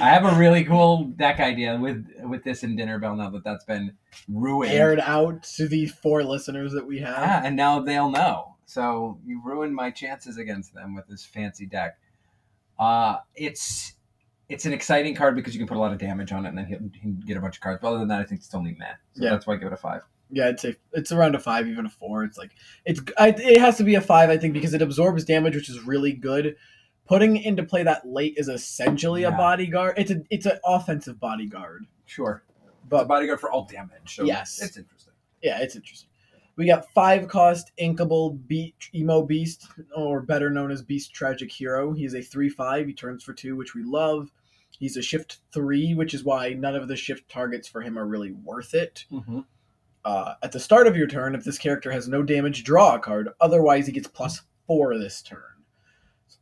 [0.00, 3.44] I have a really cool deck idea with with this and Dinner Bell now that
[3.44, 3.92] that's been
[4.28, 4.72] ruined.
[4.72, 7.18] Aired out to the four listeners that we have.
[7.18, 8.53] Yeah, and now they'll know.
[8.66, 11.98] So you ruined my chances against them with this fancy deck.
[12.78, 13.94] Uh, it's
[14.48, 16.58] it's an exciting card because you can put a lot of damage on it, and
[16.58, 17.78] then he'll, he can get a bunch of cards.
[17.80, 18.86] But other than that, I think it's only meh.
[19.14, 19.30] So Yeah.
[19.30, 20.02] that's why I give it a five.
[20.30, 22.24] Yeah, I'd say it's around a five, even a four.
[22.24, 22.50] It's like
[22.84, 25.68] it's I, it has to be a five, I think, because it absorbs damage, which
[25.68, 26.56] is really good.
[27.06, 29.94] Putting into play that late is essentially a bodyguard.
[29.98, 32.42] It's a it's an offensive bodyguard, Sure,
[32.88, 34.16] but but bodyguard for all damage.
[34.16, 34.60] So Yes.
[34.62, 35.12] it's interesting.
[35.42, 36.08] yeah, it's interesting.
[36.56, 41.92] We got five cost inkable beat emo beast, or better known as Beast Tragic Hero.
[41.92, 42.86] He's a three five.
[42.86, 44.30] He turns for two, which we love.
[44.78, 48.06] He's a shift three, which is why none of the shift targets for him are
[48.06, 49.04] really worth it.
[49.10, 49.40] Mm-hmm.
[50.04, 52.98] Uh, at the start of your turn, if this character has no damage, draw a
[52.98, 53.30] card.
[53.40, 55.40] Otherwise, he gets plus four this turn.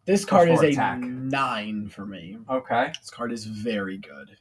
[0.04, 0.98] This card is a attack.
[0.98, 2.36] nine for me.
[2.50, 2.92] Okay.
[3.00, 4.36] This card is very good.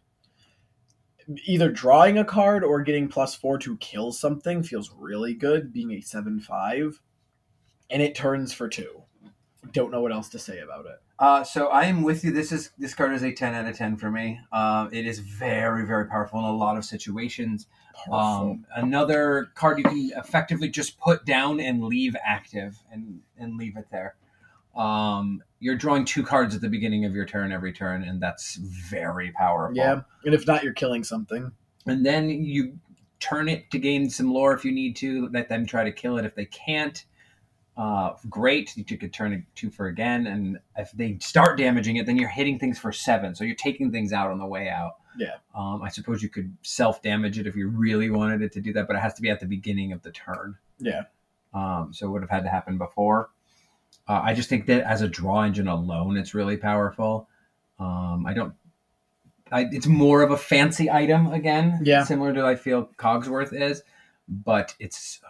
[1.45, 5.91] Either drawing a card or getting plus four to kill something feels really good, being
[5.91, 7.01] a 7 5.
[7.89, 9.03] And it turns for two.
[9.71, 11.01] Don't know what else to say about it.
[11.21, 12.31] Uh, so I am with you.
[12.31, 14.39] This is this card is a ten out of ten for me.
[14.51, 17.67] Uh, it is very very powerful in a lot of situations.
[18.11, 23.77] Um, another card you can effectively just put down and leave active and and leave
[23.77, 24.15] it there.
[24.75, 28.55] Um, you're drawing two cards at the beginning of your turn every turn, and that's
[28.55, 29.75] very powerful.
[29.75, 30.01] yeah.
[30.25, 31.51] And if not, you're killing something.
[31.85, 32.79] And then you
[33.19, 35.29] turn it to gain some lore if you need to.
[35.29, 37.03] Let them try to kill it if they can't.
[37.77, 42.05] Uh, great, you could turn it two for again, and if they start damaging it,
[42.05, 43.33] then you're hitting things for seven.
[43.33, 44.95] So you're taking things out on the way out.
[45.17, 45.35] Yeah.
[45.55, 48.73] Um, I suppose you could self damage it if you really wanted it to do
[48.73, 50.57] that, but it has to be at the beginning of the turn.
[50.79, 51.03] Yeah.
[51.53, 53.29] Um, so it would have had to happen before.
[54.07, 57.27] Uh, I just think that as a draw engine alone, it's really powerful.
[57.79, 58.53] Um, I don't.
[59.51, 62.03] I, it's more of a fancy item again, Yeah.
[62.05, 63.83] similar to I feel Cogsworth is,
[64.29, 65.27] but it's a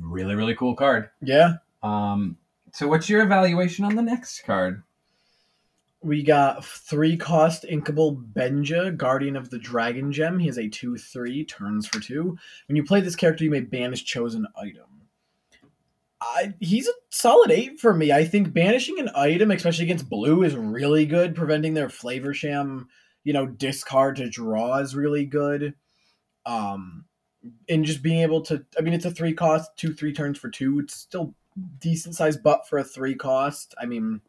[0.00, 1.10] really really cool card.
[1.20, 1.54] Yeah.
[1.82, 2.36] Um,
[2.72, 4.82] so what's your evaluation on the next card?
[6.02, 10.38] We got three cost inkable Benja, Guardian of the Dragon Gem.
[10.38, 12.36] He has a 2 3, turns for two.
[12.68, 14.84] When you play this character, you may banish chosen item.
[16.24, 18.12] I, he's a solid 8 for me.
[18.12, 21.34] I think banishing an item, especially against blue, is really good.
[21.34, 22.86] Preventing their Flaversham,
[23.24, 25.74] you know, discard to draw is really good.
[26.46, 27.04] Um,
[27.68, 30.48] and just being able to, I mean, it's a three cost, two, three turns for
[30.48, 30.78] two.
[30.78, 31.34] It's still
[31.78, 33.74] decent sized butt for a three cost.
[33.78, 34.20] I mean,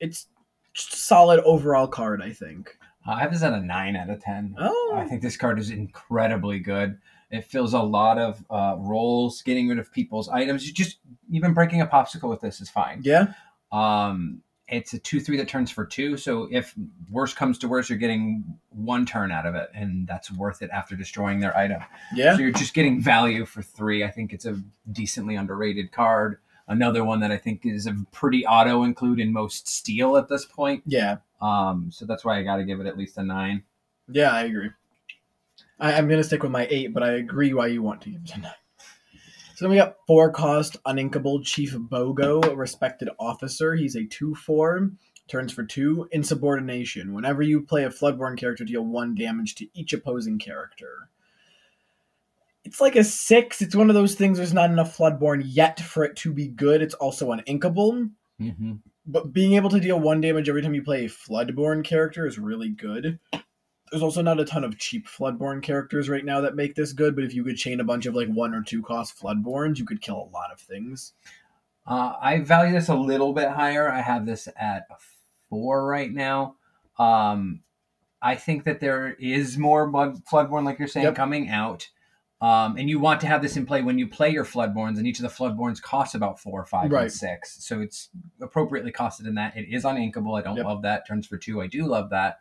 [0.00, 0.26] it's
[0.74, 2.76] solid overall card, I think.
[3.06, 4.54] Uh, I have this at a nine out of ten.
[4.58, 6.98] Oh, I think this card is incredibly good.
[7.30, 10.66] It fills a lot of uh, roles, getting rid of people's items.
[10.66, 10.98] You just
[11.30, 13.00] even breaking a popsicle with this is fine.
[13.04, 13.32] yeah,
[13.70, 16.16] Um, it's a two three that turns for two.
[16.16, 16.74] So if
[17.10, 20.70] worse comes to worse, you're getting one turn out of it, and that's worth it
[20.72, 21.82] after destroying their item.
[22.14, 24.04] yeah, So you're just getting value for three.
[24.04, 24.60] I think it's a
[24.92, 26.38] decently underrated card.
[26.68, 30.44] Another one that I think is a pretty auto include in most steel at this
[30.44, 30.84] point.
[30.86, 33.64] yeah, Um, so that's why I got to give it at least a nine.
[34.08, 34.30] yeah.
[34.30, 34.70] I agree.
[35.80, 38.22] I, I'm gonna stick with my eight, but I agree why you want to give
[38.22, 38.52] it a nine.
[39.54, 43.74] So then we got four cost uninkable Chief Bogo, a respected officer.
[43.74, 44.90] He's a two four,
[45.28, 46.08] turns for two.
[46.12, 47.12] Insubordination.
[47.12, 51.10] Whenever you play a Floodborn character, deal one damage to each opposing character.
[52.64, 53.62] It's like a six.
[53.62, 54.38] It's one of those things.
[54.38, 56.82] There's not enough Floodborn yet for it to be good.
[56.82, 58.10] It's also uninkable.
[58.40, 58.72] Mm-hmm.
[59.04, 62.38] but being able to deal one damage every time you play a Floodborn character is
[62.38, 63.18] really good.
[63.90, 67.16] There's also not a ton of cheap Floodborn characters right now that make this good,
[67.16, 69.84] but if you could chain a bunch of like one or two cost Floodborns, you
[69.84, 71.12] could kill a lot of things.
[71.86, 73.90] Uh, I value this a little bit higher.
[73.90, 74.94] I have this at a
[75.48, 76.54] four right now.
[76.98, 77.62] Um,
[78.22, 81.14] I think that there is more blood, Floodborn, like you're saying, Yep.
[81.16, 81.88] coming out.
[82.40, 85.06] Um, and you want to have this in play when you play your Floodborns, and
[85.06, 87.02] each of the Floodborns costs about four, five, Right.
[87.02, 87.62] and six.
[87.64, 88.08] So it's
[88.40, 89.56] appropriately costed in that.
[89.56, 90.38] It is uninkable.
[90.38, 90.64] I don't Yep.
[90.64, 91.06] love that.
[91.08, 91.60] Turns for two.
[91.60, 92.38] I do love that.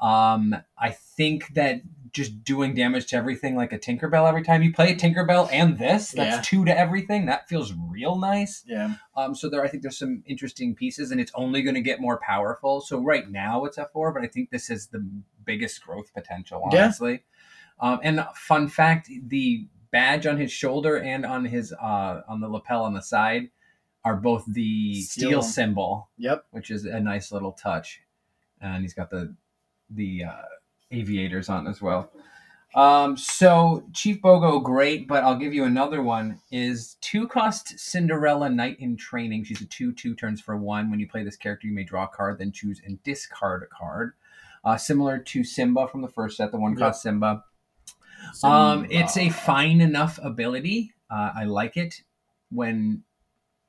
[0.00, 1.82] Um, I think that
[2.12, 5.78] just doing damage to everything like a Tinkerbell every time you play a Tinkerbell and
[5.78, 6.42] this, that's Yeah.
[6.42, 7.26] two to everything.
[7.26, 8.64] That feels real nice.
[8.66, 8.94] Yeah.
[9.16, 12.00] Um, so there, I think there's some interesting pieces, and it's only going to get
[12.00, 12.80] more powerful.
[12.80, 15.08] So right now it's at four, but I think this is the
[15.44, 17.22] biggest growth potential, honestly.
[17.82, 17.92] Yeah.
[17.92, 22.48] Um, and fun fact: the badge on his shoulder and on his uh, on the
[22.48, 23.50] lapel on the side
[24.04, 25.42] are both the steel, Steel.
[25.42, 26.44] symbol, Yep.
[26.50, 28.00] which is a nice little touch.
[28.60, 29.34] And he's got the
[29.90, 30.42] the uh,
[30.90, 32.10] aviators on as well.
[32.74, 36.40] Um, so Chief Bogo, great, but I'll give you another one.
[36.52, 39.44] Is two cost Cinderella Knight in Training.
[39.44, 40.90] She's a two two turns for one.
[40.90, 43.66] When you play this character, you may draw a card, then choose and discard a
[43.66, 44.12] card.
[44.64, 47.44] Uh, similar to Simba from the first set, the one cost Simba.
[48.44, 50.92] Um, it's a fine enough ability.
[51.10, 52.02] Uh, I like it
[52.50, 53.02] when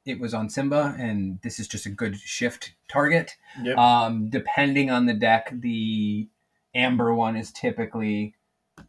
[0.05, 3.35] it was on Simba, and this is just a good shift target.
[3.61, 3.77] Yep.
[3.77, 6.27] Um, depending on the deck, the
[6.73, 8.35] amber one is typically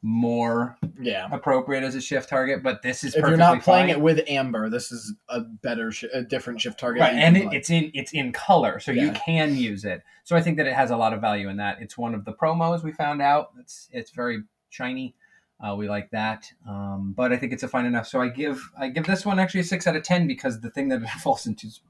[0.00, 1.28] more yeah.
[1.30, 3.90] appropriate as a shift target, but this is If you're not playing fine.
[3.90, 7.02] it with Amber, this is a better, sh- a different shift target.
[7.02, 10.02] right, and it, it's in it's in color, so you can use it.
[10.24, 11.78] So I think that it has a lot of value in that.
[11.80, 13.50] It's one of the promos we found out.
[13.60, 15.14] It's it's very shiny.
[15.62, 18.08] Uh, we like that, um, but I think it's a fine enough.
[18.08, 20.70] So I give I give this one actually a six out of ten because the
[20.70, 21.80] thing that it falls into is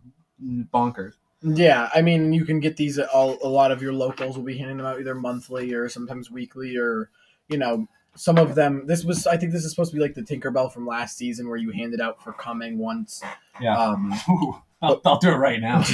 [0.43, 1.15] bonkers.
[1.43, 2.99] Yeah, I mean, you can get these.
[2.99, 6.31] All, a lot of your locals will be handing them out either monthly or sometimes
[6.31, 7.11] weekly, or
[7.49, 8.87] you know, some of them.
[8.87, 11.49] This was, I think, this is supposed to be like the Tinkerbell from last season,
[11.49, 13.23] where you handed out for coming once.
[13.61, 13.77] Yeah.
[13.79, 15.85] Um, Ooh, I'll, I'll do it right now.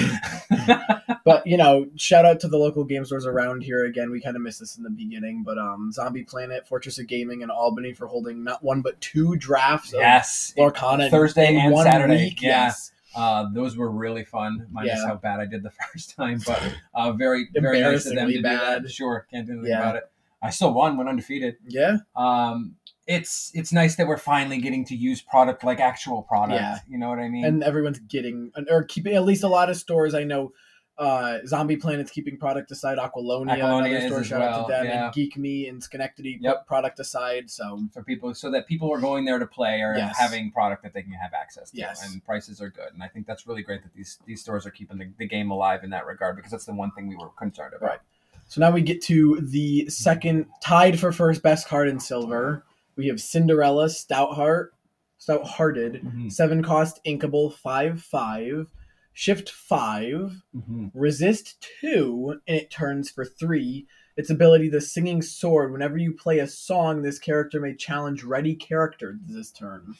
[1.25, 3.85] but you know, shout out to the local game stores around here.
[3.85, 7.07] Again, we kind of missed this in the beginning, but um, Zombie Planet, Fortress of
[7.07, 11.77] Gaming, and Albany for holding not one but two drafts of yes, Lorcana Thursday and
[11.79, 12.43] Saturday, Week.
[12.43, 12.65] yeah.
[12.67, 12.93] Yes.
[13.17, 14.67] Uh, those were really fun.
[14.71, 15.09] Minus Yeah.
[15.09, 16.63] how bad I did the first time, but
[16.95, 18.83] uh, very very nice of them to Embarrassingly do that.
[18.83, 18.91] bad.
[18.91, 19.81] Sure, can't do anything Yeah.
[19.81, 20.11] about it.
[20.43, 21.57] I still won, went undefeated.
[21.67, 21.99] Yeah.
[22.17, 26.61] Um, it's it's nice that we're finally getting to use product like actual product.
[26.61, 26.79] Yeah.
[26.89, 27.45] You know what I mean?
[27.45, 30.53] and everyone's getting or keeping at least a lot of stores I know.
[30.99, 32.99] Uh, Zombie Planet's keeping product aside.
[32.99, 34.21] Aqualonia, Aqualonia another store.
[34.21, 34.85] as Shout out to them.
[34.85, 35.05] yeah.
[35.05, 36.67] And Geek Me and Schenectady Yep.
[36.67, 37.49] product aside.
[37.51, 40.17] So for people so that people are going there to play or Yes.
[40.19, 42.05] having product that they can have access to Yes.
[42.13, 44.71] and prices are good and i think that's really great that these these stores are
[44.73, 47.29] keeping the, the game alive in that regard because that's the one thing we were
[47.31, 48.01] concerned about Right.
[48.49, 52.65] So now we get to the second tied for first best card in silver.
[52.97, 54.71] We have Cinderella, Stoutheart,
[55.19, 56.03] Stout Hearted.
[56.03, 56.33] Mhm.
[56.33, 58.67] Seven cost inkable five five.
[59.13, 60.43] Shift five.
[60.57, 60.91] Mhm.
[60.95, 63.87] Resist two, and it turns for three.
[64.17, 65.71] Its ability, the Singing Sword.
[65.73, 69.95] Whenever you play a song, this character may challenge ready character this turn.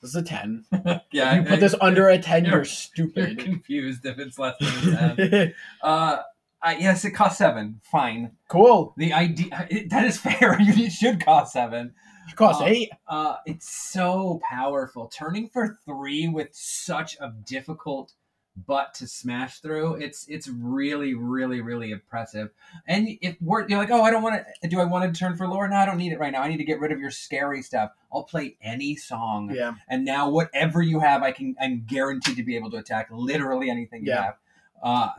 [0.00, 0.64] This is a ten.
[1.12, 3.38] Yeah, you put this under a 10 you're- you're, You're stupid.
[3.38, 5.54] confused if it's less than a ten.
[5.82, 6.18] uh,
[6.64, 7.80] uh, yes, it costs seven.
[7.82, 8.32] Fine.
[8.48, 8.94] cool.
[8.96, 10.58] The idea it, that is fair.
[10.60, 11.94] You should cost seven.
[12.28, 12.90] It costs Uh, eight.
[13.06, 15.08] Uh, it's so powerful.
[15.08, 18.12] Turning for three with such a difficult
[18.56, 19.94] butt to smash through.
[19.96, 22.50] It's it's really really really impressive.
[22.86, 24.68] And if we're you're like, oh, I don't want to.
[24.68, 25.68] Do I want to turn for lore?
[25.68, 26.40] No, I don't need it right now.
[26.42, 27.90] I need to get rid of your scary stuff.
[28.12, 29.50] I'll play any song.
[29.52, 29.74] Yeah.
[29.88, 31.56] And now whatever you have, I can.
[31.60, 34.22] I'm guaranteed to be able to attack literally anything you Yeah.
[34.22, 34.34] have.
[34.82, 35.10] Uh,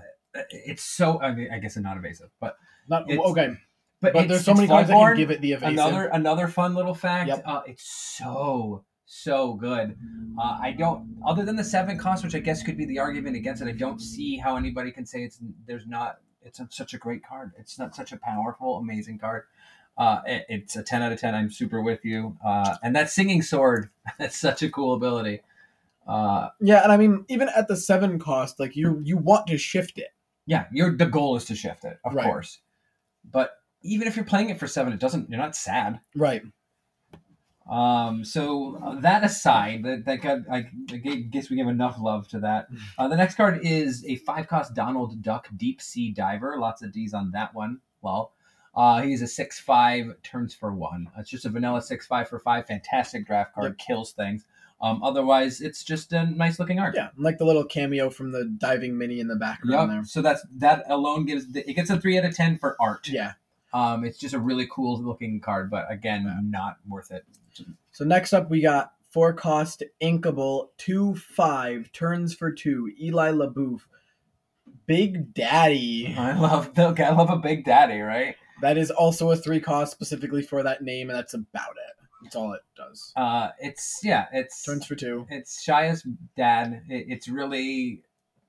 [0.49, 1.21] it's so.
[1.21, 2.57] I mean, I guess it's not evasive, but
[2.87, 3.57] Not okay.
[4.01, 5.73] but, But there's so many cards that can give it the evasive.
[5.73, 7.43] another another fun little fact Yep.
[7.45, 9.95] uh, it's so so good
[10.39, 13.35] uh, i don't other than the seven cost which i guess could be the argument
[13.35, 15.37] against it i don't see how anybody can say it's
[15.67, 19.43] there's not it's a, such a great card it's not such a powerful amazing card
[19.99, 23.11] uh, it- it's a 10 out of 10 i'm super with you uh, and that
[23.11, 25.41] singing sword that's such a cool ability
[26.07, 29.57] uh, Yeah, and I mean, even at the seven cost, like you you want to
[29.57, 30.09] shift it.
[30.45, 32.26] Yeah you're the goal is to shift it of Right.
[32.26, 32.59] course
[33.30, 33.51] but
[33.81, 36.41] even if you're playing it for seven it doesn't you're not sad Right.
[37.69, 40.97] Um, so uh, that aside, that, that got, I, I
[41.31, 42.67] guess we give enough love to that.
[42.97, 46.57] Uh, the next card is a five cost Donald Duck Deep Sea Diver.
[46.59, 47.80] Lots of D's on that one.
[48.03, 48.34] Well,
[48.76, 51.07] uh, he's a six five, turns for one.
[51.17, 52.67] It's just a vanilla six five for five.
[52.67, 54.45] Fantastic draft card, kills things.
[54.81, 56.95] Um, otherwise, it's just a nice looking art.
[56.95, 60.06] Yeah, like the little cameo from the diving mini in the background Yep.
[60.06, 63.07] So that's that alone gives the, it gets a three out of ten for art.
[63.07, 63.34] Yeah.
[63.73, 66.39] Um, it's just a really cool looking card, but again, Yeah.
[66.43, 67.26] not worth it.
[67.91, 72.91] So next up, we got four cost inkable two five turns for two.
[73.02, 73.81] Eli La Bouff,
[74.85, 76.14] Big Daddy.
[76.18, 78.35] I love I love a big daddy, right?
[78.61, 82.05] That is also a three cost specifically for that name, and that's about it.
[82.26, 83.11] That's all it does.
[83.15, 85.26] Uh, it's yeah, it's Turns for two.
[85.30, 86.84] it's Shia's dad.
[86.89, 88.02] It, it's really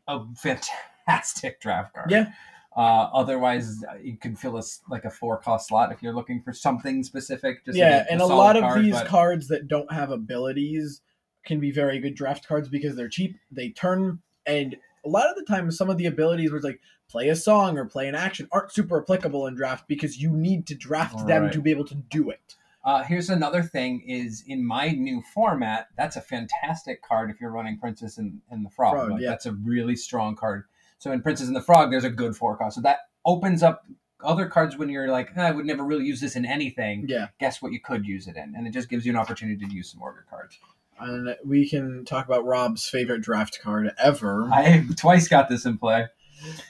[0.09, 2.11] a fantastic draft card.
[2.11, 2.33] Yeah.
[2.77, 6.53] Uh, otherwise, you can fill a like a four cost slot if you're looking for
[6.53, 7.65] something specific.
[7.65, 10.11] Just yeah, a, and a a lot of card, these but- cards that don't have
[10.11, 11.01] abilities
[11.45, 13.37] can be very good draft cards because they're cheap.
[13.51, 14.77] They turn, and
[15.07, 17.79] a lot of the time, some of the abilities where it's like play a song
[17.79, 21.51] or play an action aren't super applicable in draft because you need to draft them
[21.51, 22.57] to be able to do it.
[22.87, 27.51] Uh, here's another thing: is in my new format, that's a fantastic card if you're
[27.51, 28.95] running Princess and, and the Frog.
[28.95, 29.31] Frog, Like, yeah.
[29.31, 30.65] That's a really strong card.
[30.99, 32.77] So in Princess and the Frog, there's a good four cost.
[32.77, 33.85] So that opens up
[34.25, 37.07] other cards when you're like, "Ah, I would never really use this in anything.
[37.09, 39.67] Yeah, Guess what you could use it in, and it just gives you an opportunity
[39.67, 40.59] to use some of cards.
[40.99, 44.49] and we can talk about Rob's favorite draft card ever.
[44.53, 46.07] I twice got this in play.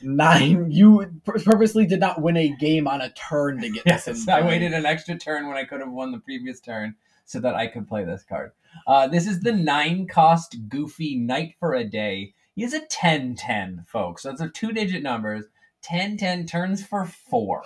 [0.02, 0.70] Nine.
[0.70, 4.32] You purposely did not win a game on a turn to get this Yes, in.
[4.32, 6.94] I waited an extra turn when I could have won the previous turn
[7.24, 8.52] so that I could play this card.
[8.86, 12.34] Uh, this is the nine cost Goofy Knight for a Day.
[12.54, 14.22] He is a 10 10, folks.
[14.22, 15.44] That's a two digit numbers.
[15.82, 17.62] 10 10 turns for four.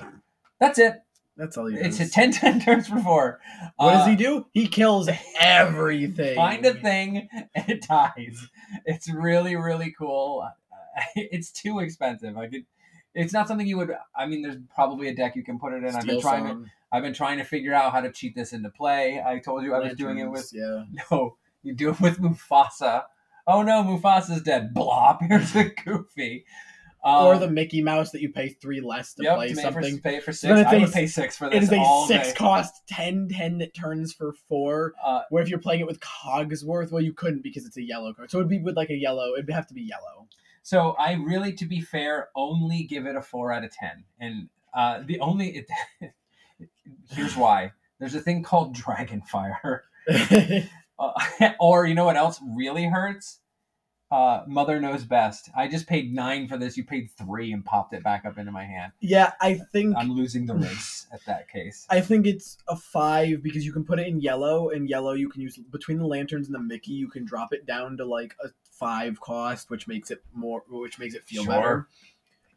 [0.58, 0.94] That's it.
[1.36, 3.40] That's all he It's a 10 10 turns for four.
[3.76, 4.46] What does Uh, he do?
[4.52, 5.08] He kills
[5.40, 6.36] everything.
[6.36, 8.48] Find a thing and it dies.
[8.84, 10.46] It's really, really cool.
[11.16, 12.36] It's too expensive.
[12.36, 12.64] I could.
[13.14, 13.92] It's not something you would.
[14.14, 15.94] I mean, there's probably a deck you can put it in.
[15.94, 16.64] I've been trying to.
[16.92, 19.22] I've been trying to figure out how to cheat this into play.
[19.24, 20.84] I told you I was doing it with yeah.
[21.10, 21.36] no.
[21.62, 23.04] You do it with Mufasa.
[23.46, 24.74] Oh no, Mufasa's dead.
[24.74, 25.18] Blop.
[25.28, 26.44] Here's a Goofy.
[27.02, 29.96] Um, or the Mickey Mouse that you pay three less to yep, play to something.
[29.96, 30.60] For, pay for six.
[30.60, 32.34] it's I a would pay six for this is a all six day.
[32.34, 34.92] cost 10 10 that turns for four.
[35.02, 38.12] Uh, Where if you're playing it with Cogsworth, well, you couldn't because it's a yellow
[38.12, 38.30] card.
[38.30, 39.32] So it'd be with like a yellow.
[39.32, 40.28] It'd have to be yellow.
[40.70, 44.04] So I really, to be fair, only give it a four out of ten.
[44.20, 45.68] And uh, the only it,
[47.10, 47.72] here's why.
[47.98, 49.80] There's a thing called Dragonfire.
[51.00, 51.12] Uh,
[51.60, 53.38] or you know what else really hurts?
[54.10, 55.48] Uh, Mother knows best.
[55.56, 56.76] I just paid nine for this.
[56.76, 58.92] You paid three and popped it back up into my hand.
[59.00, 61.86] yeah, I think I'm losing the race at that case.
[61.88, 65.30] I think it's a five because you can put it in yellow, and yellow you
[65.30, 66.92] can use between the lanterns and the Mickey.
[66.92, 68.48] You can drop it down to like a
[68.80, 71.52] five cost, which makes it more, which makes it feel Sure.
[71.52, 71.88] better.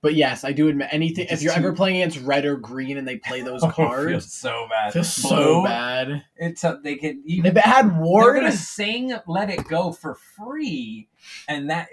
[0.02, 1.28] But yes, I do admit anything.
[1.30, 4.10] If you're too- ever playing against red or green and they play those Oh, cards,
[4.12, 4.94] feels so bad.
[4.94, 6.24] feels so Blue, bad.
[6.38, 8.26] It's a, they can even If it had ward.
[8.36, 11.08] they're gonna sing "Let It Go" for free,
[11.48, 11.90] and that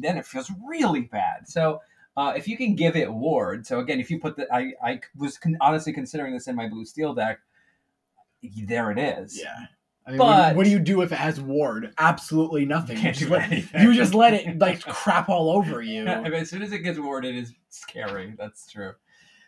[0.00, 1.46] then it feels really bad.
[1.48, 1.80] So.
[2.16, 5.00] Uh, if you can give it ward, so again, if you put the, I, I
[5.16, 7.40] was con- honestly considering this in my blue steel deck.
[8.68, 9.36] There it is.
[9.42, 9.66] yeah.
[10.06, 11.92] I mean, what, do you, But- what do you do if it has ward?
[11.98, 12.96] Absolutely nothing.
[12.96, 13.82] You Can't just, do let, anything.
[13.82, 16.06] you just let it like crap all over you.
[16.08, 18.34] I mean, as soon as it gets warded, it's scary.
[18.38, 18.92] That's true.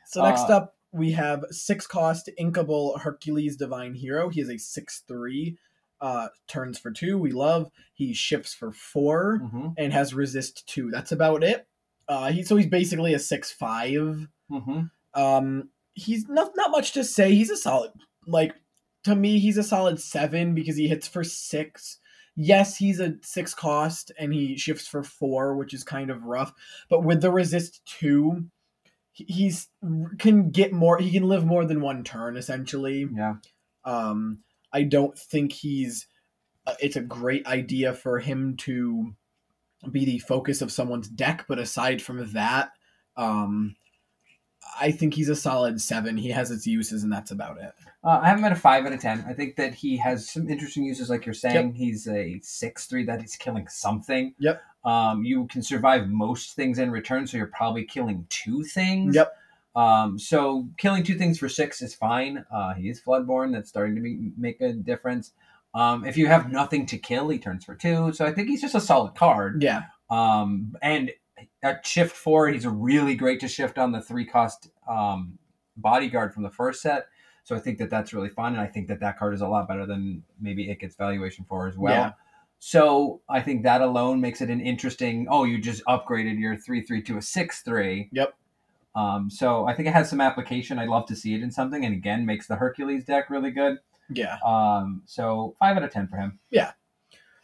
[0.07, 4.29] So next Uh, up, we have six cost Inkable Hercules Divine Hero.
[4.31, 5.59] He is a six three,
[6.01, 7.19] uh, turns for two.
[7.19, 7.71] We love.
[7.95, 9.69] He shifts for 4 Mm-hmm.
[9.77, 10.91] and has resist two.
[10.91, 11.67] That's about it.
[12.09, 14.29] Uh, he so he's basically a six five.
[14.51, 14.83] Mm-hmm.
[15.21, 17.35] Um, he's not not much to say.
[17.35, 17.91] He's a solid
[18.27, 18.55] like
[19.07, 19.39] to me.
[19.39, 21.99] He's a solid seven because he hits for six.
[22.37, 26.53] Yes, he's a six cost and he shifts for four, which is kind of rough.
[26.91, 28.47] But with the resist two,
[29.13, 29.69] he's
[30.19, 30.99] can get more.
[30.99, 33.09] He can live more than one turn essentially.
[33.15, 33.37] Yeah.
[33.85, 34.41] Um,
[34.73, 36.07] I don't think he's.
[36.67, 39.15] uh, It's a great idea for him to
[39.91, 42.71] be the focus of someone's deck, but aside from that,
[43.17, 43.77] um,
[44.81, 46.17] I think he's a solid seven.
[46.17, 47.73] He has its uses, and that's about it.
[48.05, 49.25] Uh, I have him at a five out of ten.
[49.29, 51.75] I think that he has some interesting uses, like you're saying.
[51.75, 54.35] He's a six three that he's killing something.
[54.39, 54.63] Yep.
[54.85, 59.15] Um, you can survive most things in return, so you're probably killing two things.
[59.15, 59.37] Yep.
[59.75, 62.45] Um, so killing two things for six is fine.
[62.51, 63.53] Uh, he is Floodborn.
[63.53, 65.33] That's starting to be, make a difference.
[65.75, 68.13] Um, if you have nothing to kill, he turns for two.
[68.13, 69.63] So I think he's just a solid card.
[69.63, 71.11] Yeah, Um, and
[71.63, 75.39] at shift four, he's a really great to shift on the three cost um,
[75.77, 77.07] bodyguard from the first set.
[77.45, 79.47] So I think that that's really fun, and I think that that card is a
[79.47, 81.95] lot better than maybe it gets valuation for as well.
[81.95, 82.13] Yeah.
[82.59, 85.27] So I think that alone makes it an interesting.
[85.31, 88.09] Oh, you just upgraded your three three to a six three.
[88.13, 88.35] Yep.
[88.97, 90.79] Um, so I think it has some application.
[90.79, 93.79] I'd love to see it in something, and again, makes the Hercules deck really good.
[94.11, 94.39] yeah.
[94.45, 96.39] Um, so five out of ten for him.
[96.51, 96.73] Yeah.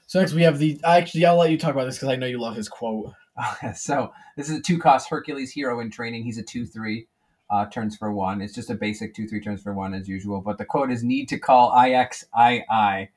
[0.07, 0.81] So next we have the.
[0.85, 3.13] Actually, I'll let you talk about this because I know you love his quote.
[3.75, 6.25] so this is a two cost Hercules hero in training.
[6.25, 7.07] He's a two three.
[7.51, 8.41] Uh, turns for one.
[8.41, 10.41] It's just a basic two three turns for one as usual.
[10.41, 13.09] But the quote is need to call IXII,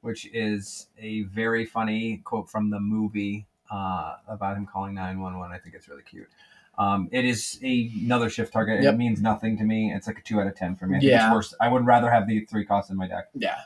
[0.00, 5.38] which is a very funny quote from the movie uh, about him calling nine one
[5.38, 5.50] one.
[5.50, 6.28] I think it's really cute.
[6.78, 8.82] Um, it is a, another shift target.
[8.82, 8.94] Yep.
[8.94, 9.92] It means nothing to me.
[9.92, 10.98] It's like a two out of ten for me.
[10.98, 11.26] I Yeah.
[11.26, 11.54] it's worse.
[11.60, 13.28] I would rather have the three costs in my deck.
[13.34, 13.56] Yeah.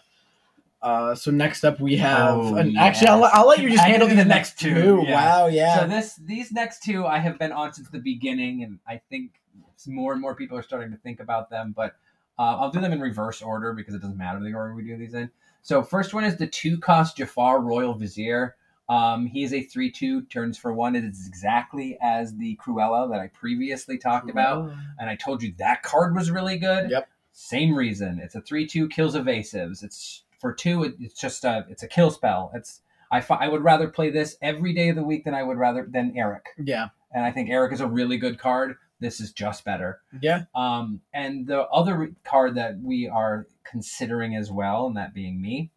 [0.85, 2.37] Uh, so next up we have.
[2.37, 4.49] Oh, and actually, I'll, I'll let you just I handle can these do the next
[4.51, 4.75] next two.
[4.75, 5.15] two, yeah.
[5.15, 5.47] Wow.
[5.47, 5.81] Yeah.
[5.81, 9.41] So this these next two I have been on since the beginning, and I think
[9.87, 11.73] more and more people are starting to think about them.
[11.75, 11.97] But
[12.39, 14.99] uh, I'll do them in reverse order because it doesn't matter the order we do
[14.99, 15.31] these in.
[15.63, 18.55] So first one is the two cost Jafar Royal Vizier.
[18.91, 20.95] Um, he is a three two turns for one.
[20.97, 25.55] It is exactly as the Cruella that I previously talked about, and I told you
[25.59, 26.91] that card was really good.
[26.91, 27.09] Yep.
[27.33, 28.21] Same reason.
[28.23, 29.83] It's a three two kills evasives.
[29.83, 30.85] It's for two.
[30.85, 32.53] It, it's just a it's a kill spell.
[32.55, 35.43] It's I fi- I would rather play this every day of the week than I
[35.43, 36.49] would rather than Eric.
[36.63, 36.89] Yeah.
[37.15, 38.77] And I think Eric is a really good card.
[39.01, 40.03] This is just better.
[40.21, 40.43] Yeah.
[40.55, 45.71] Um, and the other card that we are considering as well, and that being me,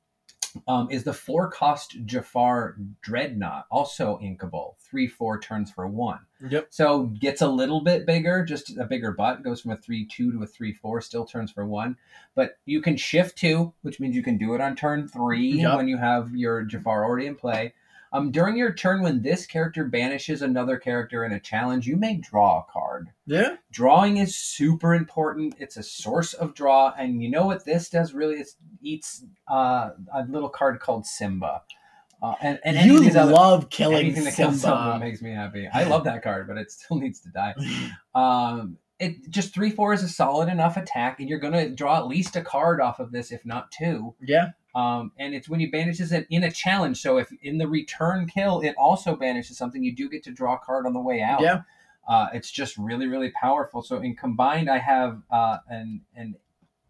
[0.67, 6.19] um, is the four cost Jafar Dreadnought, also inkable, three four turns for one.
[6.49, 6.67] Yep.
[6.69, 10.34] So gets a little bit bigger, just a bigger butt, goes from a 3 2
[10.34, 11.97] to a 3 4, still turns for one.
[12.35, 15.77] But you can shift two, which means you can do it on turn three Yup.
[15.77, 17.73] when you have your Jafar already in play.
[18.13, 22.15] Um, during your turn, when this character banishes another character in a challenge, you may
[22.17, 23.09] draw a card.
[23.25, 23.55] Yeah.
[23.71, 25.55] Drawing is super important.
[25.59, 28.35] It's a source of draw, and you know what this does really?
[28.35, 28.47] It
[28.81, 31.63] eats uh, a little card called Simba.
[32.21, 34.99] Uh, and and you other- love killing anything that kills Simba Simba.
[34.99, 35.67] makes me happy.
[35.71, 37.53] I love that card, but it still needs to die.
[38.15, 42.07] Um, it just three four is a solid enough attack, and you're gonna draw at
[42.07, 44.15] least a card off of this, if not two.
[44.21, 44.47] yeah.
[44.77, 47.01] Um, and it's when you banishes it in a challenge.
[47.01, 50.53] So if in the return kill it also banishes something, you do get to draw
[50.53, 51.41] a card on the way out.
[51.41, 51.61] Yeah.
[52.07, 53.81] Uh, it's just really really powerful.
[53.81, 56.35] So in combined, I have uh, an an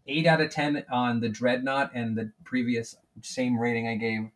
[0.06, 4.28] eight out of ten on the dreadnought, and the previous same rating I gave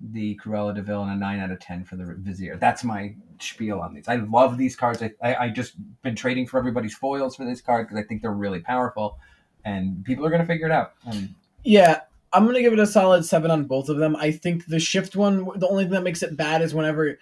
[0.00, 2.58] the Cruella De Vil, and a nine out of ten for the Vizier.
[2.58, 4.06] That's my spiel on these.
[4.06, 5.02] I love these cards.
[5.02, 8.22] I I, I just been trading for everybody's foils for this card because I think
[8.22, 9.18] they're really powerful,
[9.64, 10.92] and people are gonna figure it out.
[11.04, 11.34] And
[11.64, 12.02] Yeah,
[12.32, 14.16] I'm gonna give it a solid seven on both of them.
[14.16, 17.18] I think the shift one, the only thing that makes it bad is whenever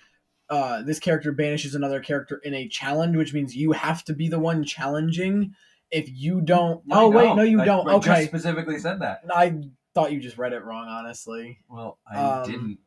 [0.49, 4.29] uh, this character banishes another character in a challenge, which means you have to be
[4.29, 5.55] the one challenging.
[5.91, 7.89] If you don't, No, oh I wait, no, you I- don't.
[7.89, 9.23] I okay, just specifically said that.
[9.35, 9.61] I
[9.95, 10.87] thought you just read it wrong.
[10.89, 12.79] Honestly, Well, I Um, didn't.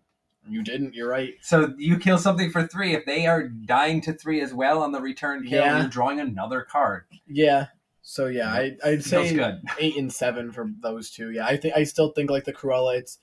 [0.47, 0.93] you didn't.
[0.93, 1.33] You're right.
[1.41, 2.93] So you kill something for three.
[2.95, 5.79] If they are dying to three as well on the return kill, Yeah.
[5.81, 7.03] you're drawing another card.
[7.27, 7.67] Yeah.
[8.05, 9.39] So yeah, I, I'd say
[9.79, 11.31] eight and seven for those two.
[11.31, 13.17] Yeah, I think I still think like the Cruella, it's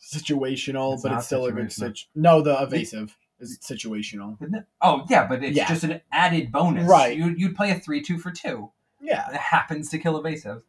[0.00, 2.06] situational, It's but it's still a good situ.
[2.14, 4.36] No, the evasive is situational.
[4.40, 4.64] It?
[4.80, 5.68] Oh yeah, but it's Yeah.
[5.68, 6.88] just an added bonus.
[6.88, 7.16] Right.
[7.16, 8.70] You you'd play a three two for two.
[9.00, 9.28] Yeah.
[9.30, 10.62] It happens to kill evasive.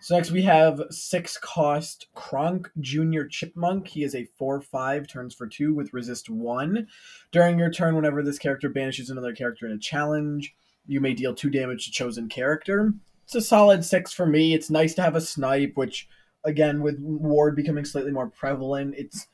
[0.00, 3.88] So next we have six cost Kronk Junior Chipmunk.
[3.88, 6.86] He is a four five, turns for two with resist one.
[7.32, 10.54] During your turn, whenever this character banishes another character in a challenge,
[10.86, 12.92] you may deal two damage to chosen character.
[13.24, 14.54] It's a solid six for me.
[14.54, 16.08] It's nice to have a snipe, which
[16.44, 19.26] again with ward becoming slightly more prevalent, it's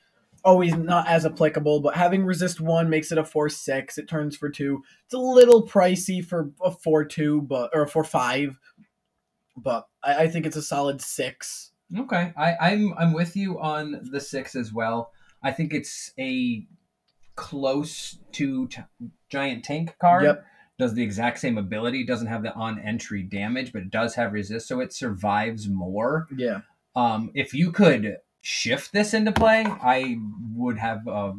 [0.44, 1.80] always not as applicable.
[1.80, 3.98] But having resist one makes it a four six.
[3.98, 4.82] It turns for two.
[5.04, 8.58] It's a little pricey for a four two, but or a four five,
[9.56, 11.72] but I, I think it's a solid six.
[11.96, 15.12] Okay, I, I'm I'm with you on the six as well.
[15.42, 16.66] I think it's a
[17.34, 18.82] close to t-
[19.28, 20.24] giant tank card.
[20.24, 20.46] Yep.
[20.82, 22.04] Does the exact same ability.
[22.04, 26.26] Doesn't have the on entry damage, but it does have resist, so it survives more.
[26.36, 26.62] Yeah.
[26.96, 30.18] Um, if you could shift this into play, I
[30.56, 31.34] would have a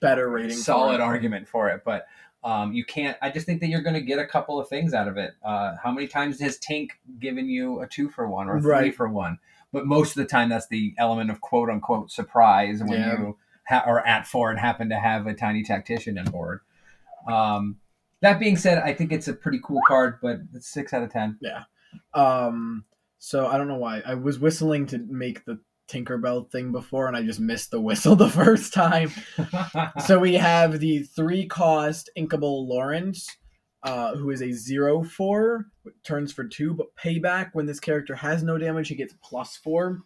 [0.00, 0.56] Better rating.
[0.56, 1.00] solid it.
[1.00, 1.82] argument for it.
[1.84, 2.06] But
[2.42, 3.16] um, you can't.
[3.22, 5.34] I just think that you're going to get a couple of things out of it.
[5.44, 6.90] Uh, how many times has Tank
[7.20, 8.94] given you a two for one or a three Right.
[8.94, 9.38] for one?
[9.72, 13.18] But most of the time, that's the element of quote unquote surprise when Yeah.
[13.18, 13.38] you
[13.68, 16.60] ha- are at four and happen to have a tiny tactician on board.
[17.26, 17.76] Um,
[18.24, 21.12] that being said, I think it's a pretty cool card, but it's six out of
[21.12, 21.38] ten.
[21.40, 21.64] Yeah.
[22.14, 22.84] Um,
[23.18, 27.16] so I don't know why I was whistling to make the Tinkerbell thing before, and
[27.16, 29.10] I just missed the whistle the first time.
[30.06, 33.28] so we have the three cost Inkable Lawrence,
[33.82, 35.66] uh, who is a zero four,
[36.02, 40.02] turns for two, but payback when this character has no damage, he gets plus four.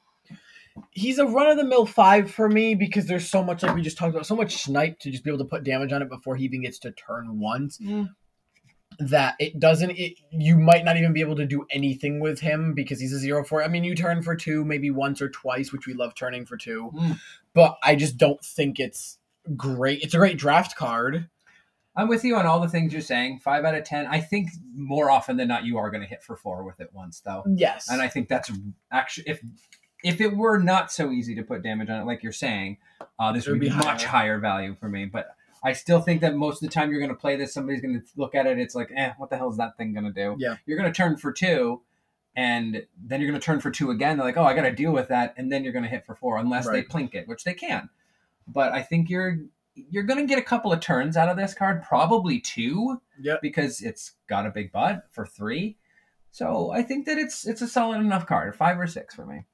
[0.90, 3.82] He's a run of the mill five for me because there's so much like we
[3.82, 6.08] just talked about, so much snipe to just be able to put damage on it
[6.08, 8.08] before he even gets to turn once Mm.
[9.00, 12.74] that it doesn't it you might not even be able to do anything with him
[12.74, 13.62] because he's a zero four.
[13.62, 16.56] I mean you turn for two maybe once or twice, which we love turning for
[16.56, 16.90] two.
[16.94, 17.18] Mm.
[17.54, 19.18] But I just don't think it's
[19.56, 20.02] great.
[20.02, 21.28] It's a great draft card.
[21.96, 23.40] I'm with you on all the things you're saying.
[23.40, 24.06] Five out of ten.
[24.06, 26.90] I think more often than not, you are going to hit for four with it
[26.92, 27.42] once, though.
[27.56, 27.88] Yes.
[27.90, 28.52] and I think that's
[28.92, 29.40] actually if
[30.04, 32.78] if it were not so easy to put damage on it, like you're saying,
[33.18, 34.34] uh, this would be, be much higher.
[34.34, 35.06] higher value for me.
[35.06, 35.28] But
[35.62, 38.00] I still think that most of the time you're going to play this, somebody's going
[38.00, 38.58] to look at it.
[38.58, 40.36] It's like, eh, what the hell is that thing going to do?
[40.38, 40.56] Yeah.
[40.66, 41.82] You're going to turn for two,
[42.36, 44.16] and then you're going to turn for two again.
[44.16, 46.06] They're like, oh, I got to deal with that, and then you're going to hit
[46.06, 47.88] for four unless they plink it, which they can.
[48.46, 49.38] But I think you're
[49.90, 53.40] you're going to get a couple of turns out of this card, probably two Yep.
[53.42, 55.76] because it's got a big butt for three.
[56.30, 59.44] So I think that it's it's a solid enough card, five or six for me.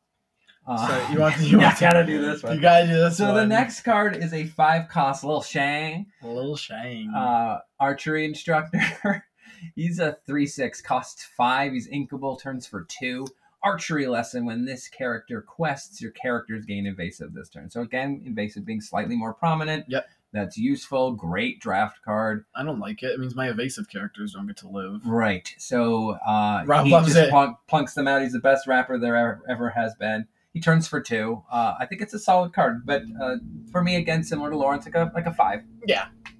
[0.66, 2.55] Uh, So you want you want to gotta do this one.
[2.57, 6.27] You gotta do this So the next card is a five cost little Shang a
[6.28, 7.11] little Shang.
[7.15, 8.81] uh, archery instructor.
[9.74, 11.73] He's a three six, costs five.
[11.73, 13.27] He's inkable, turns for two.
[13.62, 14.45] Archery lesson.
[14.45, 17.70] When this character quests, your characters gain evasive this turn.
[17.70, 19.86] So again, evasive being slightly more prominent.
[19.89, 20.07] Yep.
[20.35, 21.12] That's useful.
[21.12, 22.45] Great draft card.
[22.55, 23.12] I don't like it.
[23.12, 25.07] It means my evasive characters don't get to live.
[25.07, 25.55] Right.
[25.59, 27.31] So uh, Rob he loves just it.
[27.31, 28.20] plunk, plunks them out.
[28.20, 30.27] He's the best rapper there ever, ever has been.
[30.55, 31.43] He turns for two.
[31.51, 33.37] Uh, I think it's a solid card, but uh,
[33.73, 35.63] for me, again, similar to Lawrence, like a like a five.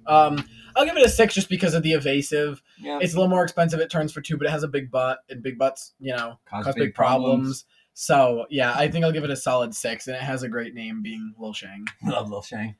[0.07, 2.61] Um, I'll give it a six just because of the evasive.
[2.79, 2.99] Yeah.
[3.01, 3.79] It's a little more expensive.
[3.81, 6.39] It turns for two, but it has a big butt, and big butts, you know,
[6.49, 7.65] Cause cause big, problems.
[7.93, 10.73] So yeah, I think I'll give it a solid six, and it has a great
[10.73, 11.85] name, being Lil Shang.
[12.05, 12.75] Love Lil Shang.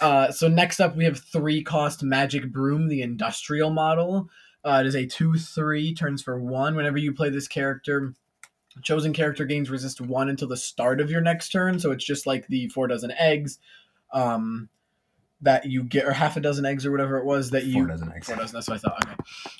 [0.00, 4.28] Uh, so next up, we have three cost Magic Broom, the industrial model.
[4.64, 6.76] Uh, it is a two three, turns for one.
[6.76, 8.14] Whenever you play this character,
[8.82, 11.78] chosen character gains resist one until the start of your next turn.
[11.78, 13.58] So it's just like the four dozen eggs,
[14.12, 14.68] um,
[15.40, 17.86] that you get, or half a dozen eggs, or whatever it was that you Four
[17.86, 18.26] dozen eggs.
[18.26, 18.54] Four dozen.
[18.54, 19.06] That's what I thought.
[19.06, 19.14] Okay,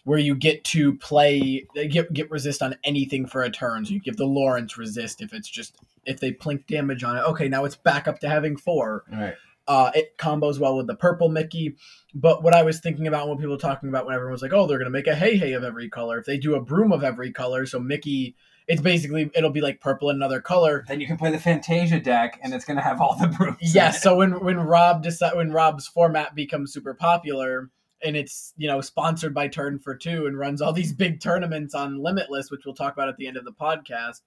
[0.05, 3.85] where you get to play get get resist on anything for a turn.
[3.85, 7.21] So you give the Lawrence resist if it's just if they plink damage on it.
[7.21, 9.05] Okay, now it's back up to having four.
[9.13, 9.35] All right.
[9.69, 11.77] Uh, it combos well with the purple Mickey.
[12.15, 14.55] But what I was thinking about, what people were talking about when everyone was like,
[14.55, 17.05] "Oh, they're gonna make a HeiHei of every color." If they do a Broom of
[17.05, 18.35] every color, so Mickey,
[18.69, 20.85] it's basically it'll be like purple in another color.
[20.87, 23.57] Then you can play the Fantasia deck, and it's going to have all the brooms.
[23.61, 23.95] it.
[23.95, 27.71] So when when Rob decide when Rob's format becomes super popular
[28.05, 31.75] and it's you know sponsored by Turn for Two and runs all these big tournaments
[31.75, 34.21] on Limitless, which we'll talk about at the end of the podcast.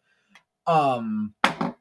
[0.68, 1.34] Um,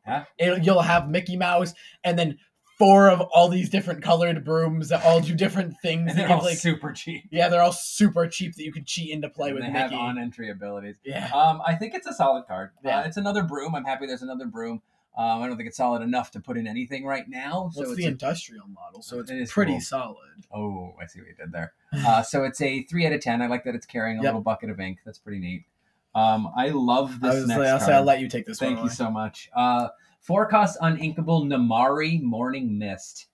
[0.06, 0.24] Yeah.
[0.62, 1.74] you'll have Mickey Mouse
[2.04, 2.38] and then
[2.80, 6.10] four of all these different colored brooms that all do different things.
[6.10, 7.24] and they're all like, super cheap.
[7.30, 9.80] yeah, they're all super cheap that you can cheat into play And with they Mickey.
[9.80, 10.96] have on-entry abilities.
[11.04, 11.30] yeah.
[11.32, 12.70] Um, I think it's a solid card.
[12.84, 13.00] Yeah.
[13.00, 13.74] Uh, it's another broom.
[13.76, 14.82] I'm happy there's another broom.
[15.16, 17.70] Um, I don't think it's solid enough to put in anything right now.
[17.74, 19.80] So Well, it's it's the a- industrial model, so it's It is pretty cool.
[19.80, 20.16] solid.
[20.52, 21.72] Oh, I see what you did there.
[22.06, 23.42] Uh, so it's a three out of ten.
[23.42, 24.28] I like that it's carrying a Yep.
[24.28, 24.98] little bucket of ink.
[25.04, 25.64] That's pretty neat.
[26.14, 27.88] Um, I love I this was next like, I'll card.
[27.88, 28.90] say I'll let you take this Thank you away.
[28.94, 29.50] so much.
[29.54, 29.88] Uh,
[30.20, 33.26] four cost uninkable Namaari Morning Mist.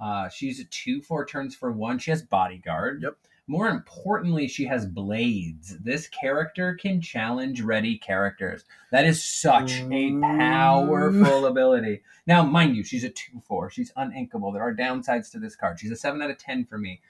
[0.00, 1.98] Uh, she's a two four turns for one.
[1.98, 3.02] She has bodyguard.
[3.02, 3.16] Yep.
[3.50, 5.78] More importantly, she has blades.
[5.78, 8.64] This character can challenge ready characters.
[8.92, 12.02] That is such a powerful ability.
[12.26, 13.70] Now, mind you, she's a 2 4.
[13.70, 14.52] She's uninkable.
[14.52, 15.80] There are downsides to this card.
[15.80, 17.00] She's a 7 out of 10 for me.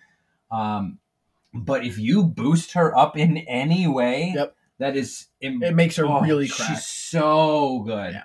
[0.52, 0.98] Um,
[1.52, 4.55] but if you boost her up in any way, Yep.
[4.78, 5.26] that is.
[5.40, 6.68] im- It makes her oh, really crack.
[6.68, 8.22] She's so good.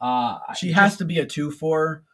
[0.00, 2.04] Uh, She just- has to be a two four.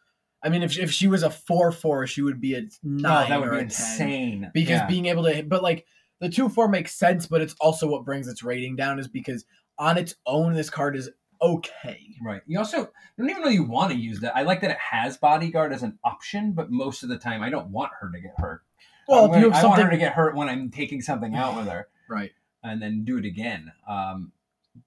[0.43, 3.29] I mean, if she, if she was a four four, she would be a nine
[3.29, 4.51] that would be insane.
[4.53, 4.87] Because Yeah.
[4.87, 5.85] being able to, but like
[6.19, 9.45] the two four makes sense, but it's also what brings its rating down is because
[9.79, 11.09] on its own, this card is
[11.41, 12.15] okay.
[12.23, 12.41] Right.
[12.47, 12.87] You also I
[13.17, 14.35] don't even know you want to use that.
[14.35, 17.49] I like that it has bodyguard as an option, but most of the time I
[17.49, 18.63] don't want her to get hurt.
[19.07, 21.67] Well, you gonna- I want her to get hurt when I'm taking something out with
[21.67, 22.31] her, right,
[22.63, 23.71] and then do it again.
[23.87, 24.33] Um,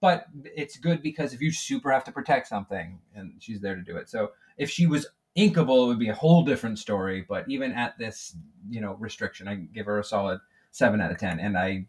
[0.00, 3.82] but it's good because if you super have to protect something, and she's there to
[3.82, 4.08] do it.
[4.08, 5.06] So if she was
[5.36, 7.24] inkable, it would be a whole different story.
[7.28, 8.36] But even at this,
[8.68, 10.40] you know, restriction, I give her a solid
[10.70, 11.40] seven out of ten.
[11.40, 11.86] And I,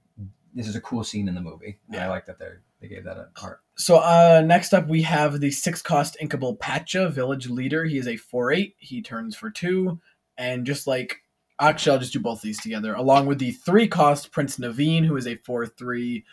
[0.53, 1.79] this is a cool scene in the movie.
[1.91, 2.47] and I like that they
[2.81, 3.61] they gave that a heart.
[3.77, 7.85] So uh, next up, we have the six cost inkable Pacha, village leader.
[7.85, 8.75] He is a four eight.
[8.79, 9.99] He turns for two,
[10.37, 11.17] and just like
[11.59, 15.15] actually, I'll just do both these together, along with the three cost Prince Naveen, who
[15.15, 16.25] is a four three,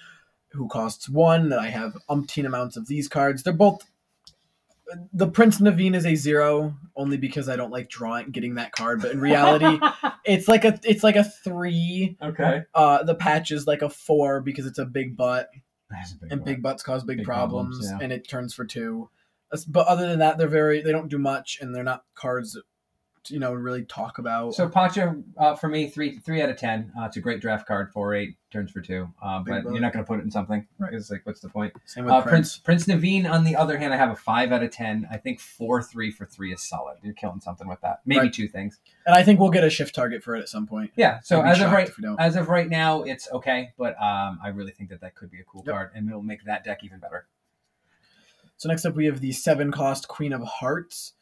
[0.53, 1.49] who costs one.
[1.51, 3.43] That I have umpteen amounts of these cards.
[3.43, 3.83] They're both.
[5.13, 9.03] The Prince Naveen is a zero only because I don't like drawing getting that card,
[9.03, 9.79] but in reality,
[10.25, 12.17] it's like a it's like a three.
[12.23, 12.63] okay.
[12.75, 15.51] Uh, the patch is like a four because it's a big butt
[15.91, 16.45] a big and one.
[16.45, 18.05] big butts cause big, Big problems, problems, yeah.
[18.05, 19.09] and it turns for two
[19.67, 22.65] but other than that they're very they don't do much and they're not cards that
[23.31, 26.93] you know really talk about So Pacha, uh, for me, three three out of ten.
[26.99, 27.93] Uh, it's a great draft card.
[27.93, 29.73] Four eight turns for two, uh, but bug.
[29.73, 30.67] you're not going to put it in something.
[30.79, 30.95] Right.
[30.95, 31.75] It's like, what's the point?
[31.85, 32.57] same with Uh, prince.
[32.59, 35.07] Prince Prince Naveen, on the other hand, I have a five out of ten.
[35.11, 36.97] I think four three for three is solid.
[37.03, 38.01] You're killing something with that.
[38.07, 38.33] Maybe Right.
[38.33, 38.81] two things.
[39.07, 41.21] and i think we'll get a shift target for it at some point Yeah.
[41.23, 42.19] So as of right if we don't.
[42.21, 43.73] as of right now, it's okay.
[43.79, 45.75] But um, I really think that that could be a cool Yep.
[45.75, 47.27] card, and it'll make that deck even better.
[48.57, 51.15] so next up we have the seven cost queen of hearts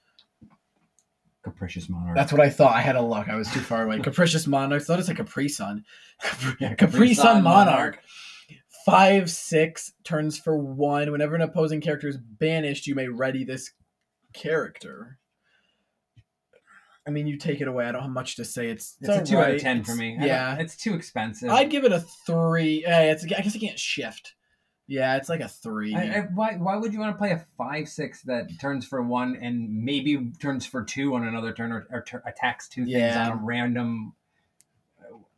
[1.51, 2.16] Capricious Monarch.
[2.16, 2.74] that's what i thought.
[2.74, 3.98] I had a look i was too far away.
[4.01, 4.82] Capricious monarch.
[4.82, 5.85] Thought it's like capri sun
[6.60, 8.01] Yeah, capri sun monarch.
[8.85, 11.10] Five six turns for one.
[11.10, 13.73] Whenever an opposing character is banished you may ready this
[14.32, 15.18] character.
[17.06, 17.86] I mean you take it away.
[17.86, 18.68] I don't have much to say.
[18.68, 20.16] It's It's a two out of ten It's- for me.
[20.20, 20.56] Yeah.
[20.59, 21.51] it's too expensive.
[21.51, 22.82] i'd give it a three.
[22.86, 24.35] Yeah, it's i guess i can't shift
[24.88, 27.44] yeah it's like a three I, I, why, why would you want to play a
[27.58, 31.86] five six that turns for one and maybe turns for two on another turn or,
[31.90, 33.26] or attacks two things Yeah.
[33.30, 34.12] on a random?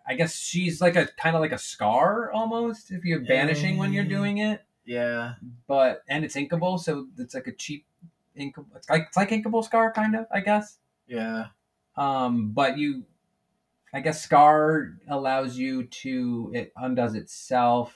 [0.06, 3.92] I guess she's like a kind of like a scar almost if you're banishing when
[3.92, 5.34] you're doing it, yeah
[5.66, 7.84] but and it's inkable, so it's like a cheap
[8.38, 8.66] inkable.
[8.76, 10.78] It's like it's like inkable scar kind of, I guess.
[11.06, 11.46] yeah
[11.96, 13.04] Um, but you,
[13.92, 17.94] I guess Scar allows you to it undoes itself.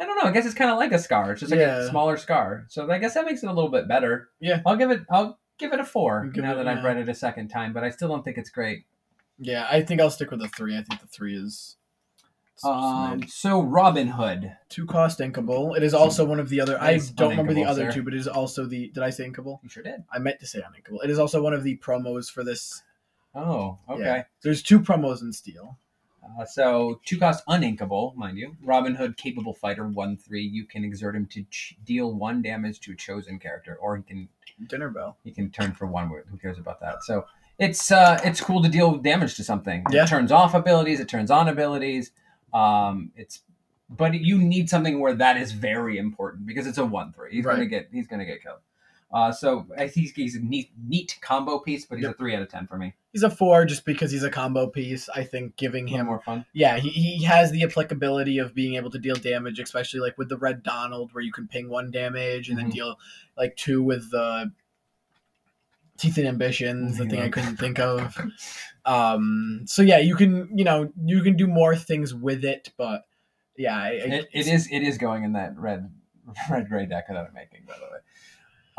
[0.00, 0.28] I don't know.
[0.28, 1.32] I guess it's kind of like a scar.
[1.32, 1.78] It's just like Yeah.
[1.80, 2.64] a smaller scar.
[2.68, 4.30] So I guess that makes it a little bit better.
[4.40, 4.62] Yeah.
[4.66, 5.02] I'll give it.
[5.10, 7.72] I'll give it a four now it- that I've read it a second time.
[7.74, 8.84] But I still don't think it's great.
[9.42, 11.76] yeah i think i'll stick with the three i think the three is
[12.62, 14.54] Um, so Robin Hood.
[14.68, 17.86] two cost inkable it is also one of the other i don't remember the other
[17.90, 17.92] sir.
[17.96, 20.04] two but it is also the did i say inkable You sure did.
[20.12, 22.82] i meant to say uninkable it is also one of the promos for this
[23.34, 24.02] Oh, okay.
[24.02, 24.22] Yeah.
[24.42, 25.78] there's two promos in steel
[26.22, 28.56] Uh, so two cost uninkable, mind you.
[28.62, 30.42] Robin Hood, capable fighter, one three.
[30.42, 34.02] You can exert him to ch- deal one damage to a chosen character, or he
[34.02, 34.28] can
[34.68, 36.26] dinner bell He can turn for one word.
[36.30, 37.02] Who cares about that?
[37.04, 37.26] So
[37.58, 39.84] it's uh it's cool to deal damage to something.
[39.90, 40.04] Yeah.
[40.04, 42.12] It turns off abilities, it turns on abilities.
[42.52, 43.40] Um it's
[43.88, 47.32] but you need something where that is very important because it's a one three.
[47.32, 48.58] He's gonna get he's gonna get killed.
[49.12, 52.14] Uh, so I think he's a neat, neat combo piece, but he's Yep.
[52.14, 52.94] a three out of ten for me.
[53.12, 56.44] he's a four just because he's a combo piece i think giving him more fun.
[56.52, 60.28] yeah he, he has the applicability of being able to deal damage especially like with
[60.28, 62.62] the red donald where you can ping one damage and Mhm.
[62.62, 62.96] then deal
[63.36, 64.52] like two with the
[65.98, 68.16] teeth and ambitions the thing i couldn't think of
[68.86, 73.06] um so yeah you can you know you can do more things with it but
[73.56, 75.90] yeah I, I- It, it it is it is going in that red
[76.50, 77.98] red gray deck that I'm making, by the way.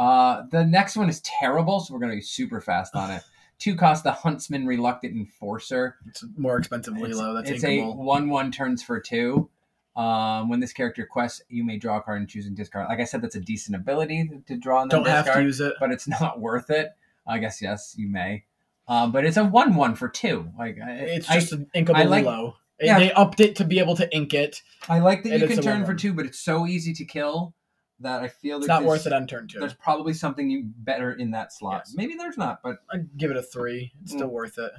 [0.02, 3.22] Uh, the next one is terrible, so we're gonna be super fast on it.
[3.60, 5.98] Two cost the Huntsman Reluctant Enforcer.
[6.08, 7.36] it's more expensive Lilo.
[7.36, 9.48] that's it's a one one turns for two.
[9.96, 12.88] Um, when this character quests, you may draw a card and choose and discard.
[12.90, 15.74] Like I said, that's a decent ability to draw and don't have to use it
[15.80, 16.90] but it's not worth it.
[17.28, 18.46] I guess yes, you may.
[18.88, 20.50] Um, but it's a one one for two.
[20.58, 22.98] Like it's I- just inkable I like- low Yeah.
[22.98, 25.86] they upped it to be able to ink it I like that you can turn
[25.86, 26.00] for 1/1.
[26.00, 27.54] two, but it's so easy to kill
[28.02, 31.14] that I feel it's not worth it on turn two There's probably something you better
[31.14, 31.84] in that slot.
[31.86, 31.94] Yes.
[31.96, 34.32] Maybe there's not, but i'd give it a three it's still Mm.
[34.34, 34.72] worth it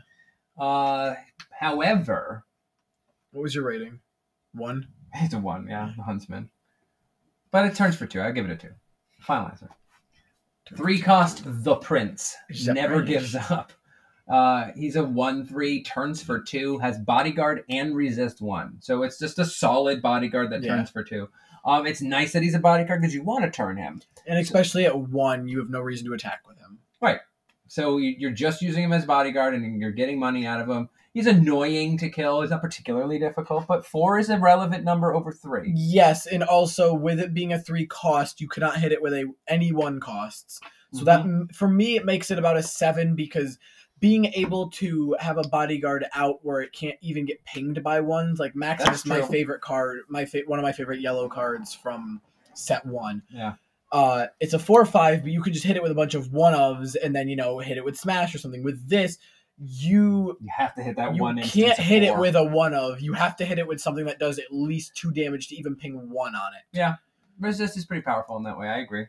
[0.59, 1.15] uh,
[1.59, 2.45] however,
[3.33, 4.01] What was your rating?
[4.53, 4.87] One.
[5.15, 6.51] It's a one, yeah, the huntsman.
[7.51, 8.21] But it turns for two.
[8.23, 8.73] I give it a two.
[9.21, 9.71] Final answer.
[10.77, 12.37] Three cost the prince.
[12.67, 13.73] Never that gives up.
[14.29, 18.77] Uh, he's a one three, turns for two, has bodyguard and resist one.
[18.81, 20.77] So it's just a solid bodyguard that Yeah.
[20.77, 21.29] turns for two.
[21.65, 24.03] Um, it's nice that he's a bodyguard because you want to turn him.
[24.27, 26.79] And especially at one, you have no reason to attack with him.
[27.01, 27.21] Right.
[27.69, 30.89] So you- you're just using him as bodyguard and you're getting money out of him.
[31.15, 32.41] He's annoying to kill.
[32.41, 35.71] He's not particularly difficult, but four is a relevant number over three.
[35.75, 39.31] Yes, and also with it being a three cost, you cannot hit it with a
[39.47, 40.59] any one costs.
[40.95, 41.47] So that Mm-hmm.
[41.55, 43.59] for me, it makes it about a seven because
[44.03, 48.41] being able to have a bodyguard out where it can't even get pinged by ones
[48.41, 49.29] like Max That's my true.
[49.29, 52.21] favorite card, my fa- one of my favorite yellow cards from
[52.53, 53.23] set one.
[53.31, 53.55] Yeah.
[53.93, 56.15] Uh, it's a four or five, but you could just hit it with a bunch
[56.15, 58.65] of one ofs and then you know hit it with smash or something.
[58.65, 59.19] With this,
[59.57, 61.37] you You have to hit that you one.
[61.37, 63.01] You can't hit it with a one of.
[63.01, 65.77] You have to hit it with something that does at least two damage to even
[65.77, 66.77] ping one on it.
[66.77, 66.97] Yeah,
[67.39, 68.67] resist is pretty powerful in that way.
[68.67, 69.07] I agree.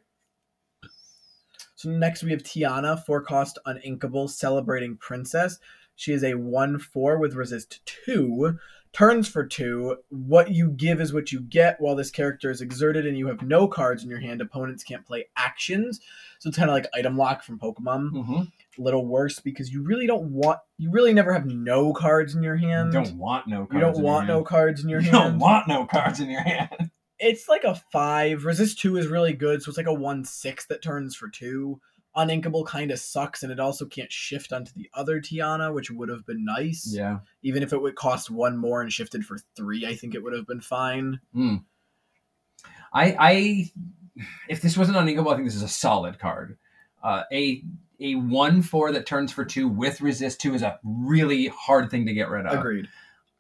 [1.84, 5.60] So next we have Tiana, four cost uninkable, celebrating princess.
[5.98, 8.58] She is a one four with resist two.
[8.94, 9.98] Turns for two.
[10.08, 11.82] What you give is what you get.
[11.82, 15.06] While this character is exerted and you have no cards in your hand, opponents can't
[15.06, 16.00] play actions.
[16.40, 18.12] So it's kind of like item lock from Pokemon.
[18.12, 18.34] Mm-hmm.
[18.34, 20.60] A little worse because you really don't want.
[20.78, 22.94] You really never have no cards in your You hand.
[22.94, 23.66] don't want no.
[23.66, 25.14] Cards You don't want no cards in your hand.
[25.14, 26.92] You don't want no cards in your hand.
[27.24, 28.46] It's like a five.
[28.46, 31.80] Resist two is really good, so it's like a one six that turns for two.
[32.16, 36.10] Uninkable kind of sucks, and it also can't shift onto the other Tiana, which would
[36.10, 36.88] have been nice.
[36.94, 37.20] Yeah.
[37.42, 40.34] Even if it would cost one more and shifted for three, I think it would
[40.34, 41.22] have been fine.
[42.94, 43.72] I, I,
[44.48, 46.58] if this wasn't uninkable, I think this is a solid card.
[47.04, 47.64] Uh, a
[48.00, 52.06] a one four that turns for two with resist two is a really hard thing
[52.06, 52.60] to get rid of.
[52.60, 52.88] Agreed.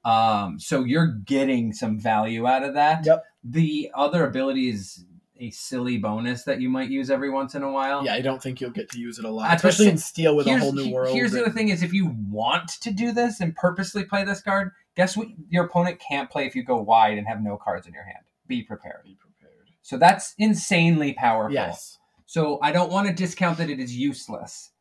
[0.03, 3.05] Um, so you're getting some value out of that.
[3.05, 3.23] Yep.
[3.43, 5.05] The other ability is
[5.37, 8.05] a silly bonus that you might use every once in a while.
[8.05, 10.35] Yeah, I don't think you'll get to use it a lot, That's especially in Steel
[10.35, 11.15] with a whole new world.
[11.15, 14.23] Here's the and- other thing: is if you want to do this and purposely play
[14.23, 15.27] this card, guess what?
[15.49, 18.23] Your opponent can't play if you go wide and have no cards in your hand.
[18.47, 19.03] Be prepared.
[19.03, 19.69] Be prepared.
[19.81, 21.53] So that's insanely powerful.
[21.53, 21.97] Yes.
[22.25, 24.71] So I don't want to discount that it is useless,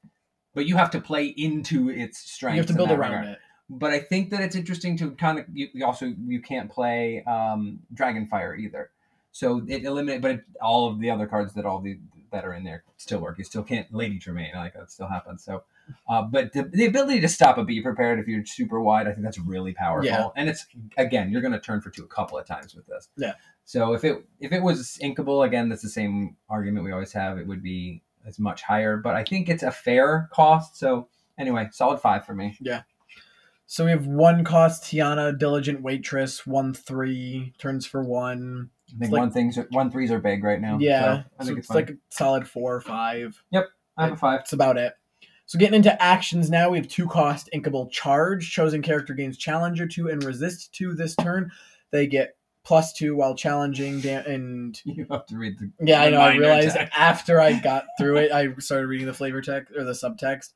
[0.54, 2.54] but you have to play into its strength.
[2.54, 3.38] You have to build around it.
[3.70, 7.80] But I think that it's interesting to kind of you, also you can't play um,
[7.94, 8.90] Dragonfire either.
[9.30, 11.98] So it eliminate, but it, all of the other cards that all the
[12.32, 13.38] that are in there still work.
[13.38, 15.44] You still can't Lady Tremaine like that still happens.
[15.44, 15.62] So,
[16.08, 19.12] uh, but the, the ability to stop a be prepared if you're super wide, I
[19.12, 20.06] think that's really powerful.
[20.06, 20.28] Yeah.
[20.36, 20.66] And it's
[20.96, 23.08] again, you're going to turn for two a couple of times with this.
[23.16, 23.34] Yeah.
[23.64, 27.38] So if it if it was inkable again, that's the same argument we always have.
[27.38, 30.76] It would be as much higher, but I think it's a fair cost.
[30.76, 31.08] So
[31.38, 32.56] anyway, solid five for me.
[33.72, 38.68] So we have one cost Tiana, diligent waitress, one three, turns for one.
[38.94, 40.76] I think like- one things are, one threes are big right now.
[40.78, 41.00] yeah.
[41.00, 43.42] so I so think it's, it's, like a solid four or five.
[43.50, 44.40] Yep, I have a five.
[44.40, 44.92] That's about it.
[45.46, 48.50] So getting into actions now, we have two cost inkable charge.
[48.50, 51.50] Chosen character gains challenger two and resist two this turn.
[51.92, 55.72] They get plus two while challenging da- and You have to read the.
[55.80, 56.20] yeah, I know.
[56.20, 56.92] I realized text.
[56.94, 60.52] after I got through it, I started reading the flavor text or the subtext.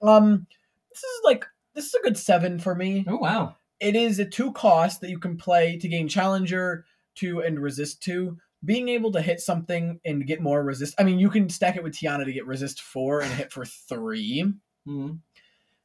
[0.00, 0.46] Um,
[0.90, 1.44] this is like
[1.74, 3.04] this is a good seven for me.
[3.08, 3.56] Oh wow!
[3.80, 6.84] It is a two cost that you can play to gain challenger
[7.14, 8.38] two and resist two.
[8.64, 10.94] Being able to hit something and get more resist.
[10.98, 13.64] I mean, you can stack it with Tiana to get resist four and hit for
[13.66, 14.44] three.
[14.88, 15.18] Mhm.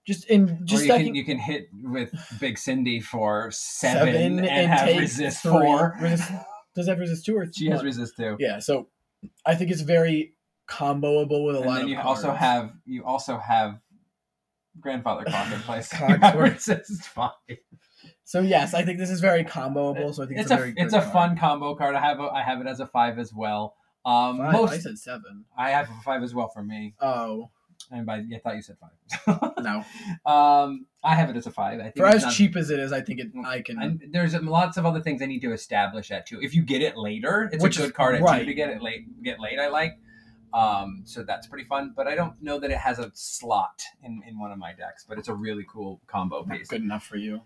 [0.07, 4.13] Just in Or just you stacking can you can hit with Big Cindy for seven,
[4.13, 5.51] seven, and, have take resist three.
[5.51, 5.97] four.
[6.01, 6.31] Resist-
[6.73, 8.37] does that have resist two or She has resist two.
[8.39, 8.87] Yeah, so
[9.45, 10.35] I think it's very
[10.69, 13.79] comboable with a and lot then of you also have you also have
[14.79, 15.89] grandfather clock in place.
[15.93, 16.19] Cogsworth.
[16.21, 17.31] have resist five.
[18.23, 20.13] So yes, I think this is very comboable.
[20.13, 21.13] So I think it's it's, a very it's a card.
[21.13, 21.95] fun combo card.
[21.95, 23.75] I have a, I have it as a five as well.
[24.05, 24.53] Um, Five?
[24.53, 25.45] most I said seven.
[25.57, 26.95] I have a five as well for me.
[27.01, 27.49] Oh
[27.91, 29.53] And by I thought you said five.
[29.59, 29.83] no!
[30.31, 31.79] um, I have it as a five.
[31.79, 33.27] I think For as not- cheap as it is, I think it.
[33.45, 33.81] I can.
[33.81, 36.39] And there's lots of other things I need to establish that too.
[36.41, 38.39] If you get it later, it's Which a is- good card at right.
[38.39, 39.21] two to get it late.
[39.23, 39.97] Get late, I like.
[40.53, 41.93] Um, so that's pretty fun.
[41.95, 45.05] But I don't know that it has a slot in, in one of my decks.
[45.07, 46.67] But it's a really cool combo piece.
[46.67, 47.41] good enough for you.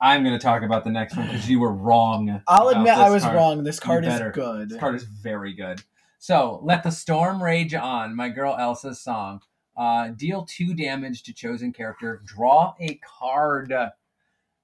[0.00, 2.40] I'm going to talk about the next one because you were wrong.
[2.46, 3.34] I'll admit I was card.
[3.36, 3.64] wrong.
[3.64, 4.70] This card is good.
[4.70, 5.82] This card is very good.
[6.20, 8.14] So let the storm rage on.
[8.14, 9.40] My girl Elsa's song.
[9.76, 12.22] Uh, deal two damage to chosen character.
[12.24, 13.72] Draw a card.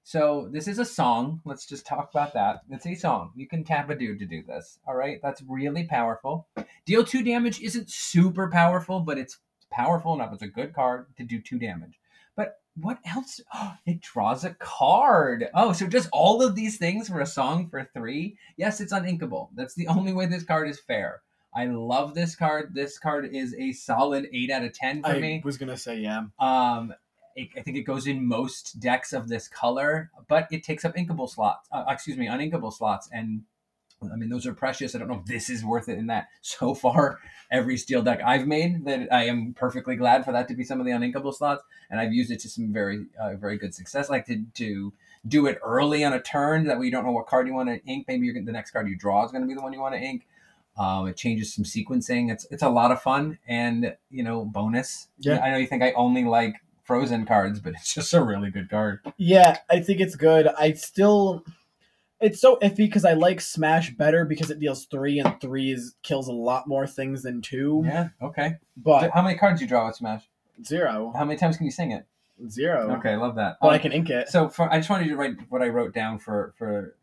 [0.07, 1.41] So this is a song.
[1.45, 2.61] Let's just talk about that.
[2.69, 3.31] It's a song.
[3.35, 4.77] You can tap a dude to do this.
[4.87, 6.47] All right, that's really powerful.
[6.85, 9.39] Deal two damage isn't super powerful, but it's
[9.71, 10.31] powerful enough.
[10.31, 11.99] It's a good card to do two damage.
[12.35, 13.41] But what else?
[13.51, 15.49] Oh, it draws a card.
[15.55, 18.37] Oh, so just all of these things for a song for three?
[18.57, 19.49] Yes, it's uninkable.
[19.55, 21.23] That's the only way this card is fair.
[21.55, 22.75] I love this card.
[22.75, 25.41] This card is a solid eight out of ten for I me.
[25.43, 26.25] was gonna say yeah.
[26.37, 26.93] Um,
[27.35, 30.95] it, I think it goes in most decks of this color, but it takes up
[30.95, 31.67] inkable slots.
[31.71, 33.43] Uh, excuse me, uninkable slots, and
[34.01, 34.95] I mean those are precious.
[34.95, 36.27] I don't know if this is worth it in that.
[36.41, 37.19] So far,
[37.51, 40.79] every steel deck I've made, that I am perfectly glad for that to be some
[40.79, 44.09] of the uninkable slots, and I've used it to some very, uh, very good success.
[44.09, 44.93] Like to to
[45.27, 47.67] do it early on a turn that way you don't know what card you want
[47.69, 48.05] to ink.
[48.07, 49.81] Maybe you're gonna, the next card you draw is going to be the one you
[49.81, 50.27] want to ink.
[50.77, 52.31] Um, it changes some sequencing.
[52.31, 55.07] It's it's a lot of fun, and you know, bonus.
[55.19, 55.39] Yeah.
[55.39, 56.55] I know you think I only like
[56.85, 58.99] frozen cards, but it's just a really good card.
[59.17, 60.47] Yeah, I think it's good.
[60.47, 61.43] I still,
[62.21, 65.95] it's so iffy because I like Smash better because it deals three and three is
[66.03, 67.83] kills a lot more things than two.
[67.85, 68.09] Yeah.
[68.21, 68.55] Okay.
[68.77, 70.23] But How many cards do you draw with Smash?
[70.63, 72.05] zero, How many times can you sing it?
[72.49, 72.95] zero.
[72.97, 73.57] Okay, I love that.
[73.61, 74.29] But I Um, can ink it.
[74.29, 76.95] So for I just wanted you to write what I wrote down for for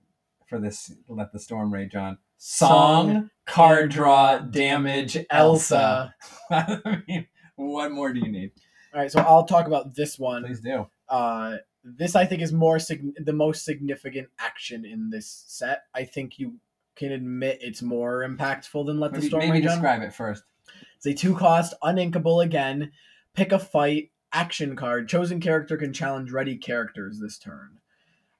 [0.46, 2.18] for this let the storm rage on.
[2.38, 6.14] Song, card draw, damage, Elsa.
[6.50, 7.26] I mean,
[7.56, 8.50] what more do you need?
[8.94, 10.44] All right, so I'll talk about this one.
[10.44, 10.86] Please do.
[11.08, 15.84] Uh, this I think is more sig- the most significant action in this set.
[15.94, 16.58] I think you
[16.94, 19.70] can admit it's more impactful than Let the Storm maybe Rage on.
[19.72, 20.44] describe it first.
[20.96, 22.92] It's a two cost, uninkable again.
[23.34, 25.08] Pick a fight, action card.
[25.08, 27.78] Chosen character can challenge ready characters this turn.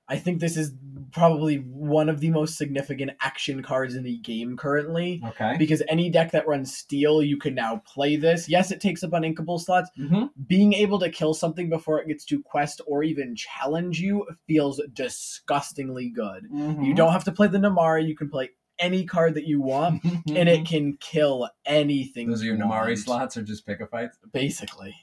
[0.09, 0.73] I think this is
[1.13, 5.23] probably one of the most significant action cards in the game currently.
[5.29, 5.57] Okay.
[5.59, 8.49] Because any deck that runs steel, you can now play this.
[8.49, 9.91] Yes, it takes up uninkable slots.
[9.99, 10.25] Mm-hmm.
[10.47, 14.81] Being able to kill something before it gets to quest or even challenge you feels
[14.95, 16.49] disgustingly good.
[16.51, 16.83] Mm-hmm.
[16.83, 20.03] You don't have to play the Namaari, you can play any card that you want,
[20.05, 22.29] and it can kill anything.
[22.29, 24.11] Those are your you Namaari want, slots or just pick a fight?
[24.33, 24.95] Basically.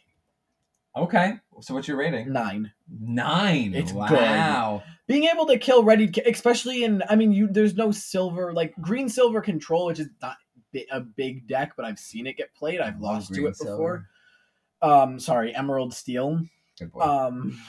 [0.95, 1.33] Okay.
[1.61, 2.31] So what's your rating?
[2.31, 2.71] Nine.
[2.89, 3.73] Nine.
[3.73, 4.83] It's wow.
[5.07, 9.09] Being able to kill ready, especially in, I mean, you there's no silver, like green
[9.09, 10.37] silver control, which is not
[10.91, 12.79] a big deck, but I've seen it get played.
[12.79, 13.65] I've lost to it before.
[13.65, 14.07] silver.
[14.81, 16.41] Um, sorry, Emerald Steel.
[16.77, 17.01] Good boy.
[17.01, 17.59] Um,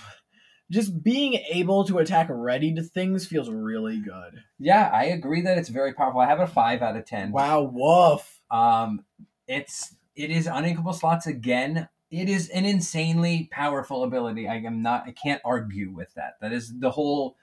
[0.71, 4.43] just being able to attack ready to things feels really good.
[4.59, 6.21] yeah, I agree that it's very powerful.
[6.21, 7.33] I have a five out of ten.
[7.33, 8.41] Wow, woof.
[8.51, 9.05] Um,
[9.49, 11.89] it's it is uninkable slots again.
[12.11, 14.49] It is an insanely powerful ability.
[14.49, 15.05] I am not.
[15.07, 16.35] I can't argue with that.
[16.41, 17.37] That is the whole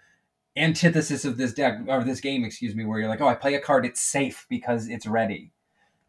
[0.55, 2.43] antithesis of this deck or this game.
[2.43, 5.51] Excuse me, where you're like, oh, I play a card, it's safe because it's ready.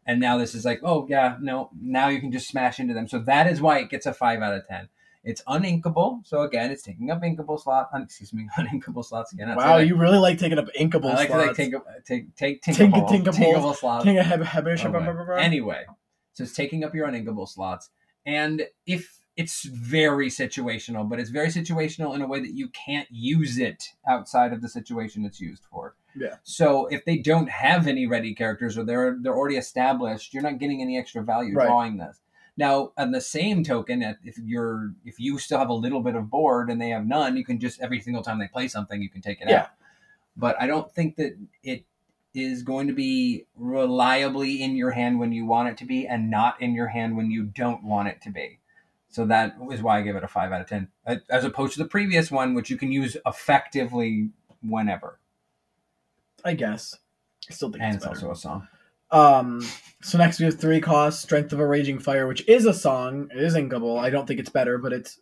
[0.05, 1.69] And now this is like, oh yeah, no.
[1.79, 3.07] Now you can just smash into them.
[3.07, 4.89] So that is why it gets a five out of ten.
[5.23, 6.25] It's uninkable.
[6.25, 7.89] So again, it's taking up inkable slot.
[7.93, 9.53] un- Excuse me, uninkable slots again.
[9.55, 11.19] Wow, you really like taking up inkable slots.
[11.31, 11.57] I like slots.
[11.57, 13.33] to like uh, take take take Tink- tinkable, tinkable.
[13.35, 14.05] tinkable slots.
[14.05, 15.13] Take a heb- hebish- Oh, blah, boy.
[15.13, 15.35] blah, blah.
[15.35, 15.83] Anyway,
[16.33, 17.89] so it's taking up your uninkable slots,
[18.25, 23.07] and if it's very situational, but it's very situational in a way that you can't
[23.09, 25.95] use it outside of the situation it's used for.
[26.13, 26.35] Yeah.
[26.43, 30.59] So if they don't have any ready characters or they're they're already established, you're not
[30.59, 31.67] getting any extra value Right.
[31.67, 32.19] drawing this.
[32.57, 36.15] Now, on the same token, if if you're if you still have a little bit
[36.15, 39.01] of board and they have none, you can just every single time they play something,
[39.01, 39.61] you can take it Yeah.
[39.61, 39.69] out.
[40.35, 41.85] But I don't think that it
[42.33, 46.29] is going to be reliably in your hand when you want it to be and
[46.29, 48.59] not in your hand when you don't want it to be.
[49.09, 50.87] So that is why I give it a 5 out of 10,
[51.29, 54.29] as opposed to the previous one, which you can use effectively
[54.61, 55.19] whenever.
[56.45, 56.95] I guess.
[57.49, 58.67] I still think And it's it's also a song.
[59.11, 59.67] Um,
[60.01, 63.29] so next we have three costs: Strength of a Raging Fire, which is a song.
[63.33, 63.99] It is inkable.
[63.99, 65.19] I don't think it's better, but it's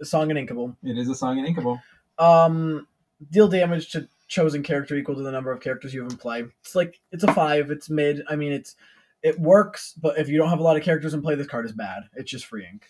[0.00, 0.76] a song and inkable.
[0.82, 1.80] It is a song in Inkable.
[2.18, 2.86] Um,
[3.30, 6.44] deal damage to chosen character equal to the number of characters you have in play.
[6.62, 7.70] It's like it's a five.
[7.70, 8.22] It's mid.
[8.28, 8.76] I mean, it's
[9.22, 11.66] it works, but if you don't have a lot of characters in play, this card
[11.66, 12.04] is bad.
[12.14, 12.86] It's just free ink.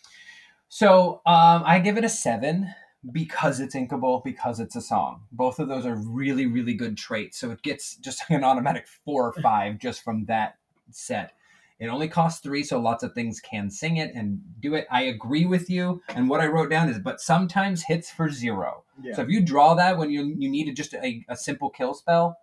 [0.68, 2.72] So um, I give it a 7
[3.10, 5.22] because it's inkable, because it's a song.
[5.32, 7.38] Both of those are really, really good traits.
[7.38, 10.58] So it gets just an automatic 4 or 5 just from that
[10.92, 11.32] set.
[11.80, 14.86] It only costs three, so lots of things can sing it and do it.
[14.90, 16.02] I agree with you.
[16.10, 18.84] And what I wrote down is, but sometimes hits for zero.
[19.02, 19.14] Yeah.
[19.14, 22.36] So if you draw that when you you needed just a, a simple kill spell,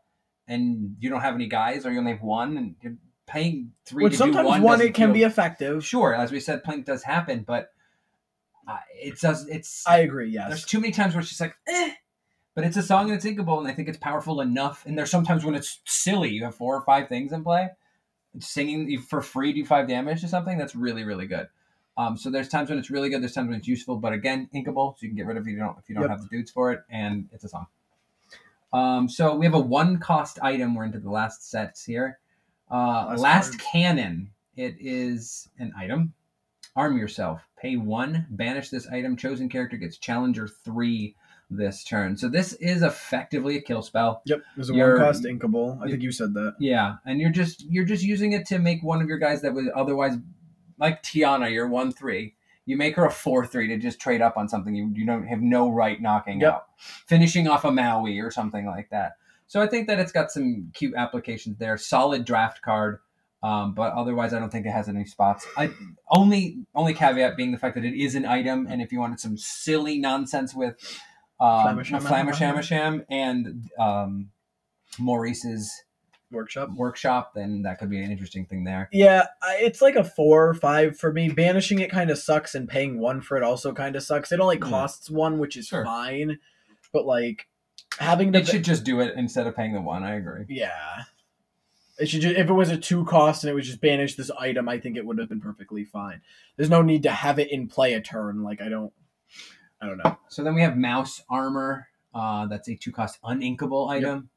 [0.47, 2.95] and you don't have any guys, or you only have one, and you're
[3.27, 5.85] paying three Which to sometimes do one, one, it can feel- be effective.
[5.85, 6.15] sure.
[6.15, 7.69] As we said, plink does happen, but
[8.67, 9.47] uh, it does.
[9.47, 10.31] It's I agree.
[10.31, 11.91] Yes, there's too many times where it's just like, eh.
[12.55, 14.83] But it's a song and it's inkable, and I think it's powerful enough.
[14.87, 16.29] And there's sometimes when it's silly.
[16.29, 17.69] You have four or five things in play.
[18.39, 20.57] Singing for free, do five damage to something.
[20.57, 21.47] That's really, really good.
[21.97, 23.21] Um, so there's times when it's really good.
[23.21, 23.95] There's times when it's useful.
[23.97, 25.95] But again, inkable, so you can get rid of it if you don't if you
[25.95, 26.11] don't Yep.
[26.11, 27.67] have the dudes for it, and it's a song.
[28.73, 30.75] Um, so we have a one cost item.
[30.75, 32.19] We're into the last sets here.
[32.69, 34.29] Uh, Last last cannon.
[34.55, 36.13] It is an item.
[36.75, 37.41] Arm yourself.
[37.57, 38.27] Pay one.
[38.29, 39.15] Banish this item.
[39.15, 41.15] Chosen character gets challenger three
[41.49, 42.17] this turn.
[42.17, 44.21] So this is effectively a kill spell.
[44.25, 44.41] Yep.
[44.55, 45.81] There's a You're- one cost inkable.
[45.81, 46.55] I think you said that.
[46.59, 49.53] Yeah, and you're just you're just using it to make one of your guys that
[49.53, 50.17] would otherwise,
[50.77, 52.33] like Tiana, you're one three.
[52.65, 55.25] You make her a four three to just trade up on something you you don't
[55.27, 56.53] have no right knocking Yep.
[56.53, 56.65] out,
[57.07, 59.13] finishing off a Maui or something like that.
[59.47, 61.77] So I think that it's got some cute applications there.
[61.77, 62.99] Solid draft card,
[63.41, 65.47] um, but otherwise I don't think it has any spots.
[65.55, 65.69] I
[66.11, 69.21] only only caveat being the fact that it is an item, and if you wanted
[69.21, 70.75] some silly nonsense with
[71.39, 74.29] um, Flamasham- Flamasham and um,
[74.99, 75.71] Maurice's
[76.29, 76.69] Workshop.
[76.75, 78.89] workshop, then that could be an interesting thing there.
[78.91, 79.27] Yeah,
[79.59, 81.29] it's like a four or five for me.
[81.29, 84.31] Banishing it kind of sucks, and paying one for it also kind of sucks.
[84.33, 84.69] It only Yeah.
[84.69, 85.85] costs one, which is Sure.
[85.85, 86.39] fine,
[86.91, 87.47] but like
[87.99, 90.03] having to It should just do it instead of paying the one.
[90.03, 90.43] I agree.
[90.49, 91.03] Yeah.
[91.97, 94.29] It should just, if it was a two cost and it was just banish this
[94.37, 96.21] item, I think it would have been perfectly fine.
[96.57, 98.43] There's no need to have it in play a turn.
[98.43, 98.91] Like I don't,
[99.81, 100.17] I don't know.
[100.29, 101.87] So then we have mouse armor.
[102.13, 104.29] Uh, that's a two cost uninkable item.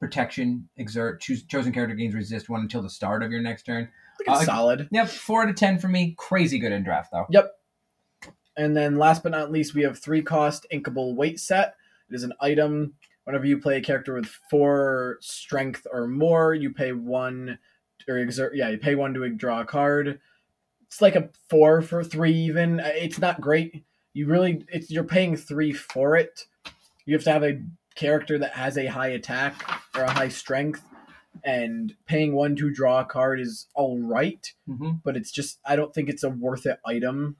[0.00, 3.88] Protection, exert, choose chosen character gains resist one until the start of your next turn.
[4.28, 4.88] Uh, solid.
[4.92, 6.14] Yep, four out of ten for me.
[6.18, 7.26] Crazy good in draft though.
[7.30, 7.52] Yep.
[8.56, 11.74] And then last but not least, we have three cost inkable weight set.
[12.10, 12.94] It is an item.
[13.24, 17.58] Whenever you play a character with four strength or more, you pay one
[18.06, 18.54] or exert.
[18.54, 20.20] Yeah, you pay one to draw a card.
[20.86, 22.80] It's like a four for three even.
[22.80, 23.82] Uh, It's not great.
[24.14, 26.46] You really, it's you're paying three for it.
[27.04, 27.60] You have to have a
[27.94, 30.82] character that has a high attack or a high strength,
[31.44, 34.52] and paying one to draw a card is all right.
[34.66, 37.36] hmm But it's just I don't think it's a worth it item.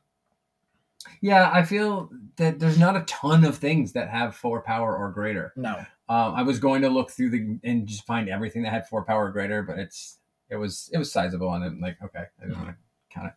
[1.21, 5.11] Yeah, I feel that there's not a ton of things that have four power or
[5.11, 5.53] greater.
[5.57, 5.77] No.
[6.09, 9.05] Um, I was going to look through the and just find everything that had four
[9.05, 10.19] power or greater, but it's
[10.51, 12.77] it was it was sizable and I'm like okay, I didn't want to
[13.11, 13.35] count it.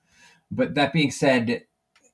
[0.49, 1.65] But that being said,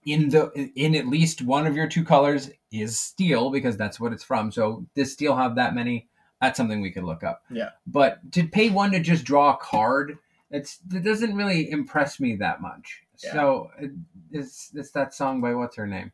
[0.06, 4.14] in the in at least one of your two colors is steel because that's what
[4.14, 4.52] it's from.
[4.52, 6.08] So does steel have that many?
[6.42, 7.44] That's something we could look up.
[7.50, 7.70] Yeah.
[7.88, 10.18] But to pay one to just draw a card,
[10.50, 13.04] it's it doesn't really impress me that much.
[13.24, 13.34] Yeah.
[13.34, 13.92] So uh, it,
[14.32, 16.12] it's it's that song by what's her name?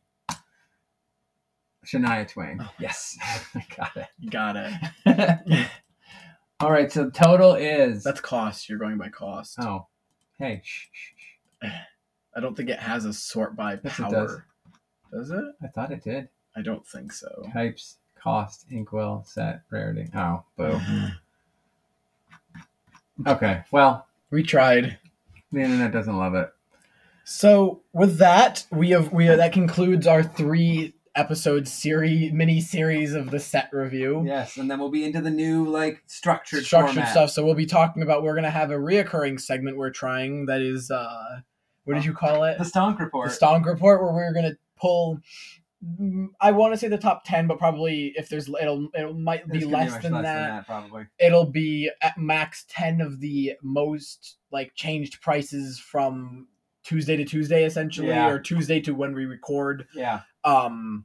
[1.84, 2.60] Shania Twain.
[2.62, 2.70] Oh.
[2.78, 3.18] Yes,
[3.54, 4.30] I got it.
[4.30, 5.66] Got it.
[6.60, 8.68] All right, so total is That's cost.
[8.68, 9.58] You're going by cost.
[9.60, 9.86] oh,
[10.38, 11.12] hey, shh, shh,
[11.64, 11.68] shh.
[12.34, 14.44] I don't think it has a sort by Yes, it power.
[15.12, 15.30] does.
[15.30, 15.44] it?
[15.62, 16.28] I thought it did.
[16.56, 17.28] I don't think so.
[17.52, 20.08] Types, cost, inkwell, set, rarity.
[20.14, 20.80] Oh, boo.
[23.26, 24.98] Okay, well, We tried.
[25.52, 26.50] the internet doesn't love it.
[27.24, 33.30] So with that, we have we that concludes our three episode series mini series of
[33.30, 34.22] the set review.
[34.24, 37.10] Yes, and then we'll be into the new like structured, Structured format.
[37.10, 37.30] stuff.
[37.30, 40.90] So we'll be talking about we're gonna have a reoccurring segment we're trying that is
[40.90, 41.40] uh
[41.90, 42.56] what did you call it?
[42.58, 43.30] The Stonk Report.
[43.30, 43.36] the.
[43.36, 45.18] Stonk report where we're gonna pull.
[46.00, 49.48] mm, I want to say the top ten, but probably if there's it'll it might
[49.48, 50.66] be It's gonna less, much than, that.
[50.66, 51.06] probably.
[51.18, 56.48] It'll be at max ten of the most like changed prices from
[56.84, 58.28] Tuesday to Tuesday, essentially, Yeah.
[58.28, 59.86] or Tuesday to when we record.
[59.94, 61.04] Yeah, Um,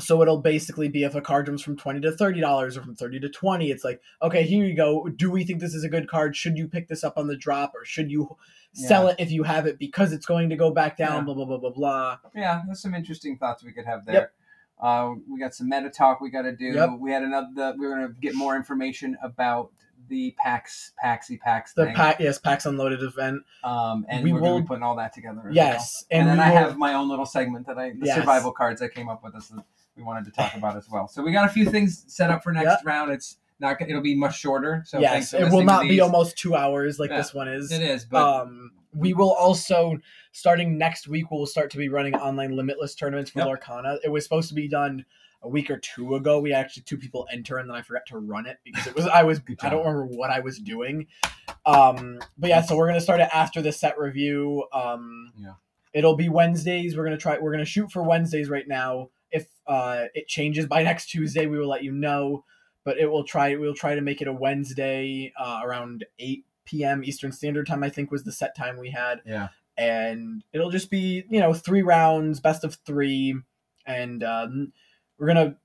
[0.00, 2.96] so it'll basically be if a card jumps from twenty to thirty dollars or from
[2.96, 5.08] thirty to twenty, it's like, okay, here you go.
[5.08, 6.34] Do we think this is a good card?
[6.36, 8.36] Should you pick this up on the drop, or should you
[8.72, 9.10] sell Yeah.
[9.10, 11.18] it if you have it because it's going to go back down?
[11.18, 11.20] Yeah.
[11.22, 12.18] Blah blah blah blah blah.
[12.34, 12.62] yeah.
[12.66, 14.14] There's some interesting thoughts we could have there.
[14.14, 14.32] Yep.
[14.80, 16.66] Uh, we got some meta talk we got to do.
[16.72, 16.90] Yep.
[16.98, 17.74] We had another.
[17.78, 19.70] We are gonna get more information about
[20.08, 21.94] the PAX, Paxi PAX The thing.
[21.94, 23.42] pack, yes, packs unloaded event.
[23.62, 25.42] um, and we we are gonna will- be putting all that together.
[25.50, 26.20] as Yes, well.
[26.20, 28.16] and, then we I have my own little segment that I the Yes.
[28.16, 29.34] survival cards I came up with.
[29.34, 29.52] This
[29.96, 31.08] we wanted to talk about as well.
[31.08, 32.80] So we got a few things set up for next Yep.
[32.84, 33.12] round.
[33.12, 33.78] It's not.
[33.78, 34.82] gonna- It'll be much shorter.
[34.86, 37.70] So yes, it will not be almost two hours like Yeah, this one is.
[37.70, 39.98] It is, but um, we will also
[40.32, 41.30] starting next week.
[41.30, 43.48] We'll start to be running online limitless tournaments for Yep.
[43.48, 43.98] Lorcana.
[44.04, 45.04] It was supposed to be done
[45.42, 46.38] a week or two ago.
[46.40, 49.06] We actually two people enter, and then I forgot to run it because it was
[49.06, 51.06] I was I don't remember what I was doing.
[51.66, 54.64] Um, but yeah, so we're gonna start it after the set review.
[54.72, 55.52] Um, Yeah.
[55.92, 56.96] it'll be Wednesdays.
[56.96, 57.38] We're gonna try.
[57.38, 59.10] We're gonna shoot for Wednesdays right now.
[59.32, 62.44] If uh, it changes by next Tuesday, we will let you know.
[62.84, 63.56] But it will try.
[63.56, 67.04] We'll try to make it a Wednesday uh, around eight p.m.
[67.04, 67.82] Eastern Standard Time.
[67.82, 71.52] I think was the set time we had, yeah, and it'll just be you know
[71.52, 73.34] three rounds, best of three,
[73.86, 74.72] and um,
[75.18, 75.56] we're gonna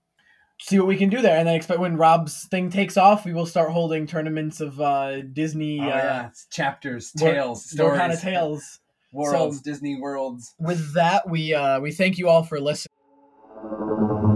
[0.59, 1.37] see what we can do there.
[1.37, 5.21] And then expect when Rob's thing takes off, we will start holding tournaments of uh,
[5.21, 5.79] Disney.
[5.79, 6.27] oh, uh, yeah.
[6.27, 8.79] It's chapters, tales, stories, tales.
[9.11, 10.53] worlds, So- Disney worlds.
[10.59, 12.91] With that, we uh, we thank you all for listening.
[13.61, 13.69] Thank
[14.23, 14.34] you.